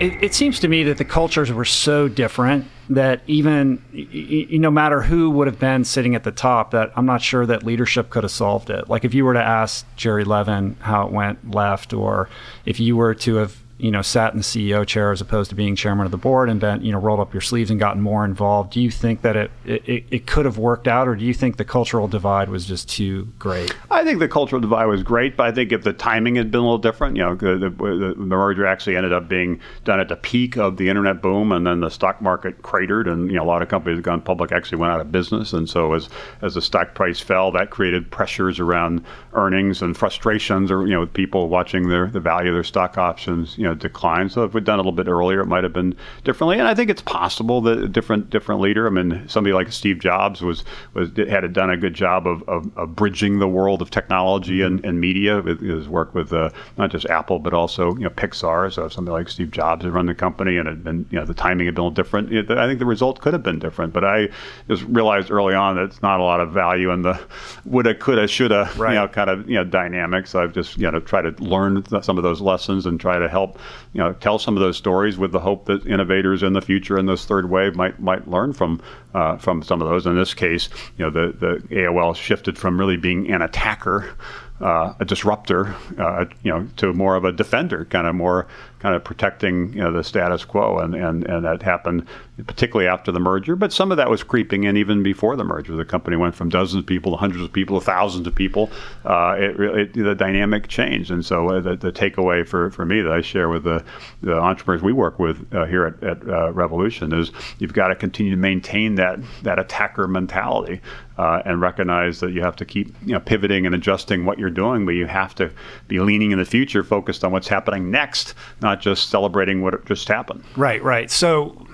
It, 0.00 0.22
it, 0.22 0.34
seems 0.34 0.60
to 0.60 0.68
me 0.68 0.84
that 0.84 0.98
the 0.98 1.04
cultures 1.04 1.52
were 1.52 1.64
so 1.64 2.08
different 2.08 2.66
that 2.90 3.20
even 3.26 3.82
no 3.92 4.70
matter 4.70 5.02
who 5.02 5.30
would 5.30 5.46
have 5.46 5.58
been 5.58 5.84
sitting 5.84 6.14
at 6.14 6.24
the 6.24 6.32
top, 6.32 6.70
that 6.70 6.92
I'm 6.96 7.06
not 7.06 7.22
sure 7.22 7.44
that 7.46 7.62
leadership 7.64 8.10
could 8.10 8.24
have 8.24 8.32
solved 8.32 8.70
it. 8.70 8.88
Like 8.88 9.04
if 9.04 9.14
you 9.14 9.24
were 9.24 9.34
to 9.34 9.42
ask 9.42 9.86
Jerry 9.96 10.24
Levin 10.24 10.76
how 10.80 11.06
it 11.06 11.12
went 11.12 11.50
left, 11.50 11.92
or 11.92 12.28
if 12.64 12.80
you 12.80 12.96
were 12.96 13.14
to 13.16 13.36
have 13.36 13.56
you 13.78 13.90
know 13.90 14.02
sat 14.02 14.32
in 14.32 14.38
the 14.38 14.44
CEO 14.44 14.86
chair 14.86 15.12
as 15.12 15.20
opposed 15.20 15.50
to 15.50 15.56
being 15.56 15.76
chairman 15.76 16.04
of 16.04 16.10
the 16.10 16.18
board 16.18 16.48
and 16.48 16.60
been 16.60 16.84
you 16.84 16.92
know 16.92 16.98
rolled 16.98 17.20
up 17.20 17.32
your 17.32 17.40
sleeves 17.40 17.70
and 17.70 17.78
gotten 17.78 18.02
more 18.02 18.24
involved. 18.24 18.72
Do 18.72 18.80
you 18.80 18.90
think 18.90 19.22
that 19.22 19.36
it, 19.36 19.50
it 19.64 20.04
it 20.10 20.26
could 20.26 20.44
have 20.44 20.58
worked 20.58 20.88
out 20.88 21.08
or 21.08 21.14
do 21.14 21.24
you 21.24 21.34
think 21.34 21.56
the 21.56 21.64
cultural 21.64 22.08
divide 22.08 22.48
was 22.48 22.66
just 22.66 22.88
too 22.88 23.28
great? 23.38 23.74
I 23.90 24.04
think 24.04 24.18
the 24.18 24.28
cultural 24.28 24.60
divide 24.60 24.86
was 24.86 25.02
great 25.02 25.36
but 25.36 25.46
I 25.46 25.52
think 25.52 25.72
if 25.72 25.84
the 25.84 25.92
timing 25.92 26.36
had 26.36 26.50
been 26.50 26.60
a 26.60 26.64
little 26.64 26.78
different 26.78 27.16
you 27.16 27.22
know 27.22 27.34
the, 27.34 27.56
the, 27.56 27.70
the 27.70 28.14
merger 28.16 28.66
actually 28.66 28.96
ended 28.96 29.12
up 29.12 29.28
being 29.28 29.60
done 29.84 30.00
at 30.00 30.08
the 30.08 30.16
peak 30.16 30.56
of 30.56 30.76
the 30.76 30.88
internet 30.88 31.22
boom 31.22 31.52
and 31.52 31.66
then 31.66 31.80
the 31.80 31.90
stock 31.90 32.20
market 32.20 32.62
cratered 32.62 33.08
and 33.08 33.30
you 33.30 33.36
know 33.36 33.42
a 33.42 33.44
lot 33.44 33.62
of 33.62 33.68
companies 33.68 33.98
that 33.98 34.02
gone 34.02 34.20
public 34.20 34.52
actually 34.52 34.78
went 34.78 34.92
out 34.92 35.00
of 35.00 35.12
business. 35.12 35.52
And 35.52 35.68
so 35.68 35.92
as 35.94 36.08
as 36.42 36.54
the 36.54 36.62
stock 36.62 36.94
price 36.94 37.20
fell 37.20 37.50
that 37.52 37.70
created 37.70 38.10
pressures 38.10 38.58
around 38.58 39.04
earnings 39.34 39.82
and 39.82 39.96
frustrations 39.96 40.70
or 40.70 40.86
you 40.86 40.92
know 40.92 41.00
with 41.00 41.12
people 41.12 41.48
watching 41.48 41.88
their 41.88 42.08
the 42.08 42.20
value 42.20 42.50
of 42.50 42.54
their 42.54 42.64
stock 42.64 42.98
options 42.98 43.56
you 43.58 43.64
know 43.64 43.67
decline. 43.74 44.28
So 44.28 44.44
if 44.44 44.54
we'd 44.54 44.64
done 44.64 44.78
a 44.78 44.82
little 44.82 44.92
bit 44.92 45.08
earlier, 45.08 45.40
it 45.40 45.46
might 45.46 45.64
have 45.64 45.72
been 45.72 45.96
differently. 46.24 46.58
And 46.58 46.68
I 46.68 46.74
think 46.74 46.90
it's 46.90 47.02
possible 47.02 47.60
that 47.62 47.78
a 47.78 47.88
different 47.88 48.30
different 48.30 48.60
leader. 48.60 48.86
I 48.86 48.90
mean, 48.90 49.28
somebody 49.28 49.52
like 49.52 49.72
Steve 49.72 49.98
Jobs 49.98 50.42
was 50.42 50.64
was 50.94 51.10
had 51.16 51.52
done 51.52 51.70
a 51.70 51.76
good 51.76 51.94
job 51.94 52.26
of, 52.26 52.42
of, 52.48 52.76
of 52.76 52.94
bridging 52.94 53.38
the 53.38 53.48
world 53.48 53.82
of 53.82 53.90
technology 53.90 54.62
and, 54.62 54.84
and 54.84 55.00
media 55.00 55.40
with 55.40 55.60
his 55.60 55.88
work 55.88 56.14
with 56.14 56.32
uh, 56.32 56.50
not 56.76 56.90
just 56.90 57.06
Apple 57.06 57.38
but 57.38 57.52
also 57.54 57.94
you 57.94 58.04
know 58.04 58.10
Pixar. 58.10 58.72
So 58.72 58.86
if 58.86 58.92
somebody 58.92 59.12
like 59.12 59.28
Steve 59.28 59.50
Jobs 59.50 59.84
had 59.84 59.92
run 59.92 60.06
the 60.06 60.14
company 60.14 60.56
and 60.56 60.68
had 60.68 60.84
been 60.84 61.06
you 61.10 61.18
know 61.18 61.24
the 61.24 61.34
timing 61.34 61.66
had 61.66 61.74
been 61.74 61.82
a 61.82 61.84
little 61.84 61.94
different, 61.94 62.32
I 62.50 62.66
think 62.66 62.78
the 62.78 62.86
result 62.86 63.20
could 63.20 63.32
have 63.32 63.42
been 63.42 63.58
different. 63.58 63.92
But 63.92 64.04
I 64.04 64.28
just 64.68 64.82
realized 64.84 65.30
early 65.30 65.54
on 65.54 65.76
that 65.76 65.84
it's 65.84 66.02
not 66.02 66.20
a 66.20 66.22
lot 66.22 66.40
of 66.40 66.52
value 66.52 66.90
in 66.90 67.02
the 67.02 67.18
woulda, 67.64 67.94
coulda, 67.94 68.26
shoulda, 68.28 68.70
right. 68.76 68.94
you 68.94 68.98
know, 68.98 69.08
kind 69.08 69.30
of 69.30 69.48
you 69.48 69.56
know 69.56 69.64
dynamics. 69.64 70.30
So 70.30 70.42
I've 70.42 70.52
just 70.52 70.76
you 70.76 70.90
know 70.90 71.00
tried 71.00 71.22
to 71.22 71.42
learn 71.42 71.84
some 72.02 72.16
of 72.16 72.24
those 72.24 72.40
lessons 72.40 72.86
and 72.86 73.00
try 73.00 73.18
to 73.18 73.28
help 73.28 73.57
you 73.92 74.00
know, 74.00 74.12
tell 74.14 74.38
some 74.38 74.56
of 74.56 74.60
those 74.60 74.76
stories 74.76 75.16
with 75.16 75.32
the 75.32 75.40
hope 75.40 75.66
that 75.66 75.86
innovators 75.86 76.42
in 76.42 76.52
the 76.52 76.60
future 76.60 76.98
in 76.98 77.06
this 77.06 77.24
third 77.24 77.50
wave 77.50 77.76
might 77.76 78.00
might 78.00 78.28
learn 78.28 78.52
from 78.52 78.80
uh, 79.14 79.36
from 79.36 79.62
some 79.62 79.80
of 79.80 79.88
those. 79.88 80.06
In 80.06 80.16
this 80.16 80.34
case, 80.34 80.68
you 80.96 81.04
know, 81.04 81.10
the 81.10 81.32
the 81.32 81.74
AOL 81.74 82.14
shifted 82.16 82.58
from 82.58 82.78
really 82.78 82.96
being 82.96 83.30
an 83.30 83.42
attacker 83.42 84.16
uh, 84.60 84.92
a 84.98 85.04
disruptor, 85.04 85.74
uh, 85.98 86.24
you 86.42 86.50
know, 86.50 86.66
to 86.76 86.92
more 86.92 87.14
of 87.14 87.24
a 87.24 87.32
defender, 87.32 87.84
kind 87.86 88.06
of 88.06 88.14
more 88.14 88.46
kind 88.78 88.94
of 88.94 89.04
protecting 89.04 89.72
you 89.72 89.80
know, 89.80 89.92
the 89.92 90.04
status 90.04 90.44
quo, 90.44 90.78
and, 90.78 90.94
and 90.94 91.24
and 91.24 91.44
that 91.44 91.62
happened 91.62 92.06
particularly 92.46 92.86
after 92.86 93.10
the 93.10 93.18
merger. 93.18 93.56
But 93.56 93.72
some 93.72 93.90
of 93.90 93.96
that 93.96 94.08
was 94.08 94.22
creeping 94.22 94.64
in 94.64 94.76
even 94.76 95.02
before 95.02 95.36
the 95.36 95.44
merger. 95.44 95.74
The 95.74 95.84
company 95.84 96.16
went 96.16 96.34
from 96.34 96.48
dozens 96.48 96.82
of 96.82 96.86
people 96.86 97.12
to 97.12 97.18
hundreds 97.18 97.42
of 97.42 97.52
people 97.52 97.78
to 97.80 97.84
thousands 97.84 98.26
of 98.26 98.34
people. 98.34 98.70
Uh, 99.04 99.34
it, 99.38 99.60
it, 99.60 99.92
the 99.94 100.14
dynamic 100.14 100.68
changed, 100.68 101.10
and 101.10 101.24
so 101.24 101.48
uh, 101.48 101.60
the, 101.60 101.76
the, 101.76 101.92
takeaway 101.98 102.46
for, 102.46 102.70
for 102.70 102.86
me 102.86 103.00
that 103.00 103.10
I 103.10 103.22
share 103.22 103.48
with 103.48 103.64
the, 103.64 103.84
the 104.22 104.34
entrepreneurs 104.34 104.82
we 104.82 104.92
work 104.92 105.18
with 105.18 105.52
uh, 105.52 105.64
here 105.64 105.86
at, 105.86 106.02
at 106.04 106.28
uh, 106.28 106.52
Revolution 106.52 107.12
is 107.12 107.32
you've 107.58 107.72
got 107.72 107.88
to 107.88 107.96
continue 107.96 108.30
to 108.30 108.36
maintain 108.36 108.94
that 108.96 109.18
that 109.42 109.58
attacker 109.58 110.06
mentality 110.06 110.80
uh, 111.18 111.42
and 111.44 111.60
recognize 111.60 112.20
that 112.20 112.32
you 112.32 112.40
have 112.40 112.54
to 112.56 112.64
keep 112.64 112.94
you 113.04 113.12
know, 113.12 113.20
pivoting 113.20 113.66
and 113.66 113.74
adjusting 113.74 114.24
what 114.24 114.38
you're 114.38 114.50
doing, 114.50 114.86
but 114.86 114.92
you 114.92 115.06
have 115.06 115.34
to 115.34 115.50
be 115.88 115.98
leaning 115.98 116.30
in 116.30 116.38
the 116.38 116.44
future, 116.44 116.84
focused 116.84 117.24
on 117.24 117.32
what's 117.32 117.48
happening 117.48 117.90
next, 117.90 118.34
not 118.68 118.80
just 118.80 119.08
celebrating 119.08 119.62
what 119.62 119.84
just 119.86 120.08
happened. 120.08 120.44
Right, 120.56 120.82
right. 120.82 121.10
So 121.10 121.66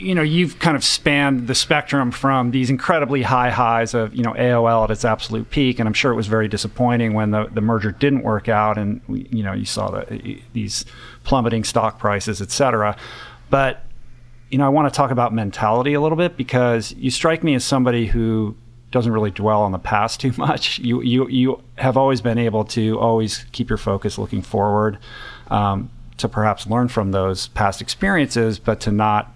you 0.00 0.14
know 0.14 0.22
you've 0.22 0.58
kind 0.58 0.76
of 0.76 0.82
spanned 0.82 1.46
the 1.46 1.54
spectrum 1.54 2.10
from 2.10 2.50
these 2.50 2.70
incredibly 2.70 3.22
high 3.22 3.50
highs 3.50 3.94
of 3.94 4.14
you 4.14 4.22
know 4.22 4.32
AOL 4.32 4.84
at 4.84 4.90
its 4.90 5.04
absolute 5.04 5.50
peak, 5.50 5.78
and 5.78 5.86
I'm 5.88 5.94
sure 5.94 6.10
it 6.12 6.16
was 6.16 6.26
very 6.26 6.48
disappointing 6.48 7.12
when 7.14 7.30
the, 7.30 7.46
the 7.52 7.60
merger 7.60 7.92
didn't 7.92 8.22
work 8.22 8.48
out, 8.48 8.78
and 8.78 9.00
you 9.08 9.42
know 9.42 9.52
you 9.52 9.64
saw 9.64 9.90
the, 9.90 10.40
these 10.52 10.84
plummeting 11.24 11.64
stock 11.64 11.98
prices, 11.98 12.40
et 12.40 12.50
cetera. 12.50 12.96
But 13.50 13.84
you 14.50 14.58
know 14.58 14.66
I 14.66 14.70
want 14.70 14.92
to 14.92 14.96
talk 14.96 15.10
about 15.10 15.32
mentality 15.32 15.94
a 15.94 16.00
little 16.00 16.18
bit 16.18 16.36
because 16.36 16.92
you 16.92 17.10
strike 17.10 17.44
me 17.44 17.54
as 17.54 17.64
somebody 17.64 18.06
who 18.06 18.56
doesn't 18.90 19.12
really 19.12 19.30
dwell 19.30 19.62
on 19.62 19.72
the 19.72 19.78
past 19.78 20.20
too 20.20 20.32
much. 20.36 20.78
You 20.78 21.02
you 21.02 21.28
you 21.28 21.62
have 21.76 21.96
always 21.96 22.20
been 22.20 22.38
able 22.38 22.64
to 22.76 22.98
always 22.98 23.44
keep 23.52 23.68
your 23.68 23.78
focus 23.78 24.18
looking 24.18 24.42
forward, 24.42 24.98
um, 25.48 25.90
to 26.20 26.28
perhaps 26.28 26.66
learn 26.66 26.88
from 26.88 27.12
those 27.12 27.48
past 27.48 27.80
experiences, 27.80 28.58
but 28.58 28.80
to 28.80 28.92
not 28.92 29.34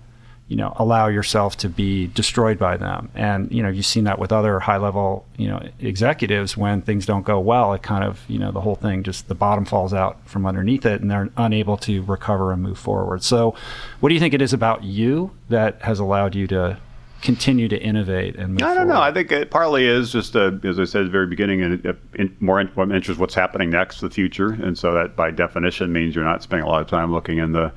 you 0.49 0.57
know 0.57 0.75
allow 0.77 1.09
yourself 1.09 1.57
to 1.57 1.69
be 1.69 2.09
destroyed 2.09 2.59
by 2.59 2.77
them. 2.77 3.11
And 3.15 3.51
you 3.51 3.63
know 3.63 3.69
you've 3.69 3.87
seen 3.87 4.05
that 4.05 4.19
with 4.19 4.33
other 4.33 4.61
high 4.61 4.77
level 4.77 5.25
you 5.37 5.49
know 5.49 5.67
executives 5.81 6.57
when 6.57 6.83
things 6.83 7.07
don't 7.07 7.25
go 7.25 7.41
well 7.41 7.73
it 7.73 7.83
kind 7.83 8.05
of 8.05 8.25
you 8.29 8.39
know 8.39 8.53
the 8.53 8.61
whole 8.61 8.75
thing 8.75 9.03
just 9.03 9.29
the 9.29 9.35
bottom 9.35 9.65
falls 9.65 9.95
out 9.95 10.19
from 10.29 10.45
underneath 10.47 10.85
it 10.85 11.01
and 11.01 11.11
they're 11.11 11.31
unable 11.37 11.77
to 11.79 12.03
recover 12.03 12.53
and 12.53 12.63
move 12.63 12.79
forward. 12.79 13.23
So 13.23 13.55
what 14.01 14.11
do 14.11 14.15
you 14.15 14.21
think 14.21 14.35
it 14.35 14.43
is 14.43 14.53
about 14.53 14.85
you 14.85 15.31
that 15.49 15.81
has 15.83 15.99
allowed 15.99 16.35
you 16.35 16.47
to 16.49 16.79
continue 17.25 17.69
to 17.69 17.83
innovate 17.83 18.37
and 18.37 18.63
I 18.63 18.67
don't 18.67 18.77
forward? 18.77 18.93
know. 18.93 19.01
I 19.01 19.11
think 19.11 19.33
it 19.33 19.51
partly 19.51 19.87
is 19.87 20.13
just, 20.13 20.37
uh, 20.37 20.53
as 20.63 20.79
I 20.79 20.85
said 20.85 21.01
at 21.01 21.05
the 21.05 21.11
very 21.11 21.27
beginning, 21.27 21.61
in, 21.61 21.99
in 22.15 22.37
more 22.39 22.61
interest 22.61 23.19
what's 23.19 23.35
happening 23.35 23.71
next, 23.71 24.01
the 24.01 24.11
future, 24.11 24.51
and 24.51 24.79
so 24.79 24.93
that 24.93 25.17
by 25.17 25.31
definition 25.31 25.93
means 25.93 26.15
you're 26.15 26.25
not 26.25 26.43
spending 26.43 26.67
a 26.67 26.71
lot 26.71 26.83
of 26.83 26.87
time 26.87 27.13
looking 27.13 27.39
in 27.39 27.53
the 27.53 27.73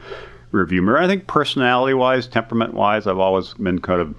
rearview 0.51 0.83
mirror. 0.83 0.99
I 0.99 1.07
think 1.07 1.27
personality-wise, 1.27 2.27
temperament-wise, 2.27 3.07
I've 3.07 3.19
always 3.19 3.53
been 3.53 3.79
kind 3.79 4.01
of 4.01 4.15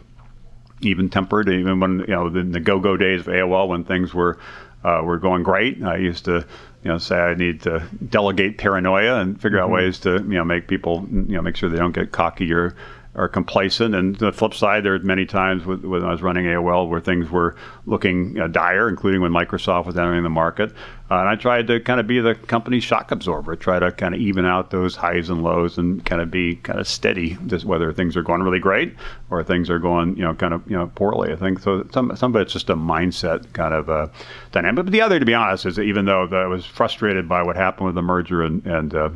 even 0.81 1.11
tempered, 1.11 1.49
even 1.49 1.79
when 1.79 2.01
you 2.01 2.07
know 2.07 2.27
in 2.29 2.53
the 2.53 2.61
go-go 2.61 2.97
days 2.97 3.21
of 3.21 3.27
AOL 3.27 3.69
when 3.69 3.85
things 3.85 4.15
were 4.15 4.39
uh, 4.83 5.03
were 5.05 5.19
going 5.19 5.43
great. 5.43 5.83
I 5.83 5.97
used 5.97 6.25
to 6.25 6.47
you 6.85 6.91
know, 6.91 6.99
say 6.99 7.19
I 7.19 7.35
need 7.35 7.63
to 7.63 7.87
delegate 8.09 8.59
paranoia 8.59 9.21
and 9.21 9.41
figure 9.41 9.59
mm-hmm. 9.59 9.65
out 9.65 9.71
ways 9.71 9.99
to, 10.01 10.13
you 10.13 10.35
know, 10.35 10.45
make 10.45 10.69
people, 10.69 11.07
you 11.11 11.35
know, 11.35 11.43
make 11.43 11.57
sure 11.57 11.69
they 11.69 11.77
don't 11.77 11.93
get 11.93 12.13
cocky 12.13 12.53
or 12.53 12.75
are 13.19 13.29
complacent. 13.29 13.97
And 13.97 14.15
the 14.17 14.33
flip 14.33 14.55
side, 14.55 14.85
there 14.85 14.95
are 14.95 14.99
many 15.01 15.27
times 15.27 15.67
when 15.67 16.05
I 16.05 16.11
was 16.11 16.23
running 16.23 16.45
AOL 16.45 16.89
where 16.89 17.01
things 17.01 17.29
were 17.29 17.57
looking 17.85 18.39
uh, 18.39 18.47
dire, 18.47 18.89
including 18.89 19.21
when 19.21 19.33
Microsoft 19.33 19.87
was 19.87 19.99
entering 19.99 20.23
the 20.23 20.29
market. 20.29 20.71
Uh, 21.11 21.17
and 21.17 21.29
I 21.29 21.35
tried 21.35 21.67
to 21.67 21.81
kind 21.81 21.99
of 21.99 22.07
be 22.07 22.21
the 22.21 22.37
company's 22.37 22.85
shock 22.85 23.11
absorber, 23.11 23.57
try 23.57 23.81
to 23.81 23.91
kind 23.91 24.15
of 24.15 24.21
even 24.21 24.47
out 24.47 24.71
those 24.71 24.95
highs 24.95 25.31
and 25.31 25.43
lows 25.43 25.79
and 25.79 26.05
kind 26.07 26.23
of 26.23 26.31
be 26.31 26.57
kind 26.57 26.79
of 26.79 26.87
steady, 26.87 27.37
just 27.47 27.65
whether 27.65 27.93
things 27.93 28.17
are 28.17 28.23
going 28.23 28.43
really 28.43 28.61
great 28.61 28.95
or 29.31 29.43
things 29.43 29.69
are 29.69 29.81
going, 29.81 30.17
you 30.17 30.23
know, 30.23 30.35
kind 30.35 30.55
of, 30.55 30.63
you 30.71 30.77
know, 30.77 30.87
poorly. 30.95 31.33
I 31.33 31.37
think 31.37 31.59
so. 31.59 31.89
Some, 31.93 32.15
some 32.15 32.37
of 32.37 32.41
it's 32.41 32.53
just 32.53 32.71
a 32.71 32.77
mindset 32.77 33.53
kind 33.53 33.75
of 33.75 33.91
uh, 33.91 34.09
dynamic. 34.53 34.85
But 34.85 34.93
the 34.93 35.01
other, 35.01 35.19
to 35.19 35.27
be 35.27 35.35
honest, 35.35 35.67
is 35.67 35.81
even 35.81 36.05
though 36.05 36.29
I 36.29 36.47
was 36.47 36.65
frustrated 36.65 37.29
by 37.29 37.43
what 37.43 37.57
happened 37.57 37.87
with 37.87 37.95
the 37.97 38.03
merger 38.03 38.45
and, 38.45 38.65
and 38.65 38.95
uh, 38.95 39.11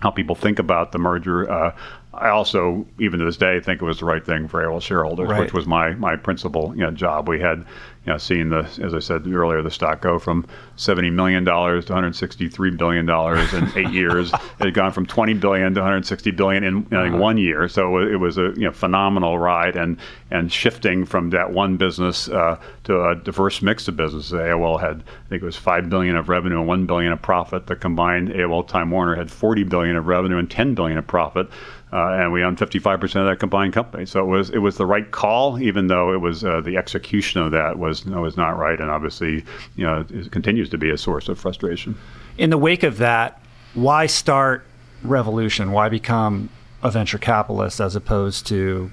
how 0.00 0.10
people 0.10 0.34
think 0.34 0.58
about 0.58 0.92
the 0.92 0.98
merger. 0.98 1.50
Uh, 1.50 1.76
I 2.20 2.30
also, 2.30 2.86
even 2.98 3.18
to 3.20 3.24
this 3.24 3.36
day, 3.36 3.60
think 3.60 3.80
it 3.80 3.84
was 3.84 3.98
the 4.00 4.04
right 4.04 4.24
thing 4.24 4.48
for 4.48 4.62
AOL 4.62 4.82
shareholders, 4.82 5.28
right. 5.28 5.40
which 5.40 5.52
was 5.52 5.66
my 5.66 5.94
my 5.94 6.16
principal 6.16 6.74
you 6.74 6.82
know, 6.82 6.90
job. 6.90 7.28
We 7.28 7.40
had 7.40 7.64
you 8.08 8.14
know, 8.14 8.18
seen 8.18 8.48
the, 8.48 8.60
as 8.82 8.94
I 8.94 9.00
said 9.00 9.26
earlier, 9.26 9.60
the 9.60 9.70
stock 9.70 10.00
go 10.00 10.18
from 10.18 10.46
seventy 10.76 11.10
million 11.10 11.44
dollars 11.44 11.84
to 11.86 11.92
one 11.92 12.02
hundred 12.02 12.16
sixty-three 12.16 12.70
billion 12.70 13.04
dollars 13.04 13.52
in 13.52 13.70
eight 13.76 13.90
years. 13.90 14.32
It 14.60 14.64
had 14.64 14.74
gone 14.74 14.92
from 14.92 15.06
twenty 15.06 15.34
billion 15.34 15.74
to 15.74 15.80
one 15.80 15.90
hundred 15.90 16.06
sixty 16.06 16.30
billion 16.30 16.64
in 16.64 16.86
know, 16.90 17.04
uh-huh. 17.04 17.16
one 17.16 17.36
year. 17.36 17.68
So 17.68 17.98
it 17.98 18.16
was 18.16 18.38
a 18.38 18.52
you 18.56 18.64
know, 18.64 18.72
phenomenal 18.72 19.38
ride, 19.38 19.76
and 19.76 19.98
and 20.30 20.50
shifting 20.50 21.04
from 21.04 21.30
that 21.30 21.52
one 21.52 21.76
business 21.76 22.28
uh, 22.28 22.58
to 22.84 23.08
a 23.08 23.14
diverse 23.14 23.60
mix 23.62 23.88
of 23.88 23.96
businesses. 23.96 24.32
AOL 24.32 24.80
had, 24.80 25.02
I 25.02 25.28
think 25.28 25.42
it 25.42 25.46
was 25.46 25.56
five 25.56 25.90
billion 25.90 26.16
of 26.16 26.28
revenue 26.28 26.58
and 26.58 26.66
one 26.66 26.86
billion 26.86 27.12
of 27.12 27.20
profit. 27.20 27.66
The 27.66 27.76
combined 27.76 28.30
AOL 28.30 28.66
Time 28.66 28.90
Warner 28.90 29.14
had 29.14 29.30
forty 29.30 29.64
billion 29.64 29.96
of 29.96 30.06
revenue 30.06 30.38
and 30.38 30.50
ten 30.50 30.74
billion 30.74 30.98
of 30.98 31.06
profit. 31.06 31.48
Uh, 31.92 32.10
and 32.12 32.32
we 32.32 32.42
own 32.42 32.54
55% 32.54 33.02
of 33.02 33.26
that 33.26 33.38
combined 33.38 33.72
company. 33.72 34.04
So 34.04 34.20
it 34.20 34.26
was 34.26 34.50
it 34.50 34.58
was 34.58 34.76
the 34.76 34.84
right 34.84 35.10
call, 35.10 35.58
even 35.60 35.86
though 35.86 36.12
it 36.12 36.18
was 36.18 36.44
uh, 36.44 36.60
the 36.60 36.76
execution 36.76 37.40
of 37.40 37.52
that 37.52 37.78
was 37.78 38.04
was 38.04 38.36
not 38.36 38.58
right, 38.58 38.78
and 38.78 38.90
obviously, 38.90 39.44
you 39.76 39.86
know, 39.86 40.04
it 40.10 40.30
continues 40.30 40.68
to 40.70 40.78
be 40.78 40.90
a 40.90 40.98
source 40.98 41.28
of 41.28 41.38
frustration. 41.38 41.96
In 42.36 42.50
the 42.50 42.58
wake 42.58 42.82
of 42.82 42.98
that, 42.98 43.40
why 43.74 44.06
start 44.06 44.64
Revolution? 45.02 45.72
Why 45.72 45.88
become 45.88 46.50
a 46.82 46.90
venture 46.90 47.18
capitalist 47.18 47.80
as 47.80 47.96
opposed 47.96 48.46
to 48.48 48.90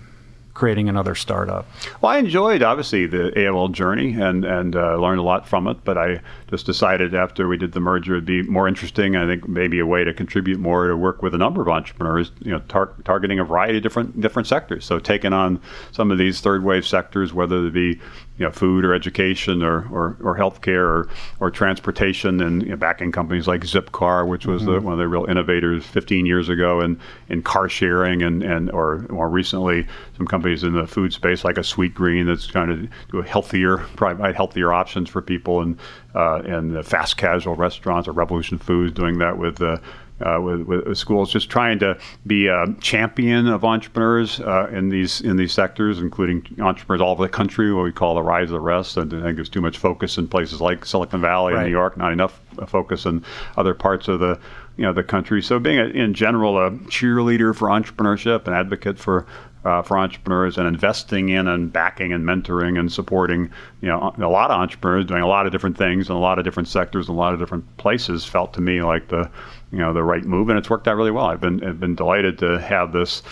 creating 0.56 0.89
another 0.89 1.14
startup? 1.14 1.68
Well, 2.01 2.12
I 2.14 2.18
enjoyed 2.18 2.64
obviously 2.64 3.06
the 3.06 3.32
AOL 3.36 3.72
journey 3.72 4.14
and 4.20 4.43
and 4.43 4.76
uh, 4.76 4.95
learned 4.95 5.20
a 5.20 5.24
lot 5.24 5.47
from 5.47 5.68
it. 5.68 5.84
But 5.84 5.99
I 5.99 6.22
just 6.49 6.66
decided 6.66 7.14
after 7.14 7.47
we 7.47 7.58
did 7.58 7.74
the 7.74 7.80
merger, 7.80 8.14
it'd 8.14 8.26
be 8.26 8.41
more 8.41 8.68
interesting. 8.68 9.16
I 9.16 9.28
think 9.28 9.47
maybe 9.47 9.78
a 9.80 9.86
way 9.86 10.03
to 10.03 10.14
contribute 10.14 10.60
more 10.60 10.88
to 10.88 10.97
work 10.97 11.22
with 11.22 11.36
a 11.36 11.38
number 11.38 11.62
of 11.62 11.68
entrepreneurs. 11.68 12.32
You 12.39 12.53
know, 12.53 12.60
tar- 12.68 12.93
targeting 13.03 13.38
a 13.38 13.43
variety 13.43 13.78
of 13.78 13.84
different 13.84 14.20
different 14.20 14.47
sectors. 14.47 14.86
So 14.86 14.97
taking 14.97 15.34
on 15.34 15.62
some 15.91 16.10
of 16.10 16.18
these 16.18 16.41
third 16.41 16.64
wave 16.64 16.88
sectors, 16.88 17.34
whether 17.34 17.68
it 17.68 17.74
be 17.74 17.99
you 18.38 18.46
know, 18.46 18.52
food 18.52 18.84
or 18.84 18.94
education 18.94 19.64
or, 19.64 19.88
or, 19.92 20.18
or 20.22 20.38
healthcare 20.38 20.86
or, 20.88 21.10
or 21.40 21.50
transportation 21.50 22.42
and 22.42 22.64
you 22.64 22.70
know, 22.70 22.76
backing 22.76 23.12
companies 23.12 23.48
like 23.48 23.62
Zipcar, 23.62 24.28
which 24.28 24.46
was 24.46 24.64
mm-hmm. 24.64 24.74
the, 24.74 24.82
one 24.82 24.94
of 24.94 25.00
the 25.00 25.08
real 25.08 25.26
innovators 25.26 25.86
15 25.86 26.26
years 26.26 26.50
ago 26.50 26.82
in, 26.82 27.00
in 27.30 27.42
car 27.42 27.70
sharing 27.70 28.22
and, 28.22 28.44
and 28.44 28.70
or 28.72 29.06
more 29.10 29.30
recently 29.30 29.88
some 30.18 30.28
companies 30.28 30.64
in 30.64 30.74
the 30.74 30.86
food 30.86 31.14
space 31.14 31.46
like 31.46 31.58
a 31.58 31.62
Sweetgreen 31.62 32.26
that's 32.26 32.46
trying 32.46 32.68
to 32.68 32.90
do 33.10 33.20
a 33.20 33.24
healthier, 33.24 33.78
provide 33.96 34.36
healthier 34.36 34.74
options 34.74 35.10
for 35.10 35.22
people 35.22 35.62
and, 35.62 35.80
uh, 36.14 36.42
and 36.46 36.76
the 36.76 36.84
fast 36.84 37.16
casual 37.16 37.56
restaurants 37.56 38.08
or 38.08 38.12
Revolution 38.12 38.58
Foods 38.58 38.92
doing 38.94 39.18
that 39.20 39.38
with 39.38 39.62
uh, 39.62 39.78
uh, 40.22 40.39
with, 40.41 40.61
with, 40.61 40.97
schools, 40.97 41.32
just 41.32 41.49
trying 41.49 41.80
to 41.80 41.97
be 42.26 42.47
a 42.47 42.66
champion 42.80 43.47
of 43.47 43.66
entrepreneurs 43.66 44.39
uh, 44.39 44.70
in 44.72 44.89
these 44.89 45.22
in 45.22 45.36
these 45.36 45.51
sectors, 45.51 45.99
including 45.99 46.45
entrepreneurs 46.59 47.01
all 47.01 47.11
over 47.11 47.24
the 47.24 47.30
country, 47.30 47.74
what 47.74 47.84
we 47.84 47.91
call 47.91 48.16
the 48.16 48.24
rise 48.24 48.49
of 48.49 48.53
the 48.53 48.59
rest. 48.59 48.95
And 48.97 49.13
I 49.13 49.22
think 49.22 49.36
there's 49.36 49.49
too 49.49 49.61
much 49.61 49.78
focus 49.78 50.18
in 50.18 50.28
places 50.28 50.61
like 50.61 50.86
Silicon 50.86 51.22
Valley 51.22 51.53
right. 51.53 51.59
and 51.59 51.68
New 51.68 51.78
York, 51.78 51.97
not 51.97 52.13
enough 52.13 52.39
focus 52.68 53.05
in 53.05 53.24
other 53.57 53.74
parts 53.74 54.07
of 54.07 54.20
the 54.20 54.39
you 54.78 54.84
know 54.84 54.93
the 54.93 55.03
country. 55.03 55.41
So 55.41 55.59
being 55.59 55.80
a, 55.80 55.86
in 55.86 56.13
general 56.13 56.57
a 56.57 56.72
cheerleader 56.72 57.55
for 57.55 57.68
entrepreneurship, 57.68 58.47
an 58.47 58.53
advocate 58.53 58.97
for 58.97 59.26
uh, 59.66 59.82
for 59.82 59.97
entrepreneurs 59.97 60.57
and 60.57 60.68
investing 60.68 61.30
in 61.30 61.47
and 61.47 61.74
backing 61.74 62.13
and 62.13 62.24
mentoring 62.24 62.80
and 62.80 62.91
supporting 62.91 63.49
you 63.82 63.89
know 63.89 64.13
a 64.18 64.30
lot 64.30 64.51
of 64.51 64.59
entrepreneurs 64.59 65.05
doing 65.05 65.24
a 65.24 65.28
lot 65.28 65.45
of 65.45 65.51
different 65.51 65.76
things 65.76 66.07
in 66.09 66.16
a 66.16 66.20
lot 66.20 66.38
of 66.38 66.45
different 66.45 66.68
sectors 66.68 67.09
in 67.09 67.16
a 67.16 67.18
lot 67.18 67.34
of 67.34 67.39
different 67.39 67.66
places 67.78 68.24
felt 68.24 68.53
to 68.53 68.61
me 68.61 68.82
like 68.84 69.07
the 69.07 69.30
you 69.72 69.80
know 69.80 69.93
the 69.93 70.03
right 70.03 70.24
move 70.24 70.49
and 70.49 70.57
it's 70.57 70.70
worked 70.70 70.88
out 70.88 70.95
really 70.95 71.11
well. 71.11 71.26
I've 71.26 71.41
been 71.41 71.63
I've 71.63 71.80
been 71.80 71.95
delighted 71.95 72.39
to 72.39 72.59
have 72.59 72.91
this 72.91 73.24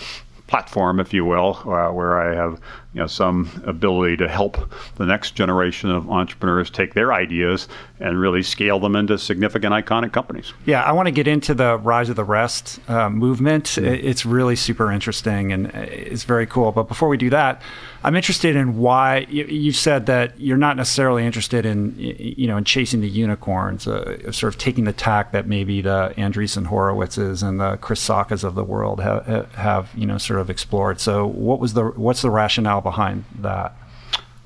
platform, 0.46 1.00
if 1.00 1.14
you 1.14 1.24
will, 1.24 1.56
uh, 1.64 1.90
where 1.90 2.20
I 2.20 2.34
have 2.34 2.60
you 2.92 3.00
know 3.00 3.06
some 3.06 3.50
ability 3.66 4.18
to 4.18 4.28
help 4.28 4.56
the 4.96 5.06
next 5.06 5.34
generation 5.34 5.90
of 5.90 6.08
entrepreneurs 6.10 6.70
take 6.70 6.94
their 6.94 7.12
ideas 7.12 7.66
and 7.98 8.20
really 8.20 8.42
scale 8.42 8.78
them 8.78 8.94
into 8.94 9.18
significant 9.18 9.72
iconic 9.72 10.12
companies. 10.12 10.52
Yeah, 10.66 10.82
I 10.82 10.92
want 10.92 11.06
to 11.06 11.12
get 11.12 11.26
into 11.26 11.54
the 11.54 11.78
rise 11.78 12.08
of 12.08 12.16
the 12.16 12.24
rest 12.24 12.78
uh, 12.88 13.08
movement. 13.10 13.64
Mm-hmm. 13.64 14.06
It's 14.06 14.26
really 14.26 14.56
super 14.56 14.92
interesting 14.92 15.52
and 15.52 15.66
it's 15.74 16.24
very 16.24 16.46
cool. 16.46 16.72
But 16.72 16.88
before 16.88 17.08
we 17.08 17.16
do 17.16 17.30
that, 17.30 17.62
I'm 18.04 18.16
interested 18.16 18.54
in 18.54 18.76
why 18.76 19.26
you, 19.30 19.46
you 19.46 19.72
said 19.72 20.04
that 20.06 20.38
you're 20.38 20.58
not 20.58 20.76
necessarily 20.76 21.24
interested 21.24 21.64
in 21.64 21.94
you 21.98 22.46
know 22.46 22.58
in 22.58 22.64
chasing 22.64 23.00
the 23.00 23.08
unicorns, 23.08 23.88
uh, 23.88 24.30
sort 24.30 24.52
of 24.52 24.58
taking 24.58 24.84
the 24.84 24.92
tack 24.92 25.32
that 25.32 25.46
maybe 25.46 25.80
the 25.80 26.12
Andreessen 26.18 26.66
Horowitzes 26.68 27.42
and 27.42 27.58
the 27.58 27.78
Chris 27.78 28.06
Saccas 28.06 28.44
of 28.44 28.54
the 28.56 28.62
world 28.62 29.00
have, 29.00 29.50
have 29.54 29.90
you 29.94 30.04
know 30.04 30.18
sort 30.18 30.38
of 30.38 30.50
explored. 30.50 31.00
So 31.00 31.26
what 31.26 31.60
was 31.60 31.72
the 31.72 31.84
what's 31.84 32.20
the 32.20 32.30
rationale 32.30 32.82
behind 32.82 33.24
that? 33.38 33.74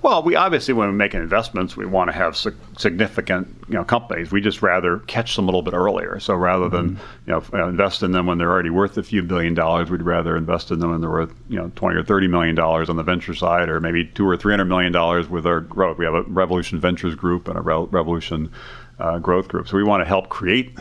Well, 0.01 0.23
we 0.23 0.37
obviously, 0.37 0.75
when 0.75 0.89
we're 0.89 0.95
making 0.95 1.21
investments, 1.21 1.77
we 1.77 1.85
want 1.85 2.09
to 2.09 2.17
have 2.17 2.37
significant, 2.37 3.49
you 3.69 3.75
know, 3.75 3.83
companies. 3.83 4.31
We 4.31 4.41
just 4.41 4.63
rather 4.63 5.01
catch 5.01 5.35
them 5.35 5.47
a 5.47 5.49
little 5.49 5.63
bit 5.63 5.75
earlier. 5.75 6.21
So 6.21 6.35
rather 6.35 6.69
than, 6.69 6.97
mm-hmm. 6.97 7.31
you 7.31 7.59
know, 7.59 7.69
invest 7.69 8.05
in 8.05 8.13
them 8.13 8.27
when 8.27 8.39
they're 8.39 8.51
already 8.51 8.71
worth 8.71 8.97
a 8.97 9.03
few 9.03 9.25
billion 9.25 9.55
dollars, 9.55 9.91
we'd 9.91 10.03
rather 10.03 10.37
invest 10.37 10.71
in 10.71 10.79
them 10.79 10.93
when 10.93 11.01
they're 11.01 11.11
worth, 11.11 11.35
you 11.49 11.57
know, 11.57 11.73
twenty 11.75 11.97
or 11.97 12.05
thirty 12.05 12.29
million 12.29 12.55
dollars 12.55 12.89
on 12.89 12.95
the 12.95 13.03
venture 13.03 13.35
side, 13.35 13.69
or 13.69 13.81
maybe 13.81 14.05
two 14.05 14.27
or 14.27 14.37
three 14.37 14.53
hundred 14.53 14.67
million 14.67 14.93
dollars 14.93 15.29
with 15.29 15.45
our 15.47 15.61
growth. 15.61 15.99
We 15.99 16.05
have 16.05 16.15
a 16.15 16.23
Revolution 16.23 16.79
Ventures 16.79 17.17
group 17.17 17.49
and 17.49 17.59
a 17.59 17.61
Revolution 17.61 18.53
uh, 18.99 19.19
growth 19.19 19.49
groups. 19.49 19.73
We 19.73 19.85
want 19.85 20.01
to 20.01 20.05
help 20.05 20.29
create 20.29 20.77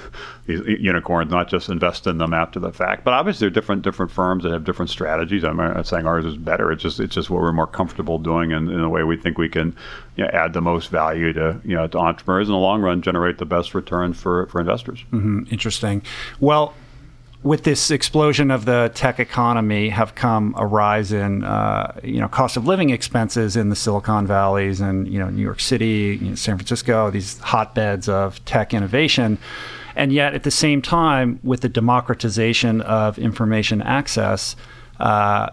these 0.45 0.61
unicorns, 0.79 1.31
not 1.31 1.47
just 1.47 1.69
invest 1.69 2.07
in 2.07 2.17
them 2.17 2.33
after 2.33 2.59
the 2.59 2.71
fact. 2.71 3.03
But 3.03 3.13
obviously, 3.13 3.45
there 3.45 3.51
are 3.51 3.53
different 3.53 3.83
different 3.83 4.11
firms 4.11 4.43
that 4.43 4.51
have 4.51 4.63
different 4.63 4.89
strategies. 4.89 5.43
I'm 5.43 5.57
not 5.57 5.85
saying 5.85 6.07
ours 6.07 6.25
is 6.25 6.37
better. 6.37 6.71
It's 6.71 6.81
just 6.81 6.99
it's 6.99 7.13
just 7.13 7.29
what 7.29 7.41
we're 7.41 7.53
more 7.53 7.67
comfortable 7.67 8.19
doing, 8.19 8.53
and 8.53 8.69
in 8.69 8.79
a 8.79 8.89
way 8.89 9.03
we 9.03 9.17
think 9.17 9.37
we 9.37 9.49
can 9.49 9.75
you 10.15 10.23
know, 10.23 10.29
add 10.31 10.53
the 10.53 10.61
most 10.61 10.89
value 10.89 11.33
to 11.33 11.61
you 11.63 11.75
know 11.75 11.87
to 11.87 11.97
entrepreneurs 11.97 12.47
in 12.47 12.53
the 12.53 12.59
long 12.59 12.81
run, 12.81 13.01
generate 13.01 13.37
the 13.37 13.45
best 13.45 13.75
return 13.75 14.13
for 14.13 14.47
for 14.47 14.59
investors. 14.59 15.03
Mm-hmm. 15.11 15.43
Interesting. 15.51 16.01
Well 16.39 16.73
with 17.43 17.63
this 17.63 17.91
explosion 17.91 18.49
of 18.51 18.65
the 18.65 18.91
tech 18.95 19.19
economy 19.19 19.89
have 19.89 20.15
come 20.15 20.55
a 20.57 20.65
rise 20.65 21.11
in 21.11 21.43
uh, 21.43 21.99
you 22.03 22.19
know 22.19 22.27
cost 22.27 22.57
of 22.57 22.65
living 22.65 22.89
expenses 22.89 23.55
in 23.55 23.69
the 23.69 23.75
Silicon 23.75 24.25
Valleys 24.25 24.81
and 24.81 25.07
you 25.07 25.19
know 25.19 25.29
New 25.29 25.43
York 25.43 25.59
City, 25.59 26.17
you 26.21 26.29
know, 26.29 26.35
San 26.35 26.57
Francisco, 26.57 27.11
these 27.11 27.39
hotbeds 27.39 28.09
of 28.09 28.43
tech 28.45 28.73
innovation. 28.73 29.37
And 29.95 30.13
yet, 30.13 30.35
at 30.35 30.43
the 30.43 30.51
same 30.51 30.81
time, 30.83 31.39
with 31.43 31.61
the 31.61 31.69
democratization 31.69 32.81
of 32.81 33.17
information 33.17 33.81
access, 33.81 34.55
uh, 34.99 35.49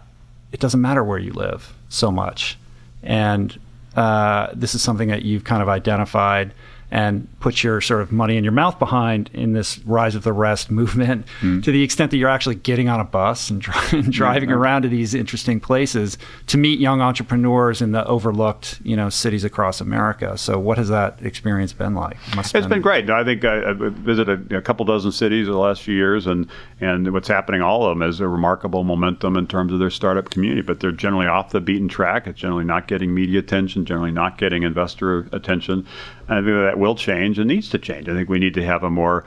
it 0.53 0.61
doesn't 0.61 0.83
matter 0.83 1.03
where 1.03 1.19
you 1.19 1.33
live 1.33 1.75
so 1.89 2.11
much. 2.11 2.59
And 3.03 3.59
uh, 3.97 4.49
this 4.55 4.75
is 4.75 4.83
something 4.83 5.09
that 5.09 5.23
you've 5.23 5.45
kind 5.45 5.63
of 5.63 5.71
identified 5.71 6.53
and 6.95 7.27
put 7.41 7.65
your 7.65 7.81
sort 7.81 8.01
of 8.01 8.13
money 8.13 8.37
in 8.37 8.45
your 8.45 8.53
mouth 8.53 8.79
behind 8.79 9.29
in 9.35 9.53
this 9.53 9.81
rise 9.81 10.15
of 10.15 10.23
the 10.23 10.33
rest 10.33 10.71
movement 10.71 11.27
mm. 11.41 11.61
to 11.61 11.73
the 11.73 11.83
extent 11.83 12.13
that 12.13 12.19
you're 12.19 12.31
actually 12.31 12.55
getting 12.55 12.89
on 12.89 13.01
a 13.01 13.05
bus 13.05 13.51
and, 13.51 13.67
and 13.93 14.13
driving 14.13 14.53
around 14.53 14.83
to 14.83 14.89
these 14.89 15.13
interesting 15.13 15.59
places 15.59 16.17
to 16.47 16.57
meet 16.57 16.79
young 16.79 17.01
entrepreneurs 17.01 17.83
in 17.83 17.91
the 17.91 18.07
overlooked 18.07 18.81
you 18.85 18.95
know 18.95 19.11
cities 19.11 19.43
across 19.43 19.81
America. 19.81 20.39
So 20.39 20.57
what 20.57 20.79
has 20.79 20.89
that 20.89 21.19
experience 21.21 21.73
been 21.73 21.97
like? 21.97 22.17
It 22.29 22.39
it's 22.39 22.53
been, 22.53 22.69
been 22.69 22.81
great. 22.81 23.11
I 23.11 23.25
think 23.25 23.45
I, 23.45 23.71
I 23.71 23.73
visited 23.73 24.53
a, 24.53 24.59
a, 24.59 24.63
couple 24.63 24.87
dozen 24.87 25.11
cities 25.11 25.49
in 25.49 25.53
the 25.53 25.59
last 25.59 25.83
few 25.83 25.97
years, 25.97 26.29
and 26.29 26.49
and 26.81 27.13
what's 27.13 27.27
happening 27.27 27.61
all 27.61 27.85
of 27.85 27.99
them 27.99 28.09
is 28.09 28.21
a 28.21 28.29
remarkable 28.29 28.85
momentum 28.85 29.37
in 29.37 29.49
terms 29.49 29.73
of 29.73 29.81
their 29.81 29.91
startup 29.91 30.31
community. 30.31 30.63
But 30.63 30.79
they're 30.79 30.93
generally 30.93 31.27
off 31.27 31.51
the 31.51 31.61
beaten 31.61 31.89
track. 31.89 32.29
It's 32.29 32.39
generally 32.39 32.65
not 32.65 32.87
getting 32.87 33.13
media 33.13 33.41
attention, 33.41 33.85
generally 33.85 34.13
not 34.13 34.39
getting 34.39 34.63
investor 34.63 35.29
attention. 35.33 35.85
And 36.29 36.39
I 36.39 36.43
think 36.43 36.71
that 36.71 36.79
will 36.79 36.95
change 36.95 37.39
and 37.39 37.49
needs 37.49 37.69
to 37.71 37.79
change. 37.79 38.09
I 38.09 38.15
think 38.15 38.29
we 38.29 38.39
need 38.39 38.55
to 38.55 38.65
have 38.65 38.83
a 38.83 38.91
more 38.91 39.25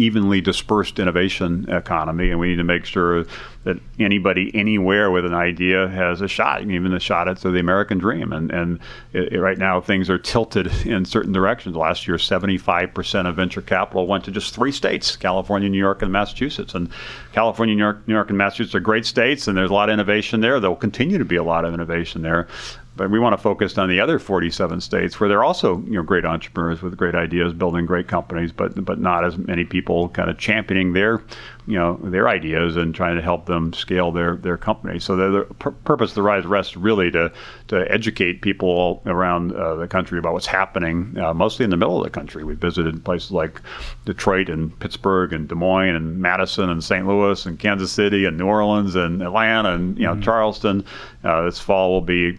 evenly 0.00 0.40
dispersed 0.40 0.98
innovation 0.98 1.68
economy, 1.68 2.30
and 2.30 2.40
we 2.40 2.48
need 2.48 2.56
to 2.56 2.64
make 2.64 2.84
sure 2.84 3.24
that 3.64 3.78
anybody 3.98 4.50
anywhere 4.54 5.10
with 5.10 5.26
an 5.26 5.34
idea 5.34 5.86
has 5.88 6.22
a 6.22 6.28
shot, 6.28 6.62
even 6.62 6.94
a 6.94 7.00
shot 7.00 7.28
at 7.28 7.38
the 7.38 7.58
American 7.58 7.98
dream. 7.98 8.32
And 8.32 8.50
and 8.50 8.80
it, 9.12 9.34
it, 9.34 9.40
right 9.40 9.58
now 9.58 9.80
things 9.80 10.08
are 10.08 10.18
tilted 10.18 10.66
in 10.86 11.04
certain 11.04 11.32
directions. 11.32 11.76
Last 11.76 12.08
year, 12.08 12.16
75% 12.16 13.28
of 13.28 13.36
venture 13.36 13.62
capital 13.62 14.06
went 14.06 14.24
to 14.24 14.30
just 14.30 14.54
three 14.54 14.72
states: 14.72 15.16
California, 15.16 15.68
New 15.68 15.78
York, 15.78 16.02
and 16.02 16.12
Massachusetts. 16.12 16.74
And 16.74 16.88
California, 17.32 17.74
New 17.74 17.82
York, 17.82 18.08
New 18.08 18.14
York, 18.14 18.30
and 18.30 18.38
Massachusetts 18.38 18.74
are 18.74 18.80
great 18.80 19.06
states, 19.06 19.46
and 19.46 19.56
there's 19.56 19.70
a 19.70 19.74
lot 19.74 19.90
of 19.90 19.94
innovation 19.94 20.40
there. 20.40 20.58
There 20.60 20.70
will 20.70 20.76
continue 20.76 21.18
to 21.18 21.24
be 21.24 21.36
a 21.36 21.44
lot 21.44 21.64
of 21.64 21.74
innovation 21.74 22.22
there 22.22 22.48
but 23.00 23.10
we 23.10 23.18
want 23.18 23.32
to 23.32 23.38
focus 23.38 23.78
on 23.78 23.88
the 23.88 23.98
other 23.98 24.18
47 24.18 24.78
states 24.82 25.18
where 25.18 25.26
there 25.26 25.38
are 25.38 25.44
also 25.44 25.82
you 25.86 25.92
know 25.92 26.02
great 26.02 26.26
entrepreneurs 26.26 26.82
with 26.82 26.98
great 26.98 27.14
ideas 27.14 27.54
building 27.54 27.86
great 27.86 28.08
companies 28.08 28.52
but 28.52 28.84
but 28.84 29.00
not 29.00 29.24
as 29.24 29.38
many 29.38 29.64
people 29.64 30.10
kind 30.10 30.28
of 30.28 30.36
championing 30.36 30.92
their 30.92 31.22
you 31.66 31.78
know 31.78 31.98
their 32.02 32.28
ideas 32.28 32.76
and 32.76 32.94
trying 32.94 33.16
to 33.16 33.22
help 33.22 33.46
them 33.46 33.72
scale 33.72 34.12
their 34.12 34.36
their 34.36 34.58
company 34.58 34.98
so 34.98 35.16
the, 35.16 35.30
the 35.30 35.54
purpose 35.54 36.10
of 36.10 36.14
the 36.16 36.22
rise 36.22 36.44
rests 36.44 36.76
really 36.76 37.10
to 37.10 37.32
to 37.68 37.90
educate 37.90 38.42
people 38.42 39.02
around 39.06 39.52
uh, 39.52 39.76
the 39.76 39.88
country 39.88 40.18
about 40.18 40.34
what's 40.34 40.44
happening 40.44 41.16
uh, 41.18 41.32
mostly 41.32 41.64
in 41.64 41.70
the 41.70 41.78
middle 41.78 41.96
of 41.96 42.04
the 42.04 42.10
country 42.10 42.44
we 42.44 42.54
visited 42.54 43.02
places 43.02 43.30
like 43.30 43.62
Detroit 44.04 44.50
and 44.50 44.78
Pittsburgh 44.78 45.32
and 45.32 45.48
Des 45.48 45.54
Moines 45.54 45.96
and 45.96 46.18
Madison 46.18 46.68
and 46.68 46.84
St. 46.84 47.06
Louis 47.06 47.46
and 47.46 47.58
Kansas 47.58 47.90
City 47.90 48.26
and 48.26 48.36
New 48.36 48.46
Orleans 48.46 48.94
and 48.94 49.22
Atlanta 49.22 49.72
and 49.72 49.96
you 49.96 50.04
know 50.04 50.12
mm-hmm. 50.12 50.22
Charleston 50.22 50.84
uh, 51.24 51.44
this 51.44 51.58
fall 51.58 51.92
will 51.92 52.02
be 52.02 52.38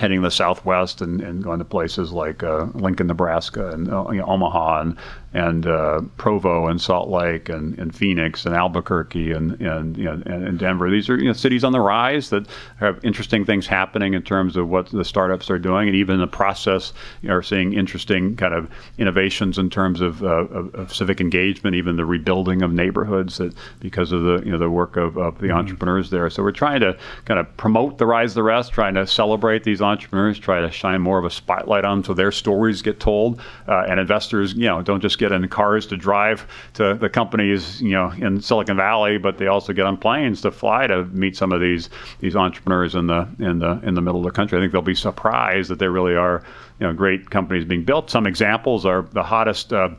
heading 0.00 0.22
the 0.22 0.30
southwest 0.30 1.02
and, 1.02 1.20
and 1.20 1.44
going 1.44 1.58
to 1.58 1.64
places 1.64 2.10
like 2.10 2.42
uh, 2.42 2.64
Lincoln, 2.74 3.06
Nebraska, 3.06 3.68
and 3.70 3.92
uh, 3.92 4.06
you 4.10 4.18
know, 4.18 4.26
Omaha, 4.26 4.80
and 4.80 4.96
and 5.32 5.66
uh, 5.66 6.00
Provo 6.16 6.66
and 6.66 6.80
Salt 6.80 7.08
Lake 7.08 7.48
and, 7.48 7.78
and 7.78 7.94
Phoenix 7.94 8.44
and 8.44 8.54
Albuquerque 8.54 9.30
and 9.30 9.60
and, 9.60 9.96
you 9.96 10.04
know, 10.04 10.14
and, 10.26 10.26
and 10.26 10.58
Denver. 10.58 10.90
These 10.90 11.08
are 11.08 11.16
you 11.16 11.26
know, 11.26 11.32
cities 11.32 11.62
on 11.62 11.72
the 11.72 11.80
rise 11.80 12.30
that 12.30 12.46
have 12.78 12.98
interesting 13.04 13.44
things 13.44 13.66
happening 13.66 14.14
in 14.14 14.22
terms 14.22 14.56
of 14.56 14.68
what 14.68 14.90
the 14.90 15.04
startups 15.04 15.48
are 15.48 15.58
doing, 15.58 15.88
and 15.88 15.96
even 15.96 16.14
in 16.14 16.20
the 16.20 16.26
process 16.26 16.92
you 17.22 17.28
know, 17.28 17.36
are 17.36 17.42
seeing 17.42 17.74
interesting 17.74 18.34
kind 18.34 18.54
of 18.54 18.68
innovations 18.98 19.56
in 19.56 19.70
terms 19.70 20.00
of, 20.00 20.22
uh, 20.24 20.46
of, 20.46 20.74
of, 20.74 20.94
civic 20.94 21.20
engagement, 21.20 21.76
even 21.76 21.96
the 21.96 22.04
rebuilding 22.04 22.62
of 22.62 22.72
neighborhoods 22.72 23.38
that 23.38 23.54
because 23.78 24.10
of 24.10 24.22
the 24.22 24.42
you 24.44 24.50
know 24.50 24.58
the 24.58 24.70
work 24.70 24.96
of, 24.96 25.16
of 25.16 25.38
the 25.38 25.46
mm-hmm. 25.46 25.56
entrepreneurs 25.56 26.10
there. 26.10 26.28
So 26.28 26.42
we're 26.42 26.50
trying 26.50 26.80
to 26.80 26.98
kind 27.24 27.38
of 27.38 27.56
promote 27.56 27.98
the 27.98 28.06
rise 28.06 28.32
of 28.32 28.34
the 28.36 28.42
rest, 28.42 28.72
trying 28.72 28.94
to 28.94 29.06
celebrate 29.06 29.62
these 29.62 29.80
entrepreneurs, 29.80 30.40
try 30.40 30.60
to 30.60 30.70
shine 30.72 31.00
more 31.00 31.18
of 31.18 31.24
a 31.24 31.30
spotlight 31.30 31.84
on 31.84 32.00
them 32.00 32.04
so 32.04 32.14
their 32.14 32.32
stories 32.32 32.82
get 32.82 33.00
told, 33.00 33.40
uh, 33.68 33.84
and 33.88 34.00
investors 34.00 34.54
you 34.54 34.66
know 34.66 34.82
don't 34.82 35.00
just 35.00 35.18
get 35.20 35.32
in 35.32 35.46
cars 35.48 35.86
to 35.86 35.96
drive 35.96 36.46
to 36.74 36.94
the 36.94 37.08
companies, 37.08 37.80
you 37.80 37.90
know, 37.90 38.10
in 38.10 38.40
Silicon 38.40 38.76
Valley, 38.76 39.18
but 39.18 39.38
they 39.38 39.46
also 39.46 39.72
get 39.72 39.86
on 39.86 39.96
planes 39.96 40.40
to 40.40 40.50
fly 40.50 40.86
to 40.86 41.04
meet 41.04 41.36
some 41.36 41.52
of 41.52 41.60
these 41.60 41.90
these 42.18 42.34
entrepreneurs 42.34 42.94
in 42.94 43.06
the 43.06 43.28
in 43.38 43.58
the 43.60 43.80
in 43.84 43.94
the 43.94 44.00
middle 44.00 44.20
of 44.20 44.24
the 44.24 44.32
country. 44.32 44.58
I 44.58 44.62
think 44.62 44.72
they'll 44.72 44.82
be 44.82 44.94
surprised 44.94 45.70
that 45.70 45.78
there 45.78 45.90
really 45.90 46.16
are, 46.16 46.42
you 46.80 46.86
know, 46.86 46.94
great 46.94 47.30
companies 47.30 47.64
being 47.64 47.84
built. 47.84 48.10
Some 48.10 48.26
examples 48.26 48.84
are 48.86 49.02
the 49.12 49.22
hottest. 49.22 49.72
Uh, 49.72 49.90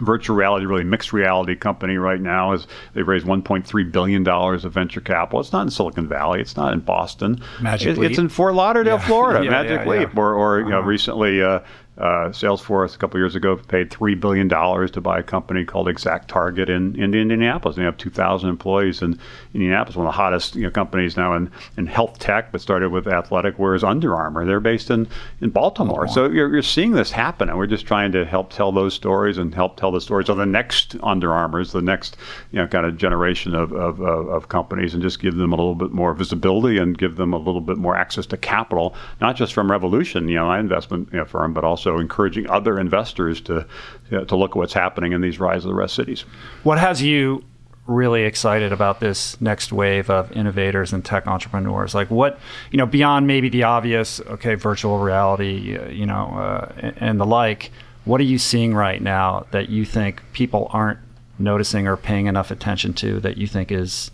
virtual 0.00 0.36
reality, 0.36 0.66
really 0.66 0.84
mixed 0.84 1.12
reality 1.12 1.54
company 1.54 1.96
right 1.96 2.20
now 2.20 2.52
is 2.52 2.66
they've 2.94 3.06
raised 3.06 3.26
1.3 3.26 3.92
billion 3.92 4.24
dollars 4.24 4.64
of 4.64 4.72
venture 4.72 5.00
capital. 5.00 5.40
It's 5.40 5.52
not 5.52 5.62
in 5.62 5.70
Silicon 5.70 6.08
Valley. 6.08 6.40
It's 6.40 6.56
not 6.56 6.72
in 6.72 6.80
Boston. 6.80 7.42
Magic 7.60 7.88
it, 7.88 7.98
Leap. 7.98 8.10
It's 8.10 8.18
in 8.18 8.28
Fort 8.28 8.54
Lauderdale, 8.54 8.96
yeah. 8.96 9.06
Florida. 9.06 9.44
yeah, 9.44 9.50
Magic 9.50 9.80
yeah, 9.84 9.90
Leap, 9.90 10.16
or, 10.16 10.34
or 10.34 10.60
you 10.60 10.70
know, 10.70 10.78
uh-huh. 10.78 10.88
recently 10.88 11.42
uh, 11.42 11.60
uh, 11.98 12.30
Salesforce 12.30 12.94
a 12.94 12.98
couple 12.98 13.20
years 13.20 13.34
ago 13.34 13.56
paid 13.56 13.90
three 13.90 14.14
billion 14.14 14.48
dollars 14.48 14.90
to 14.92 15.00
buy 15.00 15.18
a 15.18 15.22
company 15.22 15.64
called 15.64 15.86
ExactTarget 15.86 16.68
in, 16.68 16.98
in 16.98 17.14
Indianapolis. 17.14 17.76
They 17.76 17.82
have 17.82 17.98
2,000 17.98 18.48
employees 18.48 19.02
in 19.02 19.18
Indianapolis, 19.52 19.96
one 19.96 20.06
of 20.06 20.12
the 20.12 20.16
hottest 20.16 20.54
you 20.54 20.62
know, 20.62 20.70
companies 20.70 21.16
now 21.16 21.34
in, 21.34 21.50
in 21.76 21.86
health 21.86 22.18
tech, 22.18 22.52
but 22.52 22.60
started 22.60 22.90
with 22.90 23.06
athletic. 23.06 23.58
Whereas 23.58 23.84
Under 23.84 24.14
Armour, 24.14 24.46
they're 24.46 24.60
based 24.60 24.90
in 24.90 25.08
in 25.40 25.50
Baltimore. 25.50 26.08
So 26.08 26.30
you're, 26.30 26.50
you're 26.50 26.62
seeing 26.62 26.92
this 26.92 27.10
happen, 27.10 27.48
and 27.48 27.58
we're 27.58 27.66
just 27.66 27.86
trying 27.86 28.12
to 28.12 28.24
help 28.24 28.50
tell 28.50 28.72
those 28.72 28.94
stories 28.94 29.36
and 29.36 29.54
help 29.54 29.76
tell 29.76 29.90
the 29.90 30.00
stories 30.00 30.28
of 30.28 30.36
the 30.36 30.46
next 30.46 30.96
Under 31.02 31.32
Armours, 31.32 31.72
the 31.72 31.82
next 31.82 32.16
you 32.50 32.60
know 32.60 32.66
kind 32.66 32.86
of 32.86 32.96
generation 32.96 33.54
of, 33.54 33.72
of, 33.72 34.00
of, 34.00 34.28
of 34.28 34.48
companies, 34.48 34.94
and 34.94 35.02
just 35.02 35.20
give 35.20 35.36
them 35.36 35.52
a 35.52 35.56
little 35.56 35.74
bit 35.74 35.90
more 35.90 36.14
visibility 36.14 36.78
and 36.78 36.96
give 36.96 37.16
them 37.16 37.34
a 37.34 37.38
little 37.38 37.60
bit 37.60 37.76
more 37.76 37.96
access 37.96 38.26
to 38.26 38.36
capital, 38.36 38.94
not 39.20 39.36
just 39.36 39.52
from 39.52 39.70
Revolution, 39.70 40.28
you 40.28 40.36
know, 40.36 40.46
my 40.46 40.58
investment 40.58 41.08
you 41.12 41.18
know, 41.18 41.24
firm, 41.24 41.52
but 41.52 41.64
also 41.64 41.79
encouraging 41.86 42.48
other 42.48 42.78
investors 42.78 43.40
to 43.42 43.66
you 44.10 44.18
know, 44.18 44.24
to 44.24 44.36
look 44.36 44.52
at 44.52 44.56
what's 44.56 44.72
happening 44.72 45.12
in 45.12 45.20
these 45.20 45.40
rise 45.40 45.64
of 45.64 45.68
the 45.68 45.74
rest 45.74 45.94
cities. 45.94 46.24
What 46.62 46.78
has 46.78 47.02
you 47.02 47.44
really 47.86 48.22
excited 48.22 48.72
about 48.72 49.00
this 49.00 49.40
next 49.40 49.72
wave 49.72 50.10
of 50.10 50.30
innovators 50.32 50.92
and 50.92 51.04
tech 51.04 51.26
entrepreneurs? 51.26 51.94
Like 51.94 52.10
what, 52.10 52.38
you 52.70 52.78
know, 52.78 52.86
beyond 52.86 53.26
maybe 53.26 53.48
the 53.48 53.64
obvious, 53.64 54.20
okay, 54.20 54.54
virtual 54.54 54.98
reality, 54.98 55.78
you 55.90 56.06
know, 56.06 56.26
uh, 56.36 56.92
and 56.96 57.20
the 57.20 57.26
like, 57.26 57.70
what 58.04 58.20
are 58.20 58.24
you 58.24 58.38
seeing 58.38 58.74
right 58.74 59.02
now 59.02 59.46
that 59.50 59.68
you 59.68 59.84
think 59.84 60.22
people 60.32 60.68
aren't 60.70 60.98
noticing 61.38 61.86
or 61.86 61.96
paying 61.96 62.26
enough 62.26 62.50
attention 62.50 62.92
to 62.94 63.18
that 63.20 63.36
you 63.38 63.46
think 63.46 63.72
is 63.72 64.10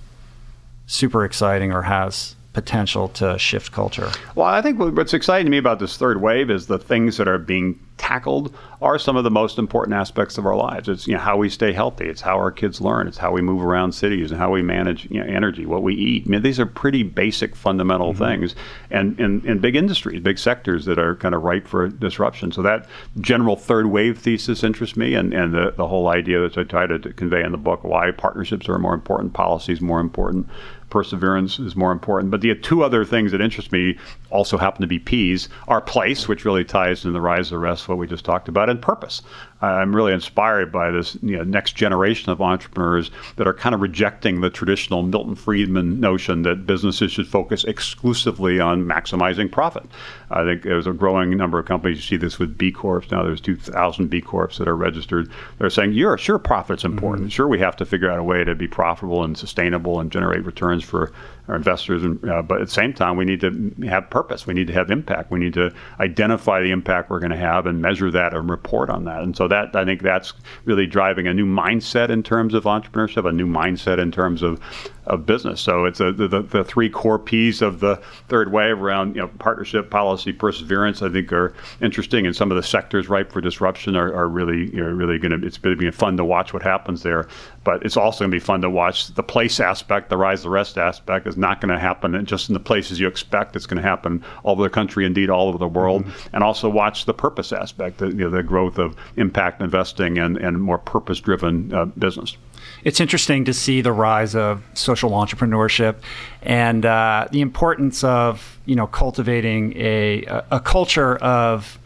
super 0.86 1.24
exciting 1.24 1.72
or 1.72 1.82
has 1.82 2.35
potential 2.56 3.08
to 3.08 3.38
shift 3.38 3.70
culture? 3.70 4.10
Well, 4.34 4.46
I 4.46 4.62
think 4.62 4.78
what's 4.78 5.12
exciting 5.12 5.44
to 5.44 5.50
me 5.50 5.58
about 5.58 5.78
this 5.78 5.98
third 5.98 6.22
wave 6.22 6.50
is 6.50 6.68
the 6.68 6.78
things 6.78 7.18
that 7.18 7.28
are 7.28 7.36
being 7.36 7.78
tackled 7.98 8.54
are 8.80 8.98
some 8.98 9.14
of 9.14 9.24
the 9.24 9.30
most 9.30 9.58
important 9.58 9.94
aspects 9.94 10.38
of 10.38 10.46
our 10.46 10.56
lives. 10.56 10.88
It's 10.88 11.06
you 11.06 11.12
know 11.12 11.20
how 11.20 11.36
we 11.36 11.50
stay 11.50 11.74
healthy. 11.74 12.06
It's 12.06 12.22
how 12.22 12.36
our 12.36 12.50
kids 12.50 12.80
learn. 12.80 13.08
It's 13.08 13.18
how 13.18 13.30
we 13.30 13.42
move 13.42 13.62
around 13.62 13.92
cities 13.92 14.30
and 14.30 14.40
how 14.40 14.50
we 14.50 14.62
manage 14.62 15.04
you 15.10 15.20
know, 15.20 15.26
energy, 15.26 15.66
what 15.66 15.82
we 15.82 15.94
eat. 15.94 16.24
I 16.26 16.30
mean, 16.30 16.42
these 16.42 16.58
are 16.58 16.64
pretty 16.64 17.02
basic, 17.02 17.54
fundamental 17.54 18.14
mm-hmm. 18.14 18.24
things, 18.24 18.54
and 18.90 19.20
in 19.20 19.58
big 19.58 19.76
industries, 19.76 20.22
big 20.22 20.38
sectors 20.38 20.86
that 20.86 20.98
are 20.98 21.14
kind 21.16 21.34
of 21.34 21.42
ripe 21.42 21.68
for 21.68 21.88
disruption. 21.88 22.52
So 22.52 22.62
that 22.62 22.86
general 23.20 23.56
third 23.56 23.86
wave 23.86 24.18
thesis 24.18 24.64
interests 24.64 24.96
me, 24.96 25.14
and 25.14 25.34
and 25.34 25.52
the, 25.52 25.74
the 25.76 25.86
whole 25.86 26.08
idea 26.08 26.40
that 26.40 26.56
I 26.56 26.62
try 26.64 26.86
to 26.86 26.98
convey 27.12 27.42
in 27.42 27.52
the 27.52 27.58
book 27.58 27.84
why 27.84 28.10
partnerships 28.12 28.66
are 28.66 28.78
more 28.78 28.94
important, 28.94 29.34
policies 29.34 29.82
more 29.82 30.00
important 30.00 30.48
perseverance 30.96 31.58
is 31.58 31.76
more 31.76 31.92
important. 31.92 32.30
But 32.30 32.40
the 32.40 32.54
two 32.54 32.82
other 32.82 33.04
things 33.04 33.30
that 33.32 33.42
interest 33.42 33.70
me 33.70 33.98
also 34.30 34.56
happen 34.56 34.80
to 34.80 34.86
be 34.86 34.98
P's. 34.98 35.50
Our 35.68 35.82
place, 35.82 36.26
which 36.26 36.46
really 36.46 36.64
ties 36.64 37.04
into 37.04 37.12
the 37.12 37.20
rise 37.20 37.48
of 37.48 37.50
the 37.50 37.58
rest, 37.58 37.86
what 37.86 37.98
we 37.98 38.06
just 38.06 38.24
talked 38.24 38.48
about, 38.48 38.70
and 38.70 38.80
purpose. 38.80 39.20
I'm 39.62 39.96
really 39.96 40.12
inspired 40.12 40.70
by 40.70 40.90
this 40.90 41.16
you 41.22 41.36
know, 41.36 41.44
next 41.44 41.76
generation 41.76 42.30
of 42.30 42.42
entrepreneurs 42.42 43.10
that 43.36 43.46
are 43.46 43.54
kind 43.54 43.74
of 43.74 43.80
rejecting 43.80 44.40
the 44.40 44.50
traditional 44.50 45.02
Milton 45.02 45.34
Friedman 45.34 45.98
notion 45.98 46.42
that 46.42 46.66
businesses 46.66 47.12
should 47.12 47.26
focus 47.26 47.64
exclusively 47.64 48.60
on 48.60 48.84
maximizing 48.84 49.50
profit. 49.50 49.84
I 50.30 50.44
think 50.44 50.62
there's 50.62 50.86
a 50.86 50.92
growing 50.92 51.36
number 51.36 51.58
of 51.58 51.66
companies. 51.66 51.96
You 51.98 52.02
see 52.02 52.16
this 52.16 52.38
with 52.38 52.58
B 52.58 52.70
Corps 52.70 53.04
now. 53.10 53.22
There's 53.22 53.40
2,000 53.40 54.08
B 54.08 54.20
Corps 54.20 54.58
that 54.58 54.68
are 54.68 54.76
registered. 54.76 55.30
They're 55.58 55.70
saying, 55.70 55.92
"Yeah, 55.94 56.16
sure, 56.16 56.38
profit's 56.38 56.84
important. 56.84 57.22
Mm-hmm. 57.22 57.30
Sure, 57.30 57.48
we 57.48 57.58
have 57.60 57.76
to 57.76 57.86
figure 57.86 58.10
out 58.10 58.18
a 58.18 58.24
way 58.24 58.44
to 58.44 58.54
be 58.54 58.68
profitable 58.68 59.24
and 59.24 59.38
sustainable 59.38 60.00
and 60.00 60.12
generate 60.12 60.44
returns 60.44 60.84
for 60.84 61.12
our 61.48 61.56
investors. 61.56 62.02
And, 62.02 62.28
uh, 62.28 62.42
but 62.42 62.60
at 62.60 62.68
the 62.68 62.72
same 62.72 62.92
time, 62.92 63.16
we 63.16 63.24
need 63.24 63.40
to 63.40 63.72
have 63.86 64.10
purpose. 64.10 64.46
We 64.46 64.54
need 64.54 64.66
to 64.66 64.72
have 64.72 64.90
impact. 64.90 65.30
We 65.30 65.38
need 65.38 65.54
to 65.54 65.72
identify 66.00 66.60
the 66.60 66.70
impact 66.70 67.10
we're 67.10 67.20
going 67.20 67.30
to 67.30 67.36
have 67.36 67.66
and 67.66 67.80
measure 67.80 68.10
that 68.10 68.34
and 68.34 68.50
report 68.50 68.90
on 68.90 69.04
that. 69.04 69.22
And 69.22 69.36
so 69.36 69.48
that 69.48 69.74
I 69.74 69.84
think 69.84 70.02
that's 70.02 70.32
really 70.64 70.86
driving 70.86 71.26
a 71.26 71.34
new 71.34 71.46
mindset 71.46 72.10
in 72.10 72.22
terms 72.22 72.54
of 72.54 72.64
entrepreneurship, 72.64 73.28
a 73.28 73.32
new 73.32 73.46
mindset 73.46 73.98
in 73.98 74.10
terms 74.10 74.42
of 74.42 74.60
of 75.06 75.24
business. 75.24 75.60
So 75.60 75.84
it's 75.84 76.00
a, 76.00 76.12
the, 76.12 76.42
the 76.42 76.64
three 76.64 76.90
core 76.90 77.18
P's 77.18 77.62
of 77.62 77.80
the 77.80 77.96
third 78.28 78.50
wave 78.50 78.82
around 78.82 79.14
you 79.14 79.22
know 79.22 79.28
partnership, 79.38 79.88
policy, 79.88 80.32
perseverance. 80.32 81.00
I 81.00 81.08
think 81.08 81.32
are 81.32 81.54
interesting, 81.80 82.26
and 82.26 82.34
some 82.34 82.50
of 82.50 82.56
the 82.56 82.62
sectors 82.62 83.08
ripe 83.08 83.30
for 83.30 83.40
disruption 83.40 83.96
are, 83.96 84.12
are 84.12 84.28
really 84.28 84.68
really 84.70 85.18
going 85.18 85.40
to. 85.40 85.46
It's 85.46 85.58
going 85.58 85.76
to 85.76 85.80
be 85.80 85.90
fun 85.90 86.16
to 86.16 86.24
watch 86.24 86.52
what 86.52 86.62
happens 86.62 87.02
there, 87.02 87.28
but 87.66 87.84
it's 87.84 87.96
also 87.96 88.20
going 88.20 88.30
to 88.30 88.34
be 88.36 88.40
fun 88.40 88.62
to 88.62 88.70
watch 88.70 89.08
the 89.08 89.24
place 89.24 89.58
aspect, 89.58 90.08
the 90.08 90.16
rise 90.16 90.38
of 90.38 90.44
the 90.44 90.50
rest 90.50 90.78
aspect 90.78 91.26
is 91.26 91.36
not 91.36 91.60
going 91.60 91.74
to 91.74 91.78
happen 91.80 92.24
just 92.24 92.48
in 92.48 92.54
the 92.54 92.60
places 92.60 93.00
you 93.00 93.08
expect. 93.08 93.56
It's 93.56 93.66
going 93.66 93.82
to 93.82 93.86
happen 93.86 94.24
all 94.44 94.52
over 94.52 94.62
the 94.62 94.70
country, 94.70 95.04
indeed 95.04 95.30
all 95.30 95.48
over 95.48 95.58
the 95.58 95.66
world, 95.66 96.04
mm-hmm. 96.04 96.28
and 96.36 96.44
also 96.44 96.68
watch 96.68 97.06
the 97.06 97.12
purpose 97.12 97.52
aspect, 97.52 97.98
the, 97.98 98.06
you 98.06 98.14
know, 98.14 98.30
the 98.30 98.44
growth 98.44 98.78
of 98.78 98.94
impact 99.16 99.60
investing 99.60 100.16
and 100.16 100.36
and 100.36 100.62
more 100.62 100.78
purpose 100.78 101.18
driven 101.20 101.74
uh, 101.74 101.86
business 101.86 102.36
it's 102.84 103.00
interesting 103.00 103.44
to 103.44 103.52
see 103.52 103.80
the 103.80 103.92
rise 103.92 104.34
of 104.34 104.62
social 104.74 105.10
entrepreneurship 105.10 105.96
and 106.42 106.84
uh, 106.86 107.26
the 107.32 107.40
importance 107.40 108.04
of 108.04 108.58
you 108.64 108.76
know 108.76 108.86
cultivating 108.86 109.76
a 109.76 110.24
a 110.50 110.60
culture 110.60 111.16
of 111.16 111.78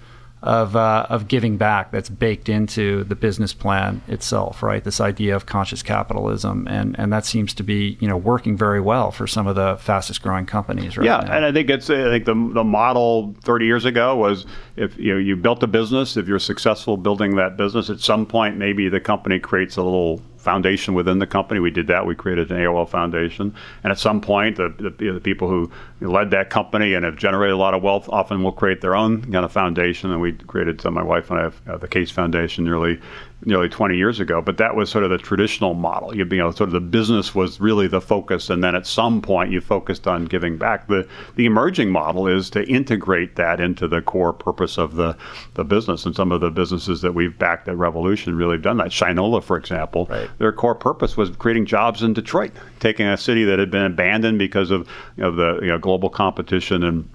of 0.43 0.74
uh, 0.74 1.07
of 1.11 1.28
giving 1.28 1.59
back 1.59 1.91
that's 1.91 2.09
baked 2.09 2.49
into 2.49 3.05
the 3.05 3.14
business 3.14 3.53
plan 3.53 4.01
itself, 4.09 4.62
right? 4.62 4.82
This 4.82 5.01
idea 5.01 5.36
of 5.36 5.45
conscious 5.45 5.82
capitalism, 5.82 6.66
and 6.68 6.99
and 6.99 7.12
that 7.12 7.26
seems 7.26 7.53
to 7.55 7.62
be 7.62 7.99
you 8.01 8.09
know 8.09 8.16
working 8.16 8.57
very 8.57 8.80
well 8.80 9.11
for 9.11 9.26
some 9.26 9.47
of 9.47 9.55
the 9.55 9.76
fastest 9.80 10.22
growing 10.22 10.47
companies 10.47 10.97
right 10.97 11.05
yeah, 11.05 11.18
now. 11.18 11.32
and 11.32 11.45
I 11.45 11.53
think 11.53 11.68
it's 11.68 11.91
I 11.91 12.05
think 12.05 12.24
the 12.24 12.34
the 12.55 12.64
model 12.64 13.34
30 13.45 13.66
years 13.66 13.84
ago 13.84 14.16
was 14.16 14.47
if 14.76 14.97
you 14.97 15.12
know 15.12 15.18
you 15.18 15.36
built 15.36 15.62
a 15.62 15.66
business, 15.66 16.16
if 16.16 16.26
you're 16.26 16.38
successful 16.38 16.97
building 16.97 17.36
that 17.36 17.59
business, 17.59 17.91
at 17.91 18.01
some 18.01 18.24
point 18.24 18.57
maybe 18.57 18.88
the 18.88 19.01
company 19.01 19.38
creates 19.38 19.76
a 19.76 19.82
little 19.82 20.22
foundation 20.41 20.95
within 20.95 21.18
the 21.18 21.26
company. 21.26 21.61
We 21.61 21.70
did 21.70 21.86
that. 21.88 22.07
We 22.07 22.14
created 22.14 22.51
an 22.51 22.59
AOL 22.59 22.88
Foundation. 22.88 23.55
And 23.84 23.91
at 23.91 23.99
some 23.99 24.20
point, 24.20 24.57
the, 24.57 24.74
the, 24.78 25.12
the 25.12 25.20
people 25.20 25.49
who 25.49 25.70
led 26.01 26.30
that 26.30 26.51
company 26.51 26.95
and 26.95 27.05
have 27.05 27.16
generated 27.16 27.55
a 27.55 27.59
lot 27.59 27.74
of 27.74 27.82
wealth 27.82 28.09
often 28.09 28.43
will 28.43 28.53
create 28.53 28.80
their 28.80 28.95
own 28.95 29.22
kind 29.30 29.45
of 29.45 29.53
foundation. 29.53 30.11
And 30.11 30.20
we 30.20 30.32
created, 30.32 30.80
so 30.80 30.91
my 30.91 31.03
wife 31.03 31.30
and 31.30 31.38
I 31.38 31.43
have 31.43 31.61
uh, 31.68 31.76
the 31.76 31.88
Case 31.88 32.11
Foundation 32.11 32.64
nearly 32.64 33.01
nearly 33.45 33.68
20 33.68 33.97
years 33.97 34.20
ago. 34.20 34.43
But 34.43 34.59
that 34.59 34.76
was 34.76 34.91
sort 34.91 35.05
of 35.05 35.11
the 35.11 35.18
traditional 35.18 35.74
model. 35.74 36.14
You, 36.14 36.24
you 36.24 36.36
know, 36.36 36.51
sort 36.51 36.68
of 36.68 36.72
the 36.72 36.80
business 36.80 37.34
was 37.34 37.61
really 37.61 37.86
the 37.86 38.01
focus, 38.01 38.51
and 38.51 38.62
then 38.62 38.74
at 38.74 38.86
some 38.86 39.22
point 39.22 39.51
you 39.51 39.61
focused 39.61 40.07
on 40.07 40.26
giving 40.26 40.57
back. 40.57 40.88
The 40.88 41.09
the 41.36 41.47
emerging 41.47 41.91
model 41.91 42.26
is 42.26 42.51
to 42.51 42.66
integrate 42.68 43.36
that 43.36 43.61
into 43.61 43.88
the 43.88 44.03
core 44.03 44.32
purpose 44.32 44.78
of 44.78 44.97
the 44.97 45.16
the 45.55 45.64
business. 45.64 46.05
And 46.07 46.14
some 46.14 46.32
of 46.32 46.41
the 46.41 46.51
businesses 46.51 47.01
that 47.03 47.12
we've 47.12 47.38
backed 47.38 47.68
at 47.68 47.76
Revolution 47.76 48.36
really 48.36 48.55
have 48.55 48.62
done 48.62 48.76
that. 48.78 48.88
Shinola, 48.88 49.43
for 49.43 49.57
example, 49.57 50.07
right. 50.11 50.28
their 50.38 50.53
core 50.53 50.74
purpose 50.74 51.16
was 51.16 51.30
creating 51.30 51.66
jobs 51.66 52.03
in 52.03 52.12
Detroit, 52.12 52.53
taking 52.78 53.07
a 53.07 53.16
city 53.16 53.45
that 53.45 53.59
had 53.59 53.70
been 53.70 53.84
abandoned 53.84 54.38
because 54.38 54.70
of 54.70 54.88
you 55.16 55.22
know, 55.22 55.34
the 55.34 55.61
you 55.62 55.68
know, 55.68 55.78
global 55.78 56.11
competition 56.11 56.82
and 56.82 57.09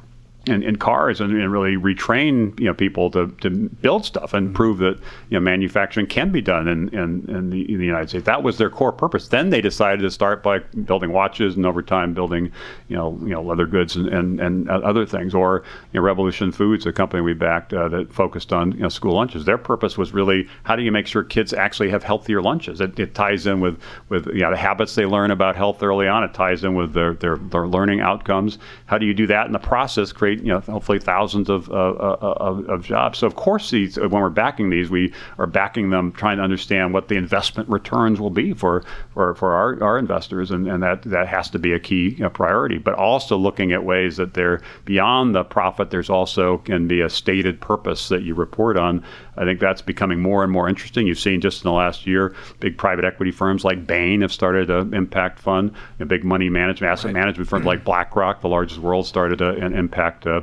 in, 0.48 0.64
in 0.64 0.76
cars 0.76 1.22
and, 1.22 1.32
and, 1.34 1.52
really 1.52 1.76
retrain 1.76 2.58
you 2.60 2.66
know 2.66 2.74
people 2.74 3.10
to, 3.12 3.28
to 3.42 3.50
build 3.50 4.06
stuff 4.06 4.34
and 4.34 4.54
prove 4.54 4.78
that 4.80 5.00
you 5.30 5.38
know 5.38 5.40
manufacturing 5.40 6.06
can 6.06 6.32
be 6.32 6.42
done 6.42 6.68
in, 6.68 6.90
in, 6.90 7.26
in, 7.30 7.50
the, 7.50 7.72
in 7.72 7.80
the 7.80 7.86
United 7.86 8.10
States. 8.10 8.26
That 8.26 8.44
was 8.44 8.58
their 8.58 8.70
core 8.70 8.92
purpose. 8.92 9.28
Then 9.28 9.50
they 9.50 9.62
decided 9.62 10.02
to 10.02 10.12
start 10.12 10.44
by 10.44 10.60
building 10.60 11.12
watches 11.12 11.56
and 11.56 11.66
over 11.66 11.82
time 11.82 12.14
building 12.14 12.52
you 12.88 12.96
know 12.96 13.18
you 13.22 13.30
know 13.30 13.42
leather 13.42 13.66
goods 13.66 13.96
and, 13.96 14.08
and, 14.10 14.40
and 14.40 14.70
other 14.70 15.06
things. 15.06 15.34
Or 15.34 15.64
you 15.94 16.00
know, 16.00 16.06
Revolution 16.06 16.52
Foods, 16.52 16.86
a 16.86 16.94
company 16.94 17.22
we 17.22 17.34
backed 17.34 17.74
uh, 17.74 17.88
that 17.90 18.14
focused 18.14 18.54
on 18.54 18.74
you 18.74 18.80
know, 18.80 18.90
school 18.90 19.14
lunches. 19.14 19.46
Their 19.46 19.58
purpose 19.58 19.98
was 19.98 20.14
really 20.14 20.48
how 20.64 20.76
do 20.76 20.84
you 20.84 20.92
make 20.92 21.08
sure 21.08 21.24
kids 21.24 21.54
actually 21.54 21.90
have 21.90 22.04
healthier 22.04 22.42
lunches. 22.42 22.82
It, 22.82 23.00
it 23.00 23.16
ties 23.16 23.48
in 23.48 23.62
with 23.62 23.80
with 24.10 24.28
you 24.28 24.42
know, 24.42 24.52
the 24.52 24.58
habits 24.58 24.96
they 24.96 25.06
learn 25.06 25.32
about 25.32 25.56
health 25.56 25.82
early 25.82 26.08
on. 26.08 26.24
It 26.24 26.34
ties 26.34 26.64
in 26.64 26.76
with 26.76 26.94
their, 26.94 27.14
their 27.14 27.38
their 27.38 27.68
learning 27.68 28.02
outcomes. 28.02 28.58
How 28.86 28.98
do 28.98 29.06
you 29.06 29.14
do 29.14 29.28
that 29.28 29.48
in 29.48 29.52
the 29.52 29.60
process? 29.60 30.12
Create 30.12 30.35
create 30.36 30.46
you 30.46 30.54
know 30.54 30.60
hopefully 30.60 31.00
thousands 31.00 31.50
of, 31.50 31.70
uh, 31.70 31.74
uh, 31.74 32.18
of, 32.38 32.70
of 32.70 32.84
jobs. 32.84 33.20
So 33.20 33.28
of 33.28 33.36
course 33.36 33.72
these 33.72 33.98
when 33.98 34.12
we're 34.12 34.30
backing 34.30 34.70
these, 34.70 34.90
we 34.90 35.14
are 35.38 35.48
backing 35.48 35.90
them 35.90 36.12
trying 36.12 36.38
to 36.38 36.44
understand 36.44 36.94
what 36.94 37.08
the 37.08 37.16
investment 37.16 37.70
returns 37.70 38.20
will 38.20 38.30
be 38.30 38.54
for 38.54 38.84
for, 39.14 39.36
for 39.36 39.54
our, 39.54 39.82
our 39.84 39.98
investors, 39.98 40.52
and, 40.52 40.68
and 40.68 40.84
that 40.84 41.04
that 41.04 41.28
has 41.28 41.50
to 41.52 41.60
be 41.60 41.74
a 41.74 41.80
key 41.80 42.10
you 42.10 42.24
know, 42.24 42.30
priority. 42.30 42.78
But 42.78 42.96
also 42.96 43.38
looking 43.38 43.72
at 43.72 43.84
ways 43.84 44.18
that 44.18 44.34
they're 44.34 44.62
beyond 44.86 45.36
the 45.36 45.44
profit. 45.44 45.90
There's 45.90 46.10
also 46.10 46.60
can 46.60 46.88
be 46.88 47.02
a 47.02 47.10
stated 47.10 47.62
purpose 47.62 48.10
that 48.10 48.24
you 48.24 48.36
report 48.36 48.78
on. 48.78 49.04
I 49.38 49.46
think 49.46 49.60
that's 49.60 49.82
becoming 49.82 50.22
more 50.22 50.44
and 50.44 50.52
more 50.52 50.70
interesting. 50.70 51.08
You've 51.08 51.20
seen 51.20 51.42
just 51.42 51.64
in 51.64 51.70
the 51.70 51.74
last 51.74 52.08
year, 52.08 52.36
big 52.60 52.78
private 52.78 53.06
equity 53.06 53.32
firms 53.32 53.64
like 53.64 53.86
Bain 53.86 54.22
have 54.22 54.32
started 54.32 54.70
an 54.70 54.94
impact 54.94 55.40
fund. 55.40 55.74
A 56.00 56.06
big 56.06 56.24
money 56.24 56.50
management, 56.50 56.92
asset 56.92 57.06
right. 57.06 57.14
management 57.14 57.50
firms 57.50 57.66
like 57.66 57.84
BlackRock, 57.84 58.42
the 58.42 58.50
largest 58.50 58.80
world, 58.80 59.06
started 59.06 59.42
an 59.42 59.74
impact 59.74 60.26
uh, 60.28 60.42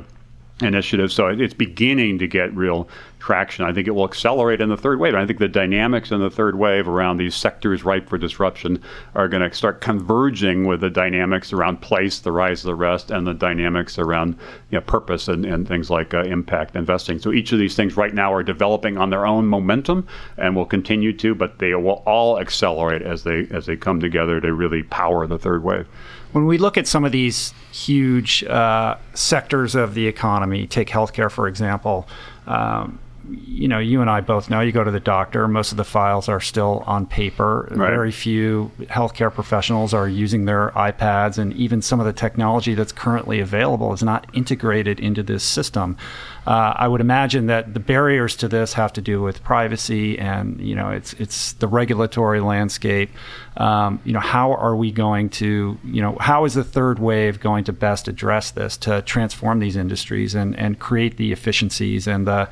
initiative. 0.63 1.11
So 1.11 1.27
it's 1.27 1.53
beginning 1.53 2.19
to 2.19 2.27
get 2.27 2.55
real 2.55 2.87
traction. 3.23 3.63
I 3.63 3.71
think 3.71 3.87
it 3.87 3.91
will 3.91 4.03
accelerate 4.03 4.59
in 4.59 4.67
the 4.67 4.75
third 4.75 4.99
wave. 4.99 5.15
I 5.15 5.25
think 5.25 5.39
the 5.39 5.47
dynamics 5.47 6.11
in 6.11 6.19
the 6.19 6.29
third 6.29 6.59
wave 6.59 6.89
around 6.89 7.17
these 7.17 7.35
sectors 7.35 7.85
ripe 7.85 8.09
for 8.09 8.17
disruption 8.17 8.83
are 9.15 9.29
going 9.29 9.49
to 9.49 9.55
start 9.55 9.79
converging 9.79 10.65
with 10.65 10.81
the 10.81 10.89
dynamics 10.89 11.53
around 11.53 11.79
place, 11.81 12.19
the 12.19 12.33
rise 12.33 12.59
of 12.59 12.65
the 12.65 12.75
rest, 12.75 13.11
and 13.11 13.25
the 13.25 13.33
dynamics 13.33 13.97
around 13.97 14.37
you 14.71 14.77
know, 14.77 14.81
purpose 14.81 15.29
and, 15.29 15.45
and 15.45 15.65
things 15.67 15.89
like 15.89 16.13
uh, 16.13 16.23
impact 16.23 16.75
investing. 16.75 17.17
So 17.17 17.31
each 17.31 17.53
of 17.53 17.59
these 17.59 17.77
things 17.77 17.95
right 17.95 18.13
now 18.13 18.33
are 18.33 18.43
developing 18.43 18.97
on 18.97 19.09
their 19.09 19.25
own 19.25 19.47
momentum 19.47 20.05
and 20.37 20.53
will 20.53 20.65
continue 20.65 21.13
to, 21.13 21.33
but 21.33 21.59
they 21.59 21.73
will 21.75 22.03
all 22.05 22.39
accelerate 22.39 23.03
as 23.03 23.23
they 23.23 23.47
as 23.51 23.65
they 23.67 23.77
come 23.77 24.01
together 24.01 24.41
to 24.41 24.53
really 24.53 24.83
power 24.83 25.25
the 25.27 25.39
third 25.39 25.63
wave. 25.63 25.87
When 26.33 26.45
we 26.45 26.57
look 26.57 26.77
at 26.77 26.87
some 26.87 27.05
of 27.05 27.11
these 27.11 27.53
huge 27.71 28.43
uh, 28.43 28.97
sectors 29.13 29.75
of 29.75 29.93
the 29.93 30.07
economy, 30.07 30.67
take 30.67 30.89
healthcare 30.89 31.31
for 31.31 31.47
example. 31.47 32.07
Um, 32.47 32.99
you 33.29 33.67
know, 33.67 33.79
you 33.79 34.01
and 34.01 34.09
I 34.09 34.21
both 34.21 34.49
know 34.49 34.59
you 34.59 34.71
go 34.71 34.83
to 34.83 34.91
the 34.91 34.99
doctor, 34.99 35.47
most 35.47 35.71
of 35.71 35.77
the 35.77 35.83
files 35.83 36.27
are 36.27 36.41
still 36.41 36.83
on 36.85 37.05
paper. 37.05 37.67
Right. 37.71 37.89
Very 37.89 38.11
few 38.11 38.71
healthcare 38.81 39.33
professionals 39.33 39.93
are 39.93 40.07
using 40.07 40.45
their 40.45 40.71
iPads, 40.71 41.37
and 41.37 41.53
even 41.53 41.81
some 41.81 41.99
of 41.99 42.05
the 42.05 42.13
technology 42.13 42.73
that's 42.73 42.91
currently 42.91 43.39
available 43.39 43.93
is 43.93 44.03
not 44.03 44.27
integrated 44.33 44.99
into 44.99 45.23
this 45.23 45.43
system. 45.43 45.97
Uh, 46.45 46.73
I 46.75 46.89
would 46.89 46.99
imagine 46.99 47.47
that 47.47 47.73
the 47.73 47.79
barriers 47.79 48.35
to 48.37 48.49
this 48.49 48.73
have 48.73 48.91
to 48.93 49.01
do 49.01 49.21
with 49.21 49.41
privacy 49.43 50.19
and, 50.19 50.59
you 50.59 50.75
know, 50.75 50.89
it's, 50.89 51.13
it's 51.13 51.53
the 51.53 51.67
regulatory 51.67 52.41
landscape. 52.41 53.11
Um, 53.55 54.01
you 54.03 54.11
know, 54.11 54.19
how 54.19 54.53
are 54.53 54.75
we 54.75 54.91
going 54.91 55.29
to, 55.29 55.77
you 55.85 56.01
know, 56.01 56.17
how 56.19 56.43
is 56.43 56.55
the 56.55 56.63
third 56.63 56.99
wave 56.99 57.39
going 57.39 57.63
to 57.65 57.71
best 57.71 58.09
address 58.09 58.51
this 58.51 58.75
to 58.77 59.01
transform 59.03 59.59
these 59.59 59.77
industries 59.77 60.35
and, 60.35 60.57
and 60.59 60.79
create 60.79 61.15
the 61.15 61.31
efficiencies 61.31 62.07
and 62.07 62.27
the, 62.27 62.49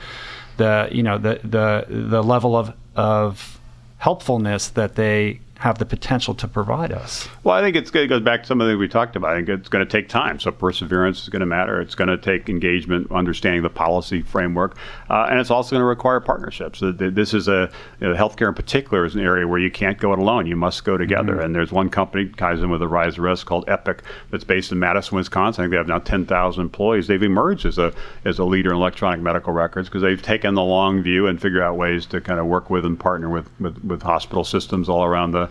the 0.61 0.73
you 0.91 1.03
know 1.07 1.17
the 1.17 1.33
the 1.43 1.67
the 1.89 2.21
level 2.33 2.55
of 2.55 2.73
of 2.95 3.59
helpfulness 3.97 4.69
that 4.69 4.95
they 4.95 5.39
have 5.61 5.77
the 5.77 5.85
potential 5.85 6.33
to 6.33 6.47
provide 6.47 6.91
us. 6.91 7.29
Well, 7.43 7.55
I 7.55 7.61
think 7.61 7.75
it's, 7.75 7.93
it 7.93 8.07
goes 8.07 8.23
back 8.23 8.41
to 8.41 8.47
some 8.47 8.59
of 8.59 8.65
the 8.65 8.73
things 8.73 8.79
we 8.79 8.87
talked 8.87 9.15
about. 9.15 9.29
I 9.29 9.35
think 9.35 9.49
it's 9.49 9.69
going 9.69 9.85
to 9.85 9.91
take 9.91 10.09
time. 10.09 10.39
So 10.39 10.49
perseverance 10.49 11.21
is 11.21 11.29
going 11.29 11.41
to 11.41 11.45
matter. 11.45 11.79
It's 11.79 11.93
going 11.93 12.07
to 12.07 12.17
take 12.17 12.49
engagement, 12.49 13.11
understanding 13.11 13.61
the 13.61 13.69
policy 13.69 14.23
framework, 14.23 14.75
uh, 15.11 15.27
and 15.29 15.39
it's 15.39 15.51
also 15.51 15.75
going 15.75 15.81
to 15.81 15.85
require 15.85 16.19
partnerships. 16.19 16.81
This 16.81 17.35
is 17.35 17.47
a 17.47 17.69
you 17.99 18.07
know, 18.07 18.15
healthcare 18.15 18.47
in 18.47 18.55
particular 18.55 19.05
is 19.05 19.13
an 19.13 19.21
area 19.21 19.47
where 19.47 19.59
you 19.59 19.69
can't 19.69 19.99
go 19.99 20.13
it 20.13 20.17
alone. 20.19 20.47
You 20.47 20.55
must 20.55 20.83
go 20.83 20.97
together. 20.97 21.33
Mm-hmm. 21.33 21.45
And 21.45 21.55
there's 21.55 21.71
one 21.71 21.91
company 21.91 22.29
ties 22.29 22.59
in 22.59 22.71
with 22.71 22.81
a 22.81 22.87
rise 22.87 23.19
of 23.19 23.19
risk 23.19 23.45
called 23.45 23.65
Epic 23.67 24.01
that's 24.31 24.43
based 24.43 24.71
in 24.71 24.79
Madison, 24.79 25.15
Wisconsin. 25.15 25.61
I 25.61 25.63
think 25.65 25.71
they 25.73 25.77
have 25.77 25.87
now 25.87 25.99
10,000 25.99 26.59
employees. 26.59 27.05
They've 27.05 27.21
emerged 27.21 27.67
as 27.67 27.77
a 27.77 27.93
as 28.25 28.39
a 28.39 28.45
leader 28.45 28.71
in 28.71 28.77
electronic 28.77 29.21
medical 29.21 29.53
records 29.53 29.89
because 29.89 30.01
they've 30.01 30.21
taken 30.21 30.55
the 30.55 30.63
long 30.63 31.03
view 31.03 31.27
and 31.27 31.39
figure 31.39 31.61
out 31.61 31.77
ways 31.77 32.07
to 32.07 32.19
kind 32.19 32.39
of 32.39 32.47
work 32.47 32.71
with 32.71 32.83
and 32.83 32.99
partner 32.99 33.29
with, 33.29 33.47
with, 33.59 33.83
with 33.83 34.01
hospital 34.01 34.43
systems 34.43 34.89
all 34.89 35.03
around 35.03 35.31
the 35.31 35.50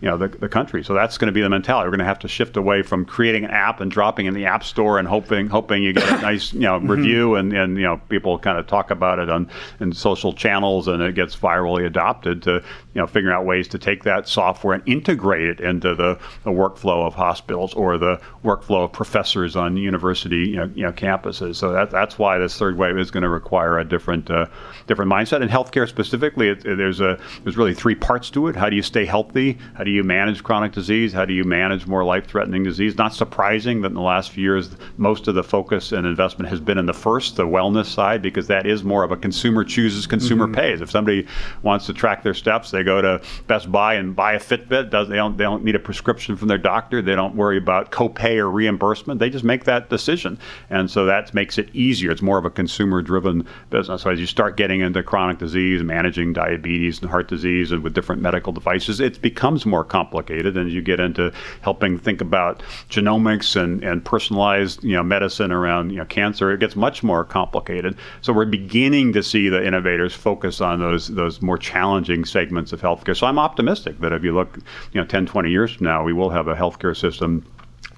you 0.00 0.08
know 0.08 0.16
the, 0.16 0.28
the 0.28 0.48
country. 0.48 0.84
So 0.84 0.94
that's 0.94 1.18
going 1.18 1.26
to 1.26 1.32
be 1.32 1.42
the 1.42 1.48
mentality. 1.48 1.86
We're 1.86 1.96
going 1.96 1.98
to 2.00 2.04
have 2.04 2.18
to 2.20 2.28
shift 2.28 2.56
away 2.56 2.82
from 2.82 3.04
creating 3.04 3.44
an 3.44 3.50
app 3.50 3.80
and 3.80 3.90
dropping 3.90 4.26
in 4.26 4.34
the 4.34 4.46
app 4.46 4.64
store 4.64 4.98
and 4.98 5.06
hoping 5.06 5.48
hoping 5.48 5.82
you 5.82 5.92
get 5.92 6.08
a 6.08 6.22
nice 6.22 6.52
you 6.52 6.60
know 6.60 6.78
mm-hmm. 6.78 6.90
review 6.90 7.34
and, 7.34 7.52
and 7.52 7.76
you 7.76 7.84
know 7.84 8.00
people 8.08 8.38
kind 8.38 8.58
of 8.58 8.66
talk 8.66 8.90
about 8.90 9.18
it 9.18 9.28
on 9.28 9.50
in 9.80 9.92
social 9.92 10.32
channels 10.32 10.88
and 10.88 11.02
it 11.02 11.14
gets 11.14 11.36
virally 11.36 11.86
adopted 11.86 12.42
to 12.42 12.54
you 12.94 13.00
know 13.00 13.06
figuring 13.06 13.34
out 13.34 13.44
ways 13.44 13.68
to 13.68 13.78
take 13.78 14.04
that 14.04 14.28
software 14.28 14.74
and 14.74 14.82
integrate 14.86 15.48
it 15.48 15.60
into 15.60 15.94
the, 15.94 16.18
the 16.44 16.50
workflow 16.50 17.06
of 17.06 17.14
hospitals 17.14 17.74
or 17.74 17.98
the 17.98 18.20
workflow 18.44 18.84
of 18.84 18.92
professors 18.92 19.56
on 19.56 19.76
university 19.76 20.48
you 20.48 20.56
know, 20.56 20.70
you 20.74 20.82
know 20.82 20.92
campuses. 20.92 21.56
So 21.56 21.72
that, 21.72 21.90
that's 21.90 22.18
why 22.18 22.38
this 22.38 22.56
third 22.58 22.76
wave 22.76 22.98
is 22.98 23.10
going 23.10 23.22
to 23.22 23.28
require 23.28 23.78
a 23.78 23.84
different 23.84 24.30
uh, 24.30 24.46
different 24.86 25.10
mindset. 25.10 25.42
And 25.42 25.50
healthcare 25.50 25.88
specifically, 25.88 26.48
it, 26.48 26.64
it, 26.64 26.76
there's 26.76 27.00
a 27.00 27.18
there's 27.44 27.56
really 27.56 27.74
three 27.74 27.94
parts 27.94 28.30
to 28.30 28.48
it. 28.48 28.56
How 28.56 28.68
do 28.68 28.76
you 28.76 28.82
stay 28.82 29.04
healthy? 29.04 29.58
How 29.74 29.84
do 29.84 29.87
you 29.90 30.04
manage 30.04 30.42
chronic 30.42 30.72
disease? 30.72 31.12
How 31.12 31.24
do 31.24 31.32
you 31.32 31.44
manage 31.44 31.86
more 31.86 32.04
life-threatening 32.04 32.64
disease? 32.64 32.96
Not 32.96 33.14
surprising 33.14 33.82
that 33.82 33.88
in 33.88 33.94
the 33.94 34.00
last 34.00 34.30
few 34.30 34.42
years, 34.42 34.70
most 34.96 35.28
of 35.28 35.34
the 35.34 35.42
focus 35.42 35.92
and 35.92 36.06
investment 36.06 36.48
has 36.50 36.60
been 36.60 36.78
in 36.78 36.86
the 36.86 36.94
first, 36.94 37.36
the 37.36 37.46
wellness 37.46 37.86
side, 37.86 38.22
because 38.22 38.46
that 38.48 38.66
is 38.66 38.84
more 38.84 39.04
of 39.04 39.12
a 39.12 39.16
consumer 39.16 39.64
chooses, 39.64 40.06
consumer 40.06 40.46
mm-hmm. 40.46 40.54
pays. 40.54 40.80
If 40.80 40.90
somebody 40.90 41.26
wants 41.62 41.86
to 41.86 41.92
track 41.92 42.22
their 42.22 42.34
steps, 42.34 42.70
they 42.70 42.82
go 42.82 43.00
to 43.00 43.20
Best 43.46 43.70
Buy 43.70 43.94
and 43.94 44.14
buy 44.14 44.34
a 44.34 44.40
Fitbit. 44.40 44.90
Does 44.90 45.08
they 45.08 45.16
don't 45.16 45.36
they 45.36 45.44
don't 45.44 45.64
need 45.64 45.74
a 45.74 45.78
prescription 45.78 46.36
from 46.36 46.48
their 46.48 46.58
doctor. 46.58 47.02
They 47.02 47.14
don't 47.14 47.34
worry 47.34 47.58
about 47.58 47.90
copay 47.90 48.36
or 48.36 48.50
reimbursement. 48.50 49.20
They 49.20 49.30
just 49.30 49.44
make 49.44 49.64
that 49.64 49.90
decision, 49.90 50.38
and 50.70 50.90
so 50.90 51.04
that 51.06 51.32
makes 51.34 51.58
it 51.58 51.68
easier. 51.74 52.10
It's 52.10 52.22
more 52.22 52.38
of 52.38 52.44
a 52.44 52.50
consumer-driven 52.50 53.46
business. 53.70 54.02
So 54.02 54.10
as 54.10 54.20
you 54.20 54.26
start 54.26 54.56
getting 54.56 54.80
into 54.80 55.02
chronic 55.02 55.38
disease, 55.38 55.82
managing 55.82 56.32
diabetes 56.32 57.00
and 57.00 57.10
heart 57.10 57.28
disease, 57.28 57.72
and 57.72 57.82
with 57.82 57.94
different 57.94 58.22
medical 58.22 58.52
devices, 58.52 59.00
it 59.00 59.20
becomes 59.20 59.66
more 59.66 59.77
more 59.78 59.84
complicated. 59.84 60.56
And 60.56 60.72
you 60.72 60.82
get 60.82 60.98
into 60.98 61.32
helping 61.60 61.98
think 61.98 62.20
about 62.20 62.62
genomics 62.90 63.54
and, 63.54 63.84
and 63.84 64.04
personalized 64.04 64.82
you 64.82 64.96
know, 64.96 65.04
medicine 65.04 65.52
around 65.52 65.90
you 65.90 65.98
know, 65.98 66.04
cancer, 66.04 66.50
it 66.50 66.58
gets 66.58 66.74
much 66.74 67.04
more 67.04 67.24
complicated. 67.24 67.96
So 68.22 68.32
we're 68.32 68.46
beginning 68.46 69.12
to 69.12 69.22
see 69.22 69.48
the 69.48 69.64
innovators 69.64 70.14
focus 70.14 70.60
on 70.60 70.80
those, 70.80 71.08
those 71.08 71.40
more 71.40 71.58
challenging 71.58 72.24
segments 72.24 72.72
of 72.72 72.80
healthcare. 72.80 73.16
So 73.16 73.28
I'm 73.28 73.38
optimistic 73.38 74.00
that 74.00 74.12
if 74.12 74.24
you 74.24 74.34
look 74.34 74.58
you 74.92 75.00
know, 75.00 75.06
10, 75.06 75.26
20 75.26 75.50
years 75.50 75.74
from 75.74 75.86
now, 75.86 76.02
we 76.02 76.12
will 76.12 76.30
have 76.30 76.48
a 76.48 76.56
healthcare 76.56 76.96
system 76.96 77.44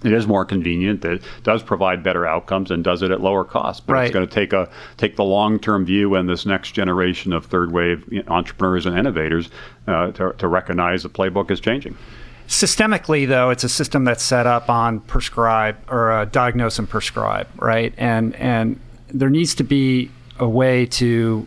it 0.03 0.13
is 0.13 0.27
more 0.27 0.45
convenient. 0.45 1.05
It 1.05 1.23
does 1.43 1.63
provide 1.63 2.03
better 2.03 2.27
outcomes 2.27 2.71
and 2.71 2.83
does 2.83 3.03
it 3.03 3.11
at 3.11 3.21
lower 3.21 3.45
cost. 3.45 3.87
But 3.87 3.93
right. 3.95 4.05
it's 4.05 4.15
going 4.15 4.27
to 4.27 4.35
take 4.35 4.53
a 4.53 4.69
take 4.97 5.17
the 5.17 5.25
long 5.25 5.59
term 5.59 5.85
view 5.85 6.15
and 6.15 6.29
this 6.29 6.47
next 6.47 6.73
generation 6.73 7.33
of 7.33 7.47
third 7.47 7.73
wave 7.73 8.09
entrepreneurs 8.29 8.87
and 8.87 8.99
innovators 8.99 9.51
uh, 9.87 10.13
to, 10.13 10.33
to 10.39 10.49
recognize 10.49 11.03
the 11.03 11.11
playbook 11.11 11.51
is 11.51 11.61
changing. 11.61 11.97
Systemically, 12.49 13.29
though, 13.29 13.51
it's 13.51 13.63
a 13.63 13.69
system 13.69 14.05
that's 14.05 14.25
set 14.25 14.47
up 14.47 14.69
on 14.69 15.01
prescribe 15.01 15.77
or 15.89 16.11
uh, 16.11 16.25
diagnose 16.25 16.79
and 16.79 16.89
prescribe, 16.89 17.47
right? 17.57 17.95
And 17.97 18.35
and 18.37 18.81
there 19.09 19.31
needs 19.31 19.55
to 19.57 19.65
be 19.65 20.11
a 20.39 20.49
way 20.49 20.87
to 20.87 21.47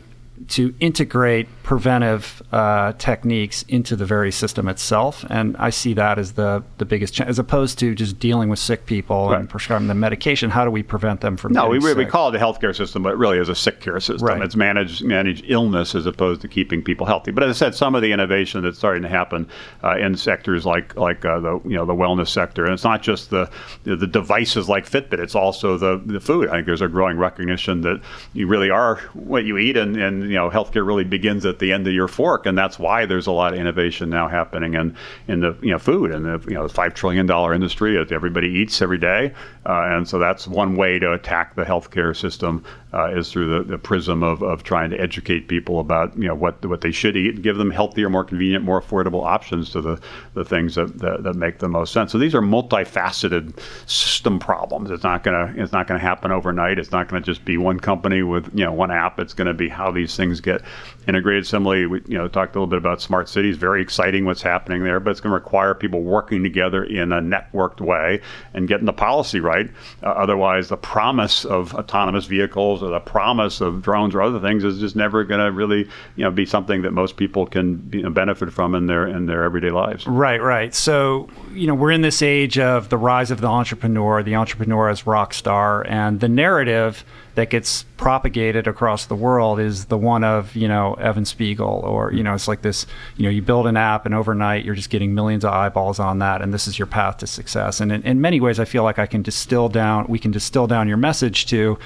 to 0.49 0.73
integrate 0.79 1.47
preventive 1.63 2.41
uh, 2.51 2.91
techniques 2.93 3.63
into 3.69 3.95
the 3.95 4.05
very 4.05 4.31
system 4.31 4.67
itself, 4.67 5.25
and 5.29 5.55
I 5.57 5.69
see 5.69 5.93
that 5.93 6.19
as 6.19 6.33
the 6.33 6.61
the 6.77 6.85
biggest, 6.85 7.15
ch- 7.15 7.21
as 7.21 7.39
opposed 7.39 7.79
to 7.79 7.95
just 7.95 8.19
dealing 8.19 8.49
with 8.49 8.59
sick 8.59 8.85
people 8.85 9.29
Right. 9.29 9.39
and 9.39 9.49
prescribing 9.49 9.87
them 9.87 9.99
medication. 9.99 10.49
How 10.49 10.65
do 10.65 10.71
we 10.71 10.83
prevent 10.83 11.21
them 11.21 11.37
from? 11.37 11.53
No, 11.53 11.69
we, 11.69 11.79
getting 11.79 11.97
we 11.97 12.05
call 12.05 12.29
it 12.29 12.35
a 12.35 12.39
healthcare 12.39 12.75
system, 12.75 13.01
but 13.01 13.13
it 13.13 13.17
really 13.17 13.39
is 13.39 13.49
a 13.49 13.55
sick 13.55 13.79
care 13.79 13.99
system. 13.99 14.27
Right. 14.27 14.41
It's 14.41 14.55
manage 14.55 15.01
manage 15.03 15.43
illness 15.49 15.95
as 15.95 16.05
opposed 16.05 16.41
to 16.41 16.47
keeping 16.47 16.83
people 16.83 17.05
healthy. 17.05 17.31
But 17.31 17.43
as 17.43 17.55
I 17.55 17.57
said, 17.65 17.75
some 17.75 17.95
of 17.95 18.01
the 18.01 18.11
innovation 18.11 18.61
that's 18.61 18.77
starting 18.77 19.03
to 19.03 19.09
happen 19.09 19.47
uh, 19.83 19.97
in 19.97 20.15
sectors 20.17 20.65
like 20.65 20.95
like 20.97 21.23
uh, 21.23 21.39
the 21.39 21.61
you 21.63 21.75
know 21.77 21.85
the 21.85 21.93
wellness 21.95 22.27
sector, 22.27 22.65
and 22.65 22.73
it's 22.73 22.83
not 22.83 23.01
just 23.01 23.29
the 23.29 23.49
the, 23.85 23.95
the 23.95 24.07
devices 24.07 24.67
like 24.67 24.87
Fitbit. 24.89 25.19
It's 25.19 25.35
also 25.35 25.77
the, 25.77 26.01
the 26.05 26.19
food. 26.19 26.49
I 26.49 26.55
think 26.55 26.65
there's 26.65 26.81
a 26.81 26.87
growing 26.89 27.17
recognition 27.17 27.81
that 27.81 28.01
you 28.33 28.47
really 28.47 28.69
are 28.69 28.97
what 29.13 29.45
you 29.45 29.57
eat, 29.57 29.77
and, 29.77 29.95
and 29.95 30.23
you 30.23 30.35
know 30.35 30.49
healthcare 30.49 30.85
really 30.85 31.03
begins 31.05 31.45
at 31.45 31.52
the 31.59 31.71
end 31.71 31.87
of 31.87 31.93
your 31.93 32.07
fork, 32.07 32.45
and 32.45 32.57
that's 32.57 32.77
why 32.79 33.05
there's 33.05 33.27
a 33.27 33.31
lot 33.31 33.53
of 33.53 33.59
innovation 33.59 34.09
now 34.09 34.27
happening 34.27 34.73
in 34.73 34.95
in 35.27 35.39
the 35.39 35.55
you 35.61 35.71
know 35.71 35.79
food 35.79 36.11
and 36.11 36.25
the 36.25 36.43
you 36.47 36.55
know 36.55 36.67
five 36.67 36.93
trillion 36.93 37.25
dollar 37.25 37.53
industry 37.53 37.95
that 37.97 38.11
everybody 38.11 38.47
eats 38.47 38.81
every 38.81 38.97
day, 38.97 39.33
uh, 39.65 39.83
and 39.83 40.07
so 40.07 40.19
that's 40.19 40.47
one 40.47 40.75
way 40.75 40.99
to 40.99 41.13
attack 41.13 41.55
the 41.55 41.63
healthcare 41.63 42.15
system 42.15 42.63
uh, 42.93 43.09
is 43.11 43.31
through 43.31 43.47
the, 43.47 43.63
the 43.63 43.77
prism 43.77 44.21
of, 44.21 44.43
of 44.43 44.63
trying 44.63 44.89
to 44.91 44.99
educate 44.99 45.47
people 45.47 45.79
about 45.79 46.15
you 46.17 46.27
know 46.27 46.35
what 46.35 46.63
what 46.65 46.81
they 46.81 46.91
should 46.91 47.17
eat 47.17 47.35
and 47.35 47.43
give 47.43 47.57
them 47.57 47.71
healthier, 47.71 48.09
more 48.09 48.23
convenient, 48.23 48.63
more 48.63 48.79
affordable 48.79 49.23
options 49.23 49.71
to 49.71 49.81
the, 49.81 49.99
the 50.35 50.45
things 50.45 50.75
that, 50.75 50.99
that, 50.99 51.23
that 51.23 51.33
make 51.35 51.59
the 51.59 51.67
most 51.67 51.91
sense. 51.91 52.11
So 52.11 52.17
these 52.17 52.35
are 52.35 52.41
multifaceted 52.41 53.59
system 53.87 54.37
problems. 54.37 54.91
It's 54.91 55.03
not 55.03 55.23
gonna 55.23 55.53
it's 55.57 55.71
not 55.71 55.87
gonna 55.87 55.99
happen 55.99 56.31
overnight. 56.31 56.77
It's 56.77 56.91
not 56.91 57.07
gonna 57.07 57.21
just 57.21 57.43
be 57.45 57.57
one 57.57 57.79
company 57.79 58.21
with 58.21 58.49
you 58.53 58.65
know 58.65 58.73
one 58.73 58.91
app. 58.91 59.19
It's 59.19 59.33
gonna 59.33 59.53
be 59.53 59.69
how 59.69 59.89
these 59.91 60.15
things 60.15 60.39
get 60.39 60.61
integrated. 61.07 61.47
Similarly, 61.47 61.87
we 61.87 62.01
you 62.07 62.17
know 62.17 62.27
talked 62.27 62.55
a 62.55 62.59
little 62.59 62.67
bit 62.67 62.77
about 62.77 63.01
smart 63.01 63.27
cities. 63.27 63.57
Very 63.57 63.81
exciting 63.81 64.25
what's 64.25 64.41
happening 64.41 64.83
there, 64.83 64.99
but 64.99 65.11
it's 65.11 65.19
gonna 65.19 65.35
require 65.35 65.73
people 65.73 66.01
working 66.01 66.43
together 66.43 66.83
in 66.83 67.11
a 67.11 67.21
networked 67.21 67.81
way 67.81 68.21
and 68.53 68.67
getting 68.67 68.85
the 68.85 68.93
policy 68.93 69.39
right. 69.39 69.52
Uh, 69.61 70.07
otherwise, 70.07 70.69
the 70.69 70.77
promise 70.77 71.45
of 71.45 71.73
autonomous 71.73 72.25
vehicles 72.25 72.83
or 72.83 72.89
the 72.89 72.99
promise 72.99 73.61
of 73.61 73.81
drones 73.81 74.15
or 74.15 74.21
other 74.21 74.39
things 74.39 74.63
is 74.63 74.79
just 74.79 74.95
never 74.95 75.23
going 75.23 75.39
to 75.39 75.51
really, 75.51 75.87
you 76.15 76.23
know, 76.23 76.31
be 76.31 76.45
something 76.45 76.81
that 76.81 76.91
most 76.91 77.17
people 77.17 77.45
can 77.45 77.89
you 77.93 78.03
know, 78.03 78.09
benefit 78.09 78.51
from 78.51 78.75
in 78.75 78.87
their 78.87 79.07
in 79.07 79.25
their 79.25 79.43
everyday 79.43 79.71
lives. 79.71 80.05
Right, 80.07 80.41
right. 80.41 80.73
So, 80.73 81.29
you 81.51 81.67
know, 81.67 81.75
we're 81.75 81.91
in 81.91 82.01
this 82.01 82.21
age 82.21 82.57
of 82.59 82.89
the 82.89 82.97
rise 82.97 83.31
of 83.31 83.41
the 83.41 83.47
entrepreneur, 83.47 84.23
the 84.23 84.35
entrepreneur 84.35 84.89
as 84.89 85.07
rock 85.07 85.33
star, 85.33 85.85
and 85.87 86.19
the 86.19 86.29
narrative 86.29 87.05
that 87.35 87.49
gets 87.49 87.83
propagated 87.97 88.67
across 88.67 89.05
the 89.07 89.15
world 89.15 89.59
is 89.59 89.85
the 89.85 89.97
one 89.97 90.23
of, 90.23 90.55
you 90.55 90.67
know, 90.67 90.93
Evan 90.95 91.25
Spiegel, 91.25 91.81
or, 91.85 92.13
you 92.13 92.21
know, 92.21 92.33
it's 92.33 92.47
like 92.47 92.61
this, 92.61 92.85
you 93.17 93.23
know, 93.23 93.29
you 93.29 93.41
build 93.41 93.65
an 93.65 93.75
app 93.75 94.05
and 94.05 94.13
overnight 94.13 94.65
you're 94.65 94.75
just 94.75 94.89
getting 94.89 95.15
millions 95.15 95.43
of 95.43 95.51
eyeballs 95.51 95.99
on 95.99 96.19
that, 96.19 96.41
and 96.41 96.53
this 96.53 96.67
is 96.67 96.77
your 96.77 96.85
path 96.85 97.17
to 97.17 97.27
success. 97.27 97.81
And 97.81 97.91
in, 97.91 98.03
in 98.03 98.21
many 98.21 98.39
ways, 98.39 98.59
I 98.59 98.65
feel 98.65 98.83
like 98.83 98.99
I 98.99 99.07
can 99.07 99.21
distill 99.23 99.67
down, 99.67 100.05
we 100.07 100.19
can 100.19 100.31
distill 100.31 100.67
down 100.67 100.87
your 100.87 100.97
message 100.97 101.47
to, 101.47 101.79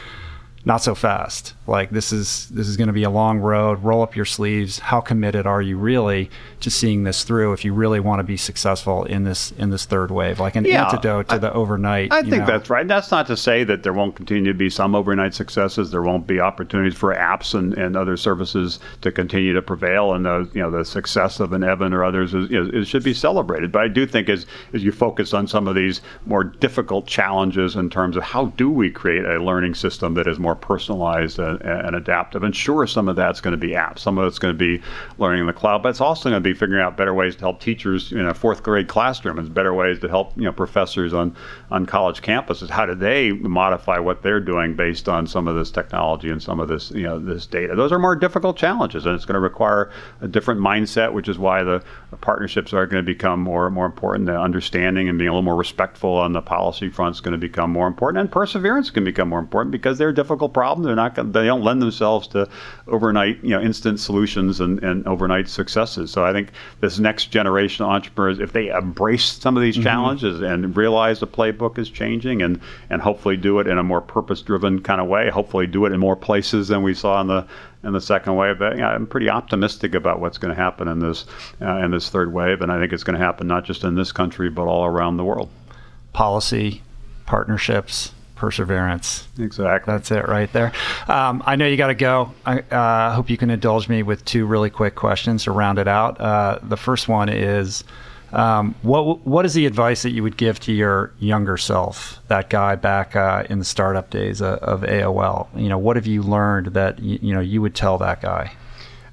not 0.65 0.83
so 0.83 0.93
fast. 0.93 1.53
Like 1.67 1.89
this 1.89 2.13
is 2.13 2.47
this 2.49 2.67
is 2.67 2.77
going 2.77 2.87
to 2.87 2.93
be 2.93 3.03
a 3.03 3.09
long 3.09 3.39
road. 3.39 3.83
Roll 3.83 4.01
up 4.01 4.15
your 4.15 4.25
sleeves. 4.25 4.79
How 4.79 5.01
committed 5.01 5.45
are 5.45 5.61
you 5.61 5.77
really 5.77 6.29
to 6.61 6.71
seeing 6.71 7.03
this 7.03 7.23
through? 7.23 7.53
If 7.53 7.65
you 7.65 7.73
really 7.73 7.99
want 7.99 8.19
to 8.19 8.23
be 8.23 8.37
successful 8.37 9.03
in 9.03 9.25
this 9.25 9.51
in 9.51 9.69
this 9.69 9.85
third 9.85 10.09
wave, 10.09 10.39
like 10.39 10.55
an 10.55 10.63
Yeah, 10.65 10.85
antidote 10.85 11.27
to 11.29 11.35
I- 11.35 11.39
the 11.39 11.53
overnight. 11.53 12.11
I 12.13 12.21
think 12.21 12.37
know. 12.37 12.45
that's 12.45 12.69
right. 12.69 12.87
That's 12.87 13.11
not 13.11 13.27
to 13.27 13.35
say 13.37 13.65
that 13.65 13.83
there 13.83 13.93
won't 13.93 14.15
continue 14.15 14.51
to 14.51 14.57
be 14.57 14.69
some 14.69 14.95
overnight 14.95 15.33
successes. 15.33 15.91
There 15.91 16.01
won't 16.03 16.25
be 16.25 16.39
opportunities 16.39 16.97
for 16.97 17.13
apps 17.13 17.53
and, 17.53 17.73
and 17.73 17.97
other 17.97 18.15
services 18.15 18.79
to 19.01 19.11
continue 19.11 19.53
to 19.53 19.61
prevail, 19.61 20.13
and 20.13 20.25
the 20.25 20.49
you 20.53 20.61
know 20.61 20.71
the 20.71 20.85
success 20.85 21.39
of 21.41 21.51
an 21.51 21.63
Evan 21.63 21.93
or 21.93 22.03
others 22.03 22.33
is, 22.33 22.49
is, 22.49 22.69
it 22.73 22.85
should 22.87 23.03
be 23.03 23.13
celebrated. 23.13 23.71
But 23.73 23.81
I 23.81 23.87
do 23.89 24.05
think 24.07 24.29
as 24.29 24.45
as 24.73 24.83
you 24.83 24.93
focus 24.93 25.33
on 25.33 25.47
some 25.47 25.67
of 25.67 25.75
these 25.75 25.99
more 26.25 26.45
difficult 26.45 27.07
challenges 27.07 27.75
in 27.75 27.89
terms 27.89 28.15
of 28.15 28.23
how 28.23 28.45
do 28.57 28.69
we 28.69 28.89
create 28.89 29.25
a 29.25 29.43
learning 29.43 29.75
system 29.75 30.13
that 30.13 30.27
is 30.27 30.39
more 30.39 30.55
personalized 30.55 31.39
and, 31.39 31.56
and 31.61 31.95
adaptive, 31.95 32.43
and 32.43 32.55
sure, 32.55 32.87
some 32.87 33.07
of 33.07 33.15
that's 33.15 33.41
going 33.41 33.51
to 33.51 33.57
be 33.57 33.73
apps, 33.73 33.99
some 33.99 34.17
of 34.17 34.27
it's 34.27 34.39
going 34.39 34.53
to 34.53 34.57
be 34.57 34.83
learning 35.17 35.41
in 35.41 35.47
the 35.47 35.53
cloud, 35.53 35.83
but 35.83 35.89
it's 35.89 36.01
also 36.01 36.29
going 36.29 36.41
to 36.41 36.49
be 36.49 36.53
figuring 36.53 36.83
out 36.83 36.97
better 36.97 37.13
ways 37.13 37.35
to 37.35 37.41
help 37.41 37.59
teachers 37.59 38.11
in 38.11 38.25
a 38.25 38.33
fourth 38.33 38.63
grade 38.63 38.87
classroom, 38.87 39.39
It's 39.39 39.49
better 39.49 39.73
ways 39.73 39.99
to 39.99 40.07
help 40.07 40.35
you 40.37 40.43
know 40.43 40.51
professors 40.51 41.13
on 41.13 41.35
on 41.71 41.85
college 41.85 42.21
campuses. 42.21 42.69
How 42.69 42.85
do 42.85 42.95
they 42.95 43.31
modify 43.31 43.99
what 43.99 44.21
they're 44.21 44.39
doing 44.39 44.75
based 44.75 45.09
on 45.09 45.27
some 45.27 45.47
of 45.47 45.55
this 45.55 45.71
technology 45.71 46.29
and 46.29 46.41
some 46.41 46.59
of 46.59 46.67
this 46.67 46.91
you 46.91 47.03
know 47.03 47.19
this 47.19 47.45
data? 47.45 47.75
Those 47.75 47.91
are 47.91 47.99
more 47.99 48.15
difficult 48.15 48.57
challenges, 48.57 49.05
and 49.05 49.15
it's 49.15 49.25
going 49.25 49.35
to 49.35 49.39
require 49.39 49.91
a 50.21 50.27
different 50.27 50.59
mindset, 50.59 51.13
which 51.13 51.27
is 51.27 51.37
why 51.37 51.63
the, 51.63 51.83
partnerships 52.21 52.73
are 52.73 52.87
going 52.87 53.03
to 53.03 53.05
become 53.05 53.39
more 53.39 53.69
more 53.69 53.85
important. 53.85 54.25
The 54.25 54.39
understanding 54.39 55.09
and 55.09 55.17
being 55.17 55.29
a 55.29 55.31
little 55.31 55.41
more 55.41 55.55
respectful 55.55 56.13
on 56.15 56.33
the 56.33 56.41
policy 56.41 56.89
front 56.89 57.15
is 57.15 57.21
going 57.21 57.33
to 57.33 57.37
become 57.37 57.71
more 57.71 57.87
important, 57.87 58.21
and 58.21 58.31
perseverance 58.31 58.89
can 58.89 59.03
become 59.03 59.29
more 59.29 59.39
important 59.39 59.71
because 59.71 59.97
they're 59.97 60.13
difficult 60.13 60.53
problems. 60.53 60.85
They're 60.85 60.95
not 60.95 61.33
they 61.33 61.46
don't 61.47 61.63
lend 61.63 61.81
themselves 61.81 62.27
to 62.29 62.47
overnight 62.87 63.43
you 63.43 63.49
know 63.49 63.61
instant 63.61 63.99
solutions 63.99 64.59
and, 64.59 64.83
and 64.83 65.07
overnight 65.07 65.47
successes. 65.47 66.11
So 66.11 66.23
I 66.23 66.31
think 66.31 66.49
this 66.79 66.99
next 66.99 67.31
generation 67.31 67.85
of 67.85 67.91
entrepreneurs, 67.91 68.39
if 68.39 68.53
they 68.53 68.69
embrace 68.69 69.25
some 69.25 69.57
of 69.57 69.63
these 69.63 69.77
challenges 69.77 70.41
and 70.41 70.75
realize 70.77 71.19
the 71.19 71.27
playbook 71.27 71.77
is 71.77 71.89
changing 71.89 72.41
and 72.41 72.59
and 72.89 73.01
hopefully 73.01 73.37
do 73.37 73.59
it 73.59 73.67
in 73.67 73.77
a 73.77 73.83
more 73.83 74.01
purpose 74.01 74.41
driven 74.41 74.81
kind 74.81 75.01
of 75.01 75.07
way, 75.07 75.29
hopefully 75.29 75.67
do 75.67 75.85
it 75.85 75.91
in 75.91 75.99
more 75.99 76.15
places 76.15 76.67
than 76.67 76.83
we 76.83 76.93
saw 76.93 77.19
in 77.21 77.27
the 77.27 77.45
in 77.83 77.93
the 77.93 78.01
second 78.01 78.35
wave. 78.35 78.59
But, 78.59 78.79
I'm 78.79 79.07
pretty 79.07 79.29
optimistic 79.29 79.95
about 79.95 80.19
what's 80.19 80.37
going 80.37 80.55
to 80.55 80.61
happen 80.61 80.87
in 80.87 80.99
this 80.99 81.25
uh, 81.61 81.77
in 81.77 81.91
this 81.91 82.09
third 82.09 82.33
wave, 82.33 82.61
and 82.61 82.71
I 82.71 82.79
think 82.79 82.93
it's 82.93 83.03
going 83.03 83.17
to 83.17 83.23
happen 83.25 83.47
not 83.47 83.65
just 83.65 83.83
in 83.83 83.95
this 83.95 84.11
country 84.11 84.49
but 84.49 84.67
all 84.67 84.85
around 84.85 85.17
the 85.17 85.23
world. 85.25 85.49
policy, 86.13 86.81
partnerships, 87.25 88.11
perseverance. 88.37 89.27
Exactly. 89.37 89.93
That's 89.93 90.11
it 90.11 90.27
right 90.27 90.51
there. 90.53 90.71
Um, 91.07 91.43
I 91.45 91.55
know 91.55 91.67
you 91.67 91.77
got 91.77 91.87
to 91.87 91.95
go. 91.95 92.33
I 92.45 92.59
uh, 92.59 93.13
hope 93.13 93.29
you 93.29 93.37
can 93.37 93.49
indulge 93.49 93.89
me 93.89 94.03
with 94.03 94.23
two 94.25 94.45
really 94.45 94.69
quick 94.69 94.95
questions 94.95 95.43
to 95.43 95.51
round 95.51 95.79
it 95.79 95.87
out. 95.87 96.19
Uh, 96.19 96.59
the 96.63 96.77
first 96.77 97.07
one 97.07 97.29
is. 97.29 97.83
Um, 98.33 98.75
what 98.81 99.25
what 99.25 99.45
is 99.45 99.53
the 99.53 99.65
advice 99.65 100.01
that 100.01 100.09
you 100.09 100.21
would 100.21 100.35
give 100.35 100.59
to 100.59 100.73
your 100.73 101.13
younger 101.17 101.55
self, 101.55 102.19
that 102.27 102.49
guy 102.49 102.75
back 102.75 103.15
uh, 103.15 103.45
in 103.49 103.59
the 103.59 103.63
startup 103.63 104.09
days 104.09 104.41
of, 104.41 104.59
of 104.59 104.81
AOL? 104.81 105.47
You 105.55 105.69
know, 105.69 105.77
what 105.77 105.95
have 105.95 106.07
you 106.07 106.21
learned 106.23 106.73
that 106.73 106.99
you, 106.99 107.19
you 107.21 107.33
know 107.33 107.39
you 107.39 107.61
would 107.61 107.73
tell 107.73 107.97
that 107.99 108.21
guy? 108.21 108.51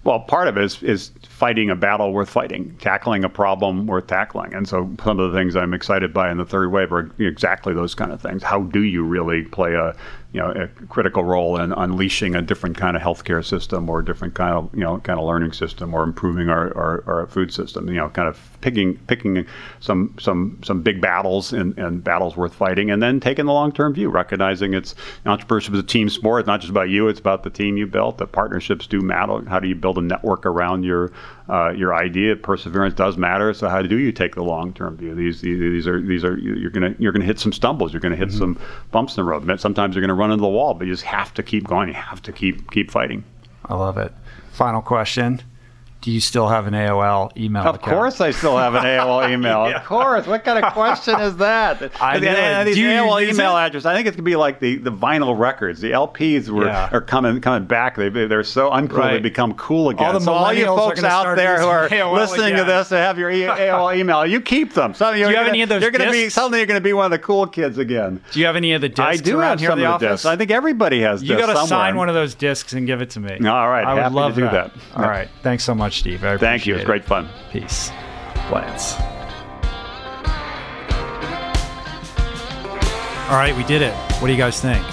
Well, 0.03 0.21
part 0.21 0.49
of 0.49 0.59
it 0.59 0.65
is, 0.65 0.83
is 0.83 1.11
fighting 1.35 1.69
a 1.69 1.75
battle 1.75 2.13
worth 2.13 2.31
fighting, 2.31 2.77
tackling 2.79 3.25
a 3.25 3.29
problem 3.29 3.89
worth 3.89 4.07
tackling. 4.07 4.55
And 4.55 4.69
so 4.69 4.89
some 5.03 5.19
of 5.19 5.33
the 5.33 5.37
things 5.37 5.57
I'm 5.57 5.75
excited 5.75 6.15
by 6.15 6.31
in 6.31 6.39
the 6.39 6.45
third 6.45 6.71
wave 6.71 6.93
are 6.93 7.11
exactly 7.19 7.75
those 7.75 7.93
kind 7.93 8.13
of 8.13 8.23
things. 8.23 8.45
How 8.45 8.63
do 8.63 8.83
you 8.83 9.03
really 9.03 9.43
play 9.43 9.75
a 9.75 9.97
you 10.35 10.41
know 10.41 10.51
a 10.51 10.67
critical 10.87 11.23
role 11.23 11.61
in 11.61 11.73
unleashing 11.73 12.35
a 12.35 12.43
different 12.43 12.77
kind 12.77 12.97
of 12.97 13.03
healthcare 13.03 13.45
system 13.45 13.89
or 13.89 14.01
a 14.01 14.05
different 14.05 14.35
kind 14.35 14.53
of 14.53 14.69
you 14.75 14.81
know 14.81 14.99
kind 14.99 15.17
of 15.17 15.25
learning 15.25 15.53
system 15.53 15.95
or 15.95 16.03
improving 16.03 16.49
our, 16.49 16.77
our, 16.77 17.05
our 17.07 17.27
food 17.29 17.55
system? 17.55 17.87
You 17.87 17.95
know, 17.95 18.09
kind 18.09 18.29
of 18.29 18.37
picking 18.61 18.97
picking 19.07 19.47
some 19.79 20.13
some 20.19 20.59
some 20.65 20.83
big 20.83 21.01
battles 21.01 21.53
and, 21.53 21.79
and 21.79 22.03
battles 22.03 22.37
worth 22.37 22.53
fighting, 22.53 22.91
and 22.91 23.01
then 23.01 23.21
taking 23.21 23.47
the 23.47 23.53
long 23.53 23.71
term 23.71 23.95
view, 23.95 24.09
recognizing 24.11 24.75
it's 24.75 24.97
entrepreneurship 25.25 25.73
is 25.73 25.79
a 25.79 25.85
team 25.85 26.09
sport. 26.09 26.41
It's 26.41 26.47
not 26.49 26.61
just 26.61 26.71
about 26.71 26.89
you; 26.89 27.07
it's 27.07 27.21
about 27.21 27.45
the 27.45 27.51
team 27.51 27.77
you 27.77 27.87
built. 27.87 28.19
The 28.19 28.27
partnerships 28.27 28.89
do 28.89 29.01
matter. 29.01 29.49
How 29.49 29.61
do 29.61 29.69
you 29.69 29.77
build 29.77 29.99
a 29.99 30.03
network 30.03 30.47
around 30.47 30.83
your 30.83 31.13
uh, 31.49 31.71
your 31.71 31.95
idea? 31.95 32.37
Perseverance 32.37 32.95
does 32.95 33.17
matter. 33.17 33.53
So 33.53 33.69
how 33.69 33.83
do 33.83 33.99
you 33.99 34.13
take 34.13 34.35
the 34.35 34.43
long 34.43 34.73
term 34.73 34.97
view? 34.97 35.15
These 35.15 35.41
these 35.43 35.87
are 35.87 36.01
these 36.01 36.25
are 36.25 36.37
you're 36.39 36.71
gonna 36.71 36.95
you're 36.99 37.13
gonna 37.13 37.25
hit 37.25 37.39
some 37.39 37.53
stumbles. 37.53 37.93
You're 37.93 38.01
gonna 38.01 38.17
hit 38.17 38.33
some 38.33 38.59
bumps 38.91 39.17
in 39.17 39.25
the 39.25 39.31
road. 39.31 39.61
Sometimes 39.61 39.95
you're 39.95 40.03
gonna 40.03 40.15
run 40.15 40.31
into 40.31 40.43
the 40.43 40.49
wall, 40.49 40.75
but 40.75 40.87
you 40.87 40.93
just 40.93 41.05
have 41.05 41.35
to 41.35 41.43
keep 41.43 41.67
going. 41.67 41.89
You 41.89 41.95
have 41.95 42.23
to 42.23 42.33
keep 42.33 42.71
keep 42.71 42.91
fighting. 42.91 43.25
I 43.67 43.75
love 43.75 43.99
it. 43.99 44.13
Final 44.53 44.81
question: 44.81 45.43
Do 46.05 46.11
you 46.11 46.21
still 46.21 46.49
have 46.49 46.67
an 46.67 46.75
AOL 46.75 47.35
email? 47.35 47.63
Of 47.63 47.77
account? 47.77 47.83
course, 47.97 48.21
I 48.21 48.31
still 48.31 48.59
have 48.59 48.75
an 48.75 48.85
AOL 48.85 49.31
email. 49.33 49.65
Of 49.65 49.85
course. 49.85 50.27
What 50.27 50.45
kind 50.45 50.63
of 50.63 50.71
question 50.75 51.19
is 51.19 51.35
that? 51.39 51.93
I 52.03 52.19
The- 52.19 52.27
knew 52.27 52.33
it. 52.33 52.65
These 52.67 52.77
AOL 52.77 53.23
email 53.33 53.57
it? 53.57 53.61
address. 53.61 53.87
I 53.87 53.95
think 53.95 54.07
it's 54.07 54.15
gonna 54.15 54.25
be 54.25 54.37
like 54.37 54.61
the, 54.61 54.77
the 54.77 54.93
vinyl 54.93 55.39
records. 55.39 55.81
The 55.81 55.93
LPs 55.93 56.51
were 56.51 56.67
Yeah. 56.67 56.91
are 56.93 57.01
coming 57.01 57.41
coming 57.41 57.65
back. 57.67 57.97
They 57.97 58.11
they're 58.11 58.45
so 58.45 58.71
uncool. 58.71 58.99
Right. 58.99 59.13
They 59.15 59.21
become 59.21 59.55
cool 59.55 59.89
again. 59.89 60.05
All 60.05 60.13
the 60.13 60.21
so 60.21 60.33
all 60.35 60.53
you 60.53 60.67
folks 60.67 61.03
out 61.03 61.37
there 61.37 61.59
who 61.59 61.69
are 61.69 61.89
AOL 61.89 62.13
listening 62.13 62.57
to 62.57 62.65
this 62.65 62.91
and 62.93 62.99
have 62.99 63.19
your 63.19 63.31
e- 63.31 63.41
AOL 63.45 63.97
email, 63.97 64.27
you 64.27 64.43
keep 64.43 64.75
them. 64.75 64.93
So 64.93 65.09
you're 65.13 65.31
you 65.31 65.37
have 65.37 65.47
gonna, 65.47 65.49
any 65.49 65.63
of 65.63 65.71
those 65.71 65.81
You're 65.81 65.91
gonna 65.91 66.11
be 66.13 66.29
suddenly 66.29 66.59
you're 66.59 66.67
gonna 66.67 66.83
be 66.83 66.93
one 66.93 67.07
of 67.07 67.13
the 67.13 67.19
cool 67.19 67.47
kids 67.47 67.79
again. 67.79 68.21
Do 68.33 68.41
you 68.41 68.45
have 68.45 68.57
any 68.57 68.75
of 68.75 68.83
the 68.83 68.91
discs 68.91 69.01
I 69.01 69.17
do 69.17 69.39
around 69.39 69.53
have 69.53 69.61
here 69.61 69.71
some 69.71 69.79
in 69.79 69.85
the 69.87 69.91
of 69.95 70.01
the 70.01 70.07
office? 70.09 70.21
discs. 70.21 70.27
I 70.27 70.37
think 70.37 70.51
everybody 70.51 71.01
has. 71.01 71.23
You 71.23 71.35
discs 71.37 71.47
got 71.47 71.63
to 71.63 71.67
sign 71.67 71.97
one 71.97 72.11
of 72.11 72.15
those 72.15 72.35
discs 72.35 72.75
and 72.75 72.87
give 72.87 73.01
it 73.01 73.09
to 73.11 73.21
me. 73.21 73.39
All 73.49 73.71
right, 73.71 73.87
I 73.87 73.95
would 74.05 74.13
love 74.13 74.35
to 74.35 74.41
do 74.43 74.47
that. 74.51 74.71
All 74.95 75.05
right, 75.05 75.29
thanks 75.43 75.65
so 75.65 75.75
much, 75.75 75.94
Steve. 75.99 76.25
I 76.25 76.37
Thank 76.37 76.67
you. 76.67 76.75
It 76.75 76.79
was 76.79 76.85
great 76.85 77.05
fun. 77.05 77.29
Peace, 77.51 77.91
Lance. 78.53 78.95
All 83.31 83.41
right, 83.41 83.55
we 83.57 83.65
did 83.65 83.81
it. 83.81 83.95
What 84.21 84.27
do 84.27 84.33
you 84.33 84.39
guys 84.39 84.61
think? 84.61 84.85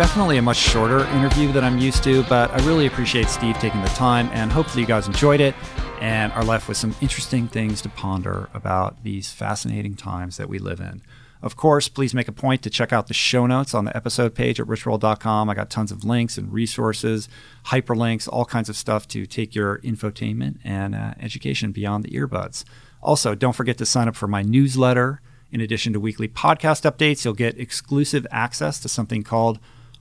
definitely 0.00 0.38
a 0.38 0.42
much 0.42 0.56
shorter 0.56 1.04
interview 1.08 1.52
than 1.52 1.62
I'm 1.62 1.76
used 1.76 2.02
to, 2.04 2.22
but 2.22 2.50
I 2.52 2.66
really 2.66 2.86
appreciate 2.86 3.28
Steve 3.28 3.58
taking 3.58 3.82
the 3.82 3.88
time, 3.88 4.30
and 4.32 4.50
hopefully 4.50 4.80
you 4.80 4.86
guys 4.86 5.06
enjoyed 5.06 5.42
it 5.42 5.54
and 6.00 6.32
are 6.32 6.42
left 6.42 6.68
with 6.68 6.78
some 6.78 6.96
interesting 7.02 7.46
things 7.46 7.82
to 7.82 7.90
ponder 7.90 8.48
about 8.54 9.02
these 9.02 9.30
fascinating 9.30 9.96
times 9.96 10.38
that 10.38 10.48
we 10.48 10.58
live 10.58 10.80
in. 10.80 11.02
Of 11.42 11.56
course, 11.56 11.88
please 11.88 12.12
make 12.12 12.28
a 12.28 12.32
point 12.32 12.62
to 12.62 12.70
check 12.70 12.92
out 12.92 13.06
the 13.06 13.14
show 13.14 13.46
notes 13.46 13.72
on 13.72 13.86
the 13.86 13.96
episode 13.96 14.34
page 14.34 14.60
at 14.60 14.66
richroll.com. 14.66 15.48
I 15.48 15.54
got 15.54 15.70
tons 15.70 15.90
of 15.90 16.04
links 16.04 16.36
and 16.36 16.52
resources, 16.52 17.28
hyperlinks, 17.66 18.28
all 18.30 18.44
kinds 18.44 18.68
of 18.68 18.76
stuff 18.76 19.08
to 19.08 19.24
take 19.24 19.54
your 19.54 19.78
infotainment 19.78 20.58
and 20.64 20.94
uh, 20.94 21.14
education 21.18 21.72
beyond 21.72 22.04
the 22.04 22.10
earbuds. 22.10 22.64
Also, 23.02 23.34
don't 23.34 23.54
forget 23.54 23.78
to 23.78 23.86
sign 23.86 24.08
up 24.08 24.16
for 24.16 24.28
my 24.28 24.42
newsletter. 24.42 25.22
In 25.50 25.60
addition 25.60 25.92
to 25.94 26.00
weekly 26.00 26.28
podcast 26.28 26.88
updates, 26.88 27.24
you'll 27.24 27.34
get 27.34 27.58
exclusive 27.58 28.26
access 28.30 28.78
to 28.80 28.88
something 28.88 29.22
called 29.22 29.58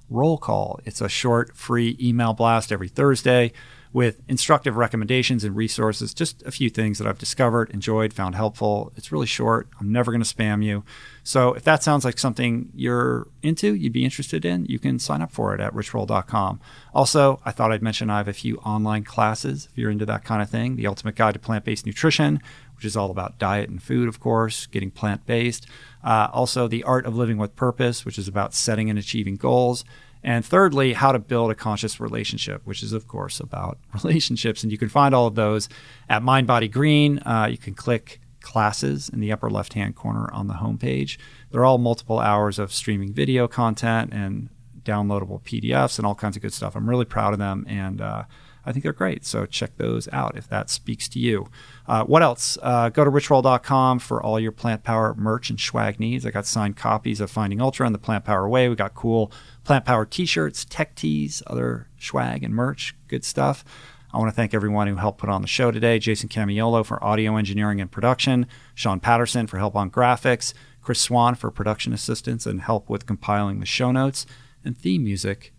Roll 0.09 0.37
Call. 0.37 0.79
It's 0.85 1.01
a 1.01 1.09
short, 1.09 1.55
free 1.55 1.97
email 1.99 2.33
blast 2.33 2.71
every 2.71 2.89
Thursday 2.89 3.53
with 3.91 4.21
instructive 4.27 4.77
recommendations 4.77 5.43
and 5.43 5.55
resources. 5.55 6.13
Just 6.13 6.43
a 6.43 6.51
few 6.51 6.69
things 6.69 6.99
that 6.99 7.07
I've 7.07 7.17
discovered, 7.17 7.71
enjoyed, 7.71 8.13
found 8.13 8.35
helpful. 8.35 8.91
It's 8.95 9.11
really 9.11 9.25
short. 9.25 9.67
I'm 9.79 9.91
never 9.91 10.11
going 10.11 10.23
to 10.23 10.35
spam 10.35 10.63
you. 10.63 10.83
So 11.23 11.53
if 11.53 11.63
that 11.63 11.81
sounds 11.81 12.05
like 12.05 12.19
something 12.19 12.71
you're 12.75 13.27
into, 13.41 13.73
you'd 13.73 13.93
be 13.93 14.05
interested 14.05 14.45
in, 14.45 14.65
you 14.65 14.77
can 14.77 14.99
sign 14.99 15.21
up 15.21 15.31
for 15.31 15.55
it 15.55 15.61
at 15.61 15.73
richroll.com. 15.73 16.59
Also, 16.93 17.41
I 17.45 17.51
thought 17.51 17.71
I'd 17.71 17.81
mention 17.81 18.09
I 18.09 18.17
have 18.17 18.27
a 18.27 18.33
few 18.33 18.57
online 18.57 19.03
classes 19.03 19.67
if 19.71 19.77
you're 19.77 19.91
into 19.91 20.05
that 20.05 20.23
kind 20.23 20.41
of 20.41 20.49
thing. 20.49 20.75
The 20.75 20.87
Ultimate 20.87 21.15
Guide 21.15 21.33
to 21.33 21.39
Plant 21.39 21.65
Based 21.65 21.85
Nutrition, 21.85 22.39
which 22.75 22.85
is 22.85 22.95
all 22.95 23.09
about 23.09 23.39
diet 23.39 23.69
and 23.69 23.81
food, 23.81 24.07
of 24.07 24.19
course, 24.19 24.67
getting 24.67 24.91
plant 24.91 25.25
based. 25.25 25.65
Uh, 26.03 26.29
also, 26.31 26.67
The 26.67 26.83
Art 26.83 27.05
of 27.05 27.15
Living 27.15 27.37
with 27.37 27.55
Purpose, 27.55 28.05
which 28.05 28.17
is 28.19 28.27
about 28.27 28.53
setting 28.53 28.89
and 28.89 28.99
achieving 28.99 29.35
goals. 29.35 29.83
And 30.23 30.45
thirdly, 30.45 30.93
how 30.93 31.11
to 31.11 31.19
build 31.19 31.49
a 31.51 31.55
conscious 31.55 31.99
relationship, 31.99 32.61
which 32.65 32.83
is, 32.83 32.91
of 32.91 33.07
course, 33.07 33.39
about 33.39 33.77
relationships. 34.03 34.63
And 34.63 34.71
you 34.71 34.77
can 34.77 34.89
find 34.89 35.15
all 35.15 35.27
of 35.27 35.35
those 35.35 35.69
at 36.09 36.23
Mind 36.23 36.47
Body 36.47 36.67
Green. 36.67 37.19
Uh, 37.19 37.47
you 37.49 37.57
can 37.57 37.73
click 37.73 38.19
classes 38.41 39.09
in 39.09 39.19
the 39.19 39.31
upper 39.31 39.49
left 39.49 39.73
hand 39.73 39.95
corner 39.95 40.29
on 40.33 40.47
the 40.47 40.55
homepage. 40.55 41.17
They're 41.51 41.65
all 41.65 41.77
multiple 41.77 42.19
hours 42.19 42.59
of 42.59 42.73
streaming 42.73 43.13
video 43.13 43.47
content 43.47 44.13
and 44.13 44.49
downloadable 44.83 45.41
PDFs 45.41 45.97
and 45.97 46.05
all 46.05 46.15
kinds 46.15 46.35
of 46.35 46.41
good 46.41 46.53
stuff. 46.53 46.75
I'm 46.75 46.89
really 46.89 47.05
proud 47.05 47.33
of 47.33 47.39
them. 47.39 47.65
And, 47.67 48.01
uh, 48.01 48.23
I 48.65 48.71
think 48.71 48.83
they're 48.83 48.93
great. 48.93 49.25
So 49.25 49.45
check 49.45 49.77
those 49.77 50.07
out 50.11 50.37
if 50.37 50.47
that 50.49 50.69
speaks 50.69 51.07
to 51.09 51.19
you. 51.19 51.49
Uh, 51.87 52.03
what 52.03 52.21
else? 52.21 52.57
Uh, 52.61 52.89
go 52.89 53.03
to 53.03 53.11
richroll.com 53.11 53.99
for 53.99 54.21
all 54.21 54.39
your 54.39 54.51
Plant 54.51 54.83
Power 54.83 55.15
merch 55.15 55.49
and 55.49 55.59
swag 55.59 55.99
needs. 55.99 56.25
I 56.25 56.31
got 56.31 56.45
signed 56.45 56.77
copies 56.77 57.19
of 57.19 57.31
Finding 57.31 57.61
Ultra 57.61 57.85
and 57.85 57.95
the 57.95 57.99
Plant 57.99 58.25
Power 58.25 58.47
Way. 58.47 58.69
We 58.69 58.75
got 58.75 58.93
cool 58.93 59.31
Plant 59.63 59.85
Power 59.85 60.05
t 60.05 60.25
shirts, 60.25 60.65
tech 60.65 60.95
tees, 60.95 61.41
other 61.47 61.87
swag 61.99 62.43
and 62.43 62.53
merch. 62.53 62.95
Good 63.07 63.25
stuff. 63.25 63.63
I 64.11 64.17
want 64.17 64.29
to 64.29 64.35
thank 64.35 64.55
everyone 64.55 64.87
who 64.87 64.95
helped 64.95 65.19
put 65.19 65.29
on 65.29 65.43
the 65.43 65.47
show 65.47 65.69
today 65.69 65.99
Jason 65.99 66.29
Camiolo 66.29 66.83
for 66.83 67.03
audio 67.03 67.37
engineering 67.37 67.79
and 67.79 67.91
production, 67.91 68.47
Sean 68.73 68.99
Patterson 68.99 69.45
for 69.45 69.59
help 69.59 69.75
on 69.75 69.91
graphics, 69.91 70.53
Chris 70.81 70.99
Swan 70.99 71.35
for 71.35 71.51
production 71.51 71.93
assistance 71.93 72.47
and 72.47 72.61
help 72.61 72.89
with 72.89 73.05
compiling 73.05 73.59
the 73.59 73.67
show 73.67 73.91
notes, 73.91 74.25
and 74.65 74.75
theme 74.75 75.03
music 75.03 75.53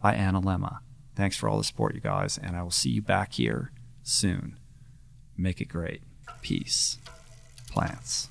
by 0.00 0.14
Anna 0.14 0.40
Lemma. 0.40 0.78
Thanks 1.16 1.36
for 1.36 1.48
all 1.48 1.56
the 1.58 1.64
support, 1.64 1.94
you 1.94 2.00
guys, 2.00 2.38
and 2.38 2.54
I 2.54 2.62
will 2.62 2.70
see 2.70 2.90
you 2.90 3.02
back 3.02 3.32
here 3.32 3.72
soon. 4.02 4.58
Make 5.36 5.60
it 5.60 5.68
great. 5.68 6.02
Peace. 6.42 6.98
Plants. 7.70 8.28